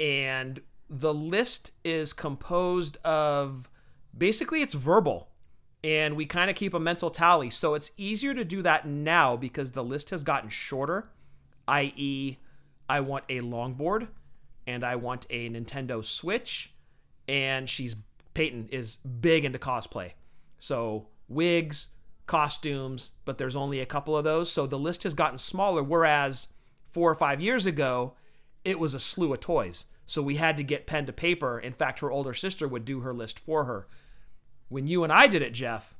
[0.00, 3.68] and the list is composed of
[4.16, 5.28] basically it's verbal
[5.84, 9.36] and we kind of keep a mental tally so it's easier to do that now
[9.36, 11.08] because the list has gotten shorter
[11.66, 12.38] i.e
[12.88, 14.08] i want a longboard
[14.68, 16.74] and I want a Nintendo Switch.
[17.26, 17.96] And she's
[18.34, 20.12] Peyton is big into cosplay.
[20.58, 21.88] So wigs,
[22.26, 24.52] costumes, but there's only a couple of those.
[24.52, 25.82] So the list has gotten smaller.
[25.82, 26.48] Whereas
[26.84, 28.14] four or five years ago,
[28.62, 29.86] it was a slew of toys.
[30.04, 31.58] So we had to get pen to paper.
[31.58, 33.88] In fact, her older sister would do her list for her.
[34.68, 35.94] When you and I did it, Jef,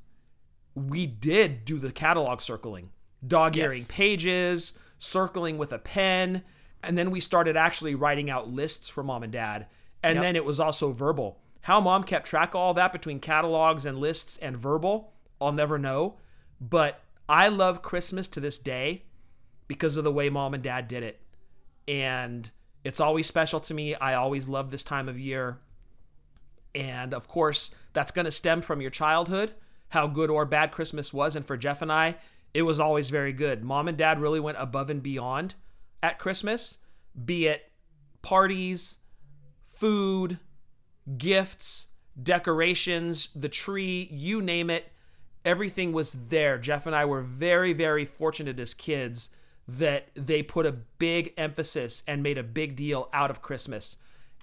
[0.75, 2.91] we did do the catalog circling,
[3.27, 3.89] dog earing Yes.
[3.89, 6.45] pages, circling with a pen.
[6.83, 9.67] And then we started actually writing out lists for mom and dad.
[10.03, 10.23] And Yep.
[10.23, 11.41] then it was also verbal.
[11.63, 15.79] How mom kept track of all that between catalogs and lists and verbal, I'll never
[15.79, 16.19] know.
[16.61, 19.03] But I love Christmas to this day
[19.67, 21.21] because of the way mom and dad did it.
[21.89, 22.51] And
[22.85, 23.95] it's always special to me.
[23.97, 25.59] I always love this time of year.
[26.75, 29.55] And of course, that's going to stem from your childhood,
[29.89, 31.35] how good or bad Christmas was.
[31.35, 32.15] And for Jef and I,
[32.55, 33.65] it was always very good.
[33.65, 35.57] Mom and dad really went above and beyond
[36.01, 36.79] at Christmas,
[37.25, 37.73] be it
[38.23, 38.99] parties,
[39.67, 40.39] food,
[41.17, 41.89] gifts,
[42.23, 44.93] decorations, the tree, you name it.
[45.45, 46.57] Everything was there.
[46.57, 49.31] Jef and I were very, very fortunate as kids
[49.67, 53.97] that they put a big emphasis and made a big deal out of Christmas.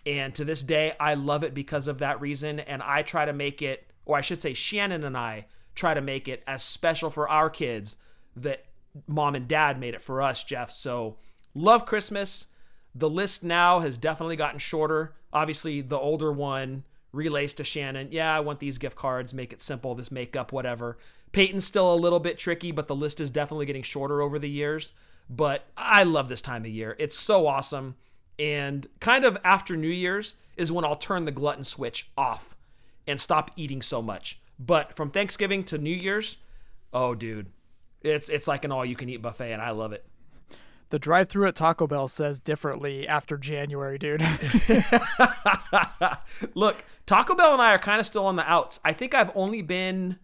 [0.05, 2.59] And to this day, I love it because of that reason.
[2.59, 6.01] And I try to make it, or I should say, Shannon and I try to
[6.01, 7.97] make it as special for our kids
[8.35, 8.65] that
[9.07, 10.71] mom and dad made it for us, Jef.
[10.71, 11.17] So
[11.53, 12.47] love Christmas.
[12.93, 15.15] The list now has definitely gotten shorter.
[15.33, 19.61] Obviously, the older one relays to Shannon, yeah, I want these gift cards, make it
[19.61, 20.97] simple, this makeup, whatever.
[21.31, 24.49] Peyton's still a little bit tricky, but the list is definitely getting shorter over the
[24.49, 24.93] years.
[25.29, 26.95] But I love this time of year.
[26.99, 27.95] It's so awesome.
[28.37, 32.55] And kind of after New Year's is when I'll turn the glutton switch off
[33.07, 34.39] and stop eating so much.
[34.59, 36.37] But from Thanksgiving to New Year's,
[36.93, 37.49] oh dude,
[38.01, 40.05] it's it's like an all you can eat buffet and I love it.
[40.89, 44.21] The drive through at Taco Bell says differently after January, dude.
[46.53, 48.79] Look, Taco Bell and I are kind of still on the outs.
[48.85, 50.19] I think I've only been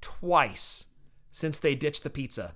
[0.00, 0.88] twice
[1.30, 2.54] since they ditched the pizza.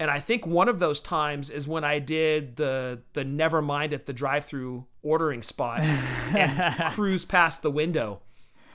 [0.00, 3.92] And I think one of those times is when I did the the never mind
[3.92, 8.22] at the drive-through ordering spot and cruise past the window.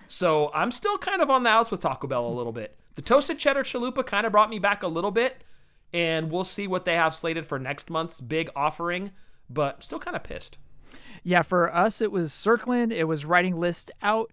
[0.08, 2.78] So I'm still kind of on the outs with Taco Bell a little bit.
[2.94, 5.44] The toasted cheddar chalupa kind of brought me back a little bit,
[5.92, 9.12] and we'll see what they have slated for next month's big offering.
[9.50, 10.60] But still kind of pissed.
[11.24, 14.32] Yeah, for us, it was circling, it was writing lists out.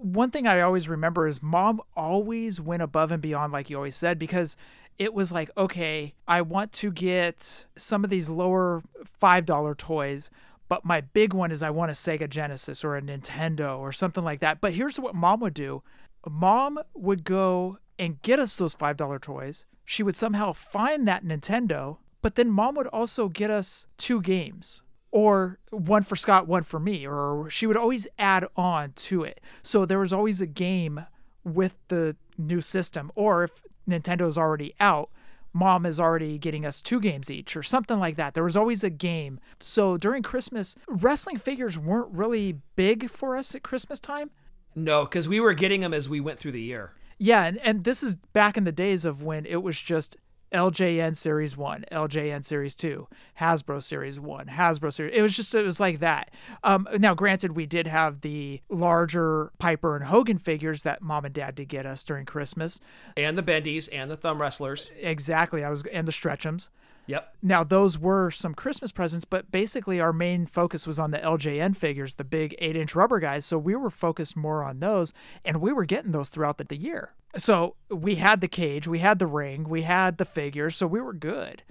[0.00, 3.94] One thing I always remember is mom always went above and beyond, like you always
[3.94, 4.56] said, because
[5.00, 8.82] it was like, okay, I want to get some of these lower
[9.20, 10.30] $5 toys,
[10.68, 14.22] but my big one is I want a Sega Genesis or a Nintendo or something
[14.22, 14.60] like that.
[14.60, 15.82] But here's what mom would do
[16.28, 19.64] mom would go and get us those $5 toys.
[19.86, 24.82] She would somehow find that Nintendo, but then mom would also get us two games
[25.10, 29.40] or one for Scott, one for me, or she would always add on to it.
[29.62, 31.06] So there was always a game
[31.42, 35.10] with the new system, or if Nintendo's already out,
[35.52, 38.34] mom is already getting us two games each, or something like that.
[38.34, 39.40] There was always a game.
[39.58, 44.30] So during Christmas, wrestling figures weren't really big for us at Christmas time.
[44.74, 46.92] No, because we were getting them as we went through the year.
[47.18, 50.16] Yeah, and, and this is back in the days of when it was just
[50.52, 53.06] LJN Series 1, LJN Series 2,
[53.40, 55.14] Hasbro Series 1, Hasbro Series.
[55.14, 56.32] It was just, it was like that.
[56.64, 61.34] Um, now, granted, we did have the larger Piper and Hogan figures that mom and
[61.34, 62.80] dad did get us during Christmas.
[63.16, 64.90] And the bendies and the thumb wrestlers.
[64.98, 65.62] Exactly.
[65.62, 66.68] I was, and the stretchums.
[67.10, 67.34] Yep.
[67.42, 71.76] Now, those were some Christmas presents, but basically our main focus was on the LJN
[71.76, 73.44] figures, the big eight inch rubber guys.
[73.44, 75.12] So we were focused more on those,
[75.44, 77.14] and we were getting those throughout the, the year.
[77.36, 81.00] So we had the cage, we had the ring, we had the figures, so we
[81.00, 81.62] were good.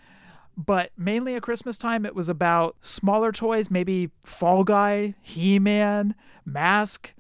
[0.57, 6.15] But mainly at Christmas time, it was about smaller toys, maybe Fall Guy, He Man,
[6.43, 7.13] Mask,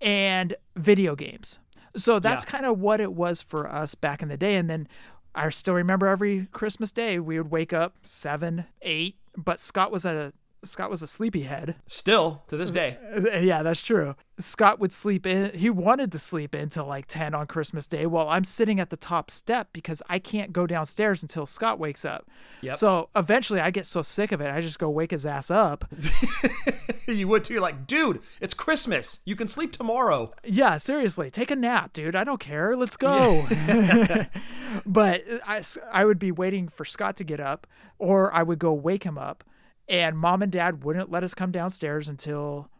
[0.00, 1.58] and video games.
[1.96, 2.50] So that's Yeah.
[2.50, 4.54] kind of what it was for us back in the day.
[4.54, 4.86] And then
[5.34, 10.04] I still remember every Christmas day we would wake up seven, eight, but Scott was
[10.04, 10.32] at a
[10.64, 11.76] Scott was a sleepyhead.
[11.86, 12.98] Still to this day.
[13.48, 14.14] Yeah, that's true.
[14.38, 15.52] Scott would sleep in.
[15.56, 18.90] He wanted to sleep in until like 10 on Christmas Day while I'm sitting at
[18.90, 22.28] the top step because I can't go downstairs until Scott wakes up.
[22.60, 22.76] Yep.
[22.76, 25.84] So eventually I get so sick of it, I just go wake his ass up.
[27.08, 27.54] you would too.
[27.54, 29.20] You're like, dude, it's Christmas.
[29.24, 30.32] You can sleep tomorrow.
[30.44, 32.16] Yeah, seriously, take a nap, dude.
[32.16, 32.76] I don't care.
[32.76, 33.46] Let's go.
[34.86, 35.62] but I,
[35.92, 37.66] I would be waiting for Scott to get up,
[37.98, 39.44] or I would go wake him up,
[39.88, 42.70] and mom and dad wouldn't let us come downstairs until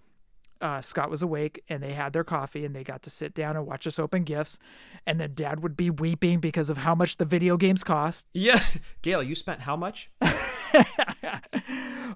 [0.61, 3.57] uh, Scott was awake and they had their coffee and they got to sit down
[3.57, 4.59] and watch us open gifts.
[5.07, 8.27] And then dad would be weeping because of how much the video games cost.
[8.35, 8.63] Yeah.
[9.03, 10.11] Gail, you spent how much?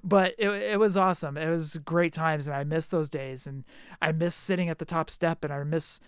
[0.05, 1.37] but it, it was awesome.
[1.37, 3.47] It was great times, and I miss those days.
[3.47, 3.65] And
[4.01, 5.99] I miss sitting at the top step, and I miss,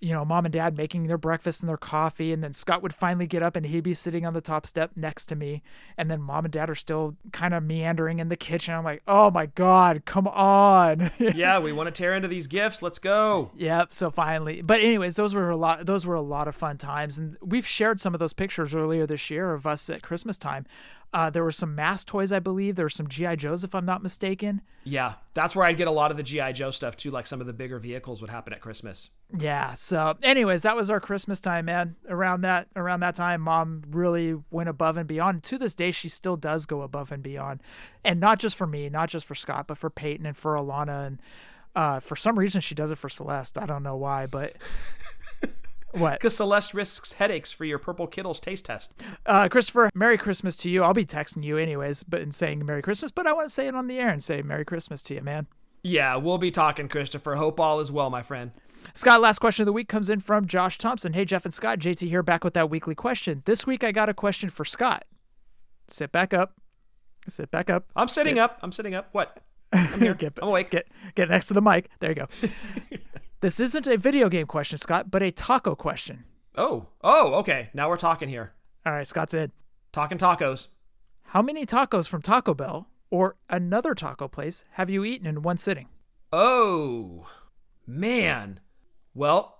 [0.00, 2.32] you know, mom and dad making their breakfast and their coffee.
[2.32, 4.92] And then Scott would finally get up, and he'd be sitting on the top step
[4.94, 5.62] next to me.
[5.96, 8.74] And then mom and dad are still kind of meandering in the kitchen.
[8.74, 11.10] I'm like, oh my god, come on.
[11.18, 12.82] yeah, we want to tear into these gifts.
[12.82, 13.50] Let's go.
[13.56, 13.92] Yep.
[13.92, 15.86] So finally, but anyways, those were a lot.
[15.86, 19.06] Those were a lot of fun times, and we've shared some of those pictures earlier
[19.06, 20.66] this year of us at Christmas time.
[21.12, 22.76] Uh, there were some mass toys, I believe.
[22.76, 24.60] There were some GI Joes, if I'm not mistaken.
[24.84, 27.10] Yeah, that's where I'd get a lot of the GI Joe stuff too.
[27.10, 29.08] Like some of the bigger vehicles would happen at Christmas.
[29.38, 29.72] Yeah.
[29.74, 31.96] So, anyways, that was our Christmas time, man.
[32.08, 35.42] Around that around that time, mom really went above and beyond.
[35.44, 37.60] To this day, she still does go above and beyond,
[38.04, 41.06] and not just for me, not just for Scott, but for Peyton and for Alana
[41.06, 41.22] and.
[41.76, 43.56] Uh, for some reason, she does it for Celeste.
[43.56, 44.54] I don't know why, but
[45.92, 46.14] What?
[46.14, 48.92] Because Celeste risks headaches for your Purple Kiddles taste test.
[49.24, 50.82] Uh, Christopher, Merry Christmas to you.
[50.82, 53.68] I'll be texting you anyways, but in saying Merry Christmas, but I want to say
[53.68, 55.46] it on the air and say Merry Christmas to you, man.
[55.82, 57.36] Yeah, we'll be talking, Christopher.
[57.36, 58.50] Hope all is well, my friend.
[58.94, 61.12] Scott, last question of the week comes in from Josh Thompson.
[61.12, 63.42] Hey, Jef and Scott, JT here back with that weekly question.
[63.44, 65.04] This week I got a question for Scott.
[65.88, 66.54] Sit back up.
[67.28, 67.86] Sit back up.
[67.96, 68.58] I'm sitting get, up.
[68.62, 69.08] I'm sitting up.
[69.12, 69.42] What?
[69.72, 70.14] I'm here.
[70.14, 70.70] get, I'm awake.
[70.70, 71.90] Get, get next to the mic.
[72.00, 72.26] There you go.
[73.40, 76.24] this isn't a video game question, Scott, but a taco question.
[76.56, 77.70] Oh, oh, okay.
[77.72, 78.52] Now we're talking here.
[78.84, 79.52] All right, Scott's in.
[79.92, 80.68] Talking tacos.
[81.22, 85.58] How many tacos from Taco Bell or another taco place have you eaten in one
[85.58, 85.88] sitting?
[86.32, 87.28] Oh,
[87.86, 88.60] man.
[89.14, 89.58] Well,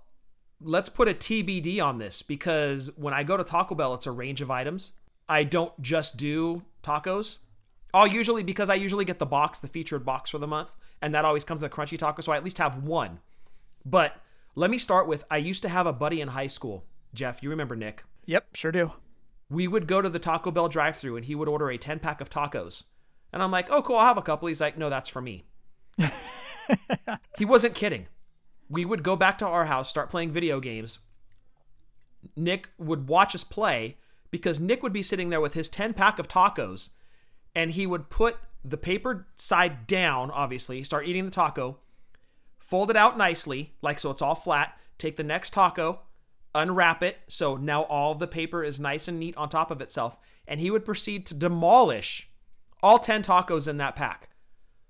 [0.61, 4.11] let's put a TBD on this because when I go to Taco Bell, it's a
[4.11, 4.93] range of items.
[5.29, 7.37] I don't just do tacos.
[7.95, 11.15] I'll usually, because I usually get the box, the featured box for the month, and
[11.15, 13.21] that always comes with a crunchy taco, so I at least have one.
[13.85, 14.17] But
[14.55, 16.85] let me start with I used to have a buddy in high school.
[17.15, 18.05] Jef, you remember Nick?
[18.27, 18.93] Yep, sure do.
[19.51, 22.01] We would go to the Taco Bell drive through and he would order a 10
[22.01, 22.83] pack of tacos.
[23.33, 24.49] And I'm like, oh, cool, I'll have a couple.
[24.49, 25.45] He's like, no, that's for me.
[27.39, 28.07] he wasn't kidding.
[28.69, 30.99] We would go back to our house, start playing video games.
[32.37, 33.97] Nick would watch us play
[34.31, 36.91] because Nick would be sitting there with his 10 pack of tacos
[37.55, 41.79] and he would put the paper side down, obviously, start eating the taco,
[42.69, 44.79] fold it out nicely, like so it's all flat.
[44.99, 46.01] Take the next taco,
[46.55, 50.19] unwrap it, so now all the paper is nice and neat on top of itself,
[50.47, 52.29] and he would proceed to demolish
[52.83, 54.29] all 10 tacos in that pack.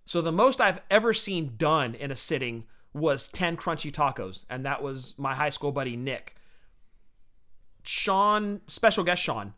[0.06, 4.66] So the most I've ever seen done in a sitting was 10 crunchy tacos, and
[4.66, 6.34] that was my high school buddy Nick.
[7.84, 9.54] Sean, special guest Sean,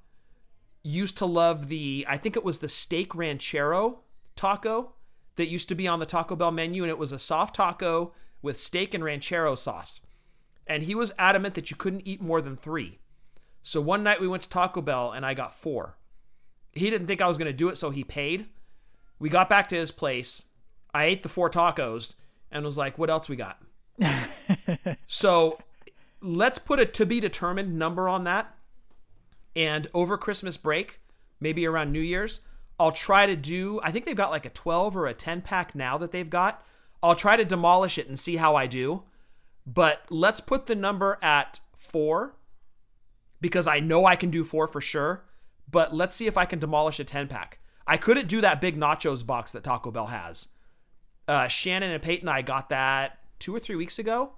[0.83, 4.01] used to love the, I think it was the steak ranchero
[4.37, 4.93] taco
[5.37, 8.13] that used to be on the Taco Bell menu, and it was a soft taco
[8.43, 10.01] with steak and ranchero sauce.
[10.67, 12.99] And he was adamant that you couldn't eat more than three.
[13.63, 15.97] So one night we went to Taco Bell and I got four.
[16.73, 18.47] He didn't think I was going to do it, so he paid.
[19.19, 20.45] We got back to his place.
[20.95, 22.15] I ate the four tacos
[22.51, 23.61] and was like, what else we got?
[25.07, 25.59] so
[26.21, 28.55] let's put a to be determined number on that.
[29.55, 31.01] And over Christmas break,
[31.41, 32.41] maybe around New Year's,
[32.81, 35.75] I'll try to do, I think they've got like a 12 or a 10 pack
[35.75, 36.65] now that they've got.
[37.03, 39.03] I'll try to demolish it and see how I do.
[39.67, 42.37] But let's put the number at four
[43.39, 45.25] because I know I can do four for sure.
[45.71, 47.59] But let's see if I can demolish a 10 pack.
[47.87, 50.49] I couldn't do that big nachos box that Taco Bell has.
[51.29, 54.33] Uh, Shannon and Peyton, and I got that two or three weeks ago.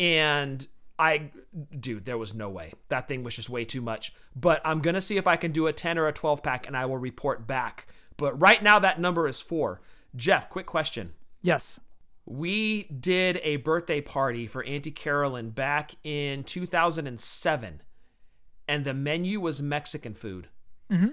[0.00, 0.66] And
[1.02, 1.32] I,
[1.80, 2.74] dude, there was no way.
[2.88, 4.14] That thing was just way too much.
[4.36, 6.64] But I'm going to see if I can do a 10 or a 12 pack
[6.68, 7.88] and I will report back.
[8.16, 9.80] But right now, that number is four.
[10.14, 11.14] Jef, quick question.
[11.42, 11.80] Yes.
[12.24, 17.82] We did a birthday party for Auntie Carolyn back in 2007,
[18.68, 20.46] and the menu was Mexican food.
[20.88, 21.08] Mm-hmm.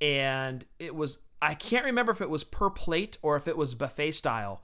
[0.00, 3.74] And it was, I can't remember if it was per plate or if it was
[3.74, 4.62] buffet style,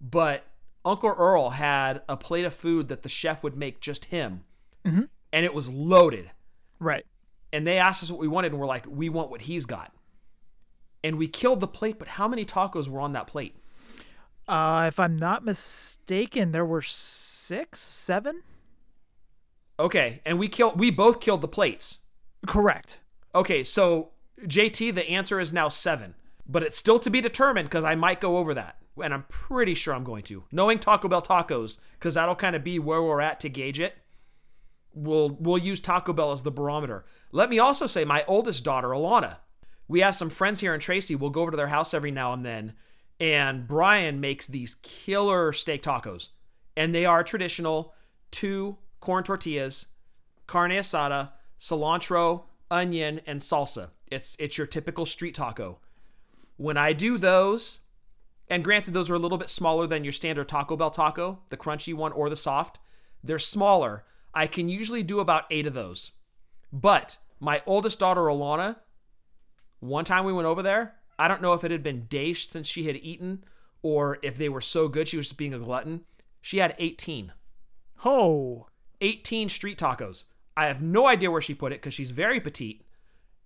[0.00, 0.44] but
[0.84, 4.44] Uncle Earl had a plate of food that the chef would make just him,
[4.84, 5.02] mm-hmm.
[5.32, 6.30] and it was loaded.
[6.78, 7.06] Right.
[7.52, 9.92] And they asked us what we wanted, and we're like, we want what he's got.
[11.02, 13.54] And we killed the plate, but how many tacos were on that plate?
[14.46, 18.42] Uh, if I'm not mistaken, there were six, seven.
[19.78, 20.78] Okay, and we killed.
[20.78, 21.98] We both killed the plates.
[22.46, 22.98] Correct.
[23.34, 24.10] Okay, so
[24.42, 26.14] JT, the answer is now seven,
[26.46, 29.74] but it's still to be determined because I might go over that, and I'm pretty
[29.74, 30.44] sure I'm going to.
[30.52, 33.94] Knowing Taco Bell tacos, because that'll kind of be where we're at to gauge it.
[34.92, 37.04] We'll we'll use Taco Bell as the barometer.
[37.32, 39.38] Let me also say, my oldest daughter, Alana.
[39.86, 41.14] We have some friends here in Tracy.
[41.14, 42.74] We'll go over to their house every now and then
[43.20, 46.28] and Brian makes these killer steak tacos,
[46.76, 47.94] and they are traditional
[48.30, 49.86] two corn tortillas,
[50.46, 53.90] carne asada, cilantro, onion, and salsa.
[54.10, 55.78] It's it's your typical street taco.
[56.56, 57.80] When I do those,
[58.54, 61.56] and granted, those are a little bit smaller than your standard Taco Bell taco, the
[61.56, 62.78] crunchy one or the soft.
[63.20, 64.04] They're smaller.
[64.32, 66.12] I can usually do about eight of those.
[66.72, 68.76] But my oldest daughter, Alana,
[69.80, 72.68] one time we went over there, I don't know if it had been days since
[72.68, 73.42] she had eaten
[73.82, 76.02] or if they were so good she was just being a glutton.
[76.40, 77.32] She had 18.
[78.04, 78.68] Oh.
[79.00, 80.26] 18 street tacos.
[80.56, 82.82] I have no idea where she put it because she's very petite.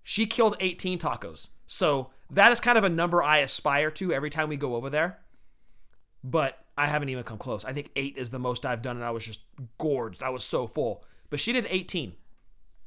[0.02, 1.48] She killed 18 tacos.
[1.66, 4.90] So that is kind of a number I aspire to every time we go over
[4.90, 5.18] there.
[6.24, 7.64] But I haven't even come close.
[7.64, 9.40] I think eight is the most I've done, and I was just
[9.78, 10.22] gorged.
[10.22, 11.04] I was so full.
[11.30, 12.12] But she did 18.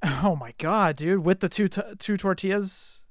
[0.03, 1.23] Oh my god, dude!
[1.23, 3.03] With the two t- two tortillas.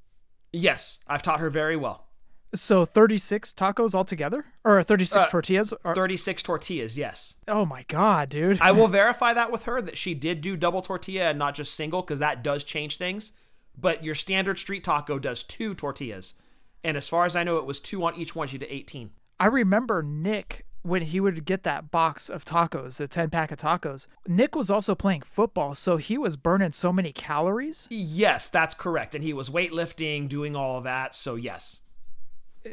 [0.52, 2.08] Yes, I've taught her very well.
[2.52, 5.72] So 36 tacos altogether, or 36 Uh, tortillas?
[5.84, 7.36] Or- 36 tortillas, yes.
[7.46, 8.58] oh my god, dude!
[8.60, 11.74] I will verify that with her that she did do double tortilla and not just
[11.74, 13.30] single because that does change things.
[13.76, 16.34] But your standard street taco does two tortillas.
[16.82, 18.48] And as far as I know, it was two on each one.
[18.48, 19.10] She did 18.
[19.38, 23.58] I remember Nick when he would get that box of tacos, the 10 pack of
[23.58, 24.06] tacos.
[24.26, 27.86] Nick was also playing football, so he was burning so many calories.
[27.90, 29.14] Yes, that's correct.
[29.14, 31.14] And he was weightlifting, doing all of that.
[31.14, 31.80] So, yes.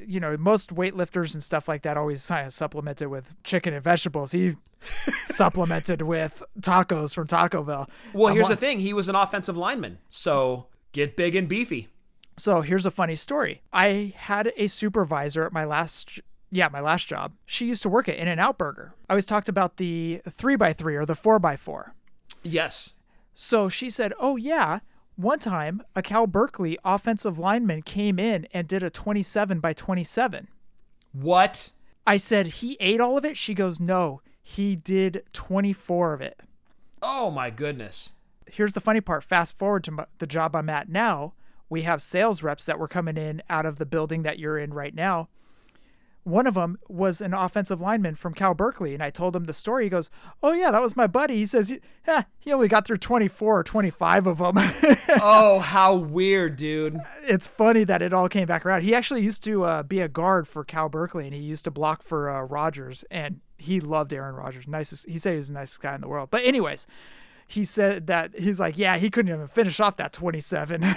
[0.06, 3.84] You know, most weightlifters and stuff like that always kind of supplemented with chicken and
[3.84, 4.32] vegetables.
[4.32, 4.56] He
[5.26, 7.90] supplemented with tacos from Taco Bell.
[8.14, 9.99] Well, here's the thing he was an offensive lineman.
[10.10, 10.68] So,
[10.98, 11.88] get big and beefy.
[12.38, 13.61] So here's a funny story.
[13.72, 16.19] I had a supervisor at my last,
[16.52, 17.34] yeah, my last job.
[17.45, 18.94] She used to work at In and Out Burger.
[19.10, 21.94] I always talked about the three by three or the four by four.
[22.44, 22.94] Yes.
[23.34, 24.80] So she said, "Oh yeah,
[25.15, 30.48] one time a Cal Berkeley offensive lineman came in and did a 27 by 27."
[31.14, 31.72] What?
[32.06, 36.40] I said, "He ate all of it?" She goes, "No, he did 24 of it."
[37.02, 38.14] Oh, my goodness.
[38.49, 39.24] Here's the funny part.
[39.24, 41.34] Fast forward to my, the job i'm at now
[41.69, 44.74] we have sales reps that were coming in out of the building that you're in
[44.74, 45.30] right now.
[46.24, 49.53] One of them was an offensive lineman from cal berkeley and i told him the
[49.53, 49.86] story.
[49.86, 50.10] He goes
[50.44, 51.38] oh yeah that was my buddy.
[51.38, 51.74] He says
[52.40, 54.56] he only got through 24 or 25 of them
[55.22, 56.99] oh, how weird, dude.
[57.24, 58.82] it's funny that it all came back around.
[58.82, 61.72] He actually used to uh, be a guard for cal berkeley and he used to
[61.72, 64.68] block for uh, rodgers and he loved aaron rodgers.
[64.68, 66.30] Nicest he said he was the nicest guy in the world.
[66.30, 66.88] But anyways
[67.48, 70.84] he said that he's like, yeah, he couldn't even finish off that 27.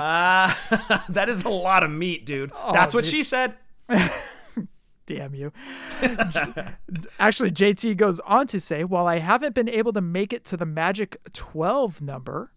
[0.00, 2.52] Ah, that is a lot of meat, dude.
[2.54, 3.10] Oh, That's what dude.
[3.10, 3.54] she said.
[5.06, 5.50] Damn you.
[7.18, 10.56] Actually, JT goes on to say, while I haven't been able to make it to
[10.56, 12.52] the magic 12 number,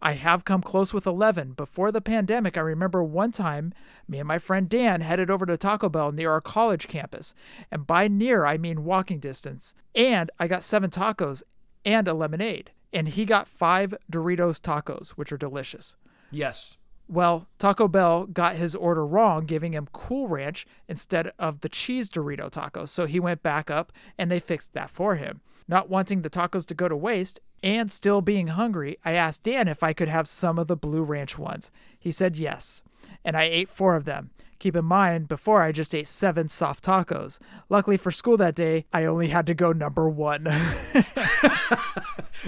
[0.00, 1.52] I have come close with 11.
[1.52, 3.72] Before the pandemic, I remember one time
[4.06, 7.34] me and my friend Dan headed over to Taco Bell near our college campus.
[7.70, 9.74] And by near, I mean walking distance.
[9.94, 11.42] And I got seven tacos
[11.84, 12.70] and a lemonade.
[12.92, 15.96] And he got five Doritos tacos, which are delicious.
[16.30, 16.76] Yes.
[17.06, 22.08] Well, Taco Bell got his order wrong, giving him Cool Ranch instead of the cheese
[22.08, 22.88] Dorito tacos.
[22.88, 25.40] So he went back up and they fixed that for him.
[25.68, 29.66] Not wanting the tacos to go to waste and still being hungry, I asked Dan
[29.66, 31.72] if I could have some of the Blue Ranch ones.
[31.98, 32.84] He said yes,
[33.24, 34.30] and I ate four of them.
[34.60, 37.38] Keep in mind, before I just ate seven soft tacos.
[37.68, 40.44] Luckily for school that day, I only had to go number one.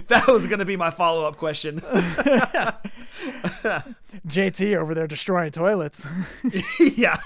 [0.08, 1.80] That was going to be my follow up question.
[4.28, 6.06] JT over there destroying toilets.
[6.96, 7.16] yeah.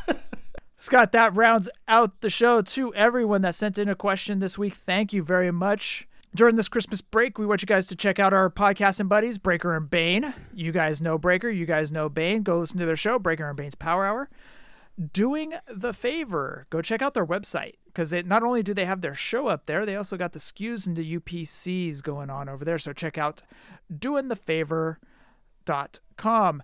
[0.77, 2.63] Scott, that rounds out the show.
[2.63, 6.07] To everyone that sent in a question this week, thank you very much.
[6.33, 9.75] During this Christmas break, we want you guys to check out our podcasting buddies, Breaker
[9.75, 10.33] and Bane.
[10.55, 12.45] You guys know Breaker, you guys know Bane.
[12.45, 14.31] Go listen to their show, Breaker and Bane's Power Hour.
[15.13, 19.15] Doing the favor, go check out their website because not only do they have their
[19.15, 22.79] show up there, they also got the SKUs and the UPCs going on over there.
[22.79, 23.43] So check out
[23.93, 26.63] doingthefavor.com.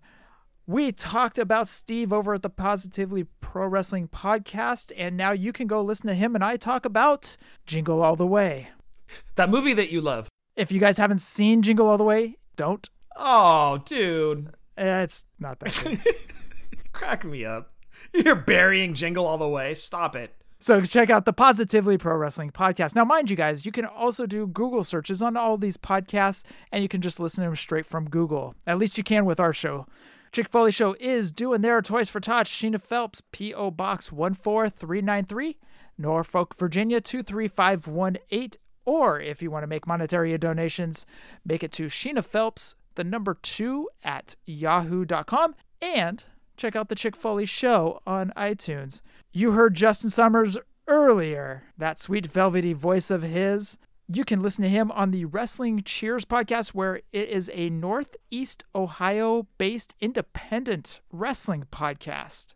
[0.69, 5.67] We talked about Steve over at the Positively Pro Wrestling podcast, and now you can
[5.67, 7.37] go listen to him and I talk about
[7.67, 8.69] Jingle All the Way.
[9.37, 10.29] That movie that you love.
[10.57, 12.89] If you guys haven't seen Jingle All the Way, don't.
[13.17, 14.49] Oh, dude.
[14.77, 16.01] Eh, It's not that good.
[16.93, 17.73] Crack me up.
[18.15, 19.75] You're burying Jingle all the way.
[19.75, 20.33] Stop it.
[20.59, 22.95] So check out the Positively Pro Wrestling podcast.
[22.95, 26.83] Now, mind you guys, you can also do Google searches on all these podcasts, and
[26.83, 28.55] you can just listen to them straight from Google.
[28.67, 29.87] At least you can with our show.
[30.33, 32.51] Chick Foley Show is doing their Toys for Tots.
[32.51, 33.71] Sheena Phelps, P.O.
[33.71, 35.57] Box 14393,
[35.99, 38.51] Norfolk, Virginia 23518.
[38.87, 41.05] Or if you want to make monetary donations,
[41.45, 45.55] make it to Sheena Phelps, the number two at yahoo.com.
[45.83, 46.25] And
[46.57, 49.03] check out the Chick Foley Show on iTunes.
[49.33, 50.57] You heard Justin Summers
[50.89, 53.77] earlier, that sweet velvety voice of his.
[54.09, 58.63] You can listen to him on the Wrestling Cheers podcast, where it is a Northeast
[58.73, 62.55] Ohio based independent wrestling podcast.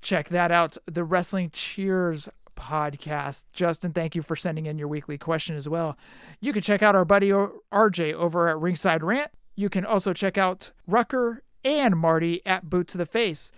[0.00, 0.76] Check that out.
[0.86, 2.28] The Wrestling Cheers
[2.58, 3.44] podcast.
[3.52, 5.96] Justin, thank you for sending in your weekly question as well.
[6.40, 9.30] You can check out our buddy RJ over at Ringside Rant.
[9.54, 13.50] You can also check out Rucker and Marty at Boot to the Face.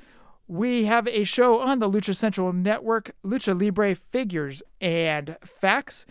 [0.47, 6.07] We have a show on the Lucha Central Network, Lucha Libre Figures and Facts.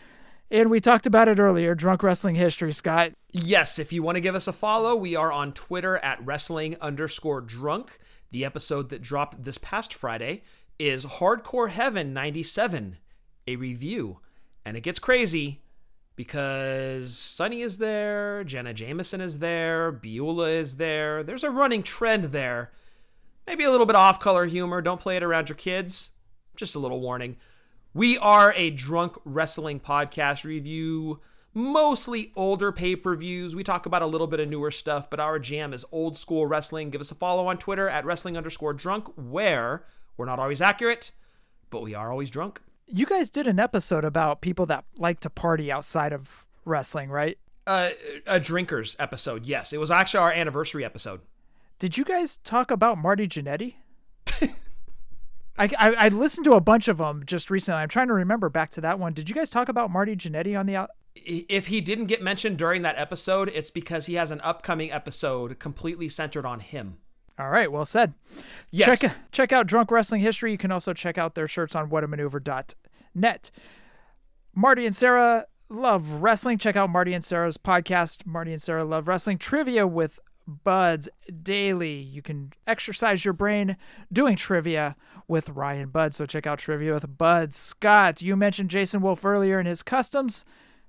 [0.52, 3.12] And we talked about it earlier, drunk wrestling history, Scott.
[3.32, 6.76] Yes, if you want to give us a follow, we are on Twitter at wrestling
[6.82, 8.00] underscore drunk.
[8.32, 10.44] The episode that dropped this past Friday
[10.80, 12.98] is Hardcore Heaven 97,
[13.48, 14.20] a review.
[14.66, 15.62] And it gets crazy
[16.16, 21.22] because Sunny is there, Jenna Jameson is there, Beulah is there.
[21.22, 22.72] There's a running trend there.
[23.46, 24.82] Maybe a little bit off color humor.
[24.82, 26.12] Don't play it around your kids.
[26.56, 27.36] Just a little warning.
[27.94, 31.20] We are a drunk wrestling podcast review,
[31.54, 33.56] mostly older pay per views.
[33.56, 36.46] We talk about a little bit of newer stuff, but our jam is old school
[36.46, 36.92] wrestling.
[36.92, 39.86] Give us a follow on Twitter at wrestling underscore drunk, where
[40.20, 41.14] we're not always accurate,
[41.70, 42.62] but we are always drunk.
[42.86, 47.38] You guys did an episode about people that like to party outside of wrestling, right?
[47.66, 47.92] Uh,
[48.28, 49.72] a drinkers episode, yes.
[49.72, 51.22] It was actually our anniversary episode.
[51.78, 53.76] Did you guys talk about Marty Jannetty?
[55.58, 57.82] I, I, I listened to a bunch of them just recently.
[57.82, 59.14] I'm trying to remember back to that one.
[59.14, 60.90] Did you guys talk about Marty Jannetty on the out?
[61.16, 65.60] If he didn't get mentioned during that episode, it's because he has an upcoming episode
[65.60, 66.98] completely centered on him.
[67.40, 68.14] All right, well said.
[68.70, 69.00] Yes.
[69.00, 70.52] Check check out Drunk Wrestling History.
[70.52, 73.52] You can also check out their shirts on whatamaneuver.net.
[74.54, 76.58] Marty and Sarah love wrestling.
[76.58, 81.08] Check out Marty and Sarah's podcast, Marty and Sarah Love Wrestling Trivia with Buds
[81.44, 81.94] daily.
[81.94, 83.78] You can exercise your brain
[84.12, 84.96] doing trivia
[85.28, 86.18] with Ryan Buds.
[86.18, 87.56] So check out Trivia with Buds.
[87.56, 90.44] Scott, you mentioned Jason Wulf earlier in his customs.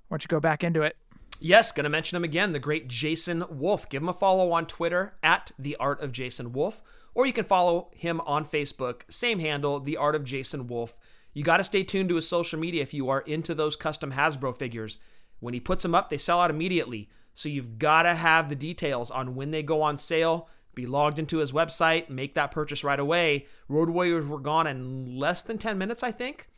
[0.07, 0.97] Why don't you go back into it?
[1.43, 3.89] Yes, going to mention him again, the great Jason Wulf.
[3.89, 6.83] Give him a follow on Twitter at The Art of Jason Wulf,
[7.15, 10.99] or you can follow him on Facebook, same handle, The Art of Jason Wulf.
[11.33, 14.11] You got to stay tuned to his social media if you are into those custom
[14.11, 14.99] Hasbro figures.
[15.39, 17.09] When he puts them up, they sell out immediately.
[17.33, 20.47] So you've got to have the details on when they go on sale.
[20.75, 23.47] Be logged into his website, make that purchase right away.
[23.67, 26.49] Road Warriors were gone in less than 10 minutes, I think.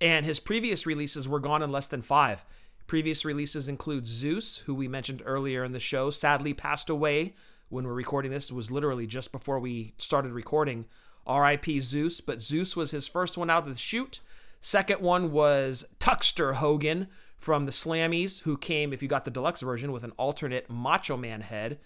[0.00, 2.44] And his previous releases were gone in less than five.
[2.86, 7.34] Previous releases include Zeus, who we mentioned earlier in the show, sadly passed away
[7.68, 8.50] when we're recording this.
[8.50, 10.84] It was literally just before we started recording.
[11.26, 14.20] RIP Zeus, but Zeus was his first one out of the chute.
[14.60, 17.08] Second one was Tuxter Hogan,
[17.42, 21.16] from the Slammies, who came, if you got the deluxe version, with an alternate Macho
[21.16, 21.80] Man head.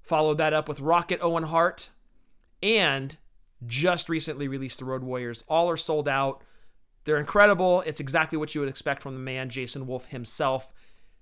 [0.00, 1.90] Followed that up with Rocket Owen Hart,
[2.62, 3.18] and
[3.66, 5.44] just recently released the Road Warriors.
[5.46, 6.42] All are sold out.
[7.04, 7.82] They're incredible.
[7.82, 10.72] It's exactly what you would expect from the man, Jason Wulf himself.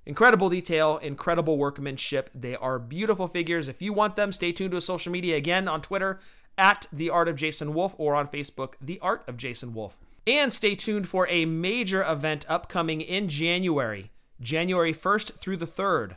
[0.05, 2.31] Incredible detail, incredible workmanship.
[2.35, 3.69] They are beautiful figures.
[3.69, 6.21] If you want them, stay tuned to social media again on Twitter
[6.59, 9.99] at The Art of Jason Wulf or on Facebook, The Art of Jason Wulf.
[10.27, 14.11] And stay tuned for a major event upcoming in January,
[14.41, 16.17] January 1st through the 3rd.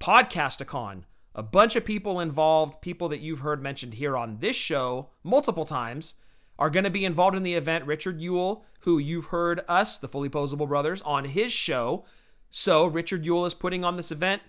[0.00, 1.02] Podcasticon.
[1.34, 5.64] A bunch of people involved, people that you've heard mentioned here on this show multiple
[5.64, 6.14] times,
[6.58, 7.86] are going to be involved in the event.
[7.86, 12.04] Richard Yule, who you've heard us, the Fully Poseable Brothers, on his show.
[12.50, 14.42] So, Richard Yule is putting on this event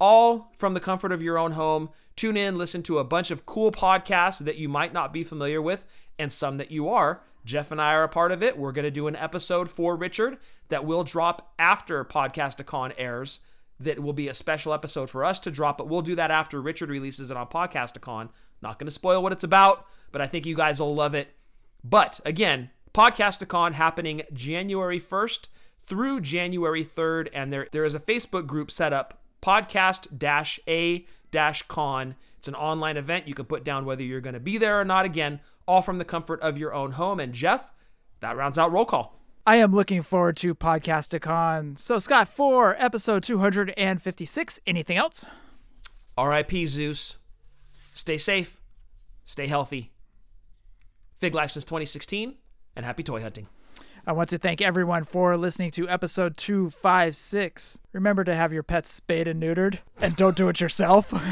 [0.00, 1.90] all from the comfort of your own home.
[2.16, 5.60] Tune in, listen to a bunch of cool podcasts that you might not be familiar
[5.60, 5.86] with,
[6.18, 7.22] and some that you are.
[7.44, 8.58] Jef and I are a part of it.
[8.58, 13.40] We're going to do an episode for Richard that will drop after Podcasticon airs.
[13.78, 16.62] That will be a special episode for us to drop, but we'll do that after
[16.62, 18.30] Richard releases it on Podcasticon.
[18.62, 21.35] Not going to spoil what it's about, but I think you guys will love it.
[21.88, 25.46] But again, Podcasticon happening January 1st
[25.84, 30.08] through January 3rd, and there there is a Facebook group set up, podcast
[30.66, 31.06] a
[31.68, 32.16] con.
[32.38, 33.28] It's an online event.
[33.28, 35.04] You can put down whether you're going to be there or not.
[35.04, 37.20] Again, all from the comfort of your own home.
[37.20, 37.70] And Jef,
[38.20, 39.20] that rounds out roll call.
[39.46, 41.78] I am looking forward to Podcasticon.
[41.78, 45.24] So, Scott, for episode 256, anything else?
[46.18, 47.18] RIP Zeus.
[47.94, 48.60] Stay safe.
[49.24, 49.92] Stay healthy.
[51.18, 52.34] Fig Life since 2016,
[52.74, 53.48] and happy toy hunting.
[54.06, 57.80] I want to thank everyone for listening to episode 256.
[57.92, 61.12] Remember to have your pets spayed and neutered, and don't do it yourself.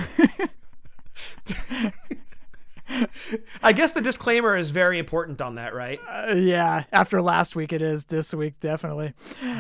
[3.63, 6.01] I guess the disclaimer is very important on that, right?
[6.09, 8.07] Uh, yeah, after last week, it is.
[8.07, 9.13] This week, definitely.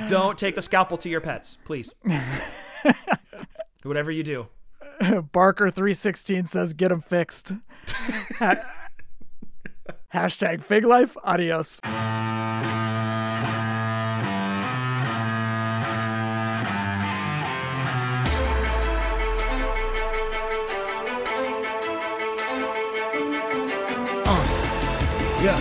[0.08, 1.94] Don't take the scalpel to your pets, please.
[3.82, 4.48] Whatever you do.
[5.00, 7.52] Barker316 says, get them fixed.
[10.14, 11.16] Hashtag Fig Life.
[11.24, 11.80] Adios.
[25.42, 25.58] Yeah.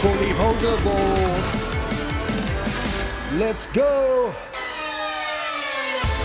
[0.00, 0.32] Fully.
[3.38, 4.51] Let's go.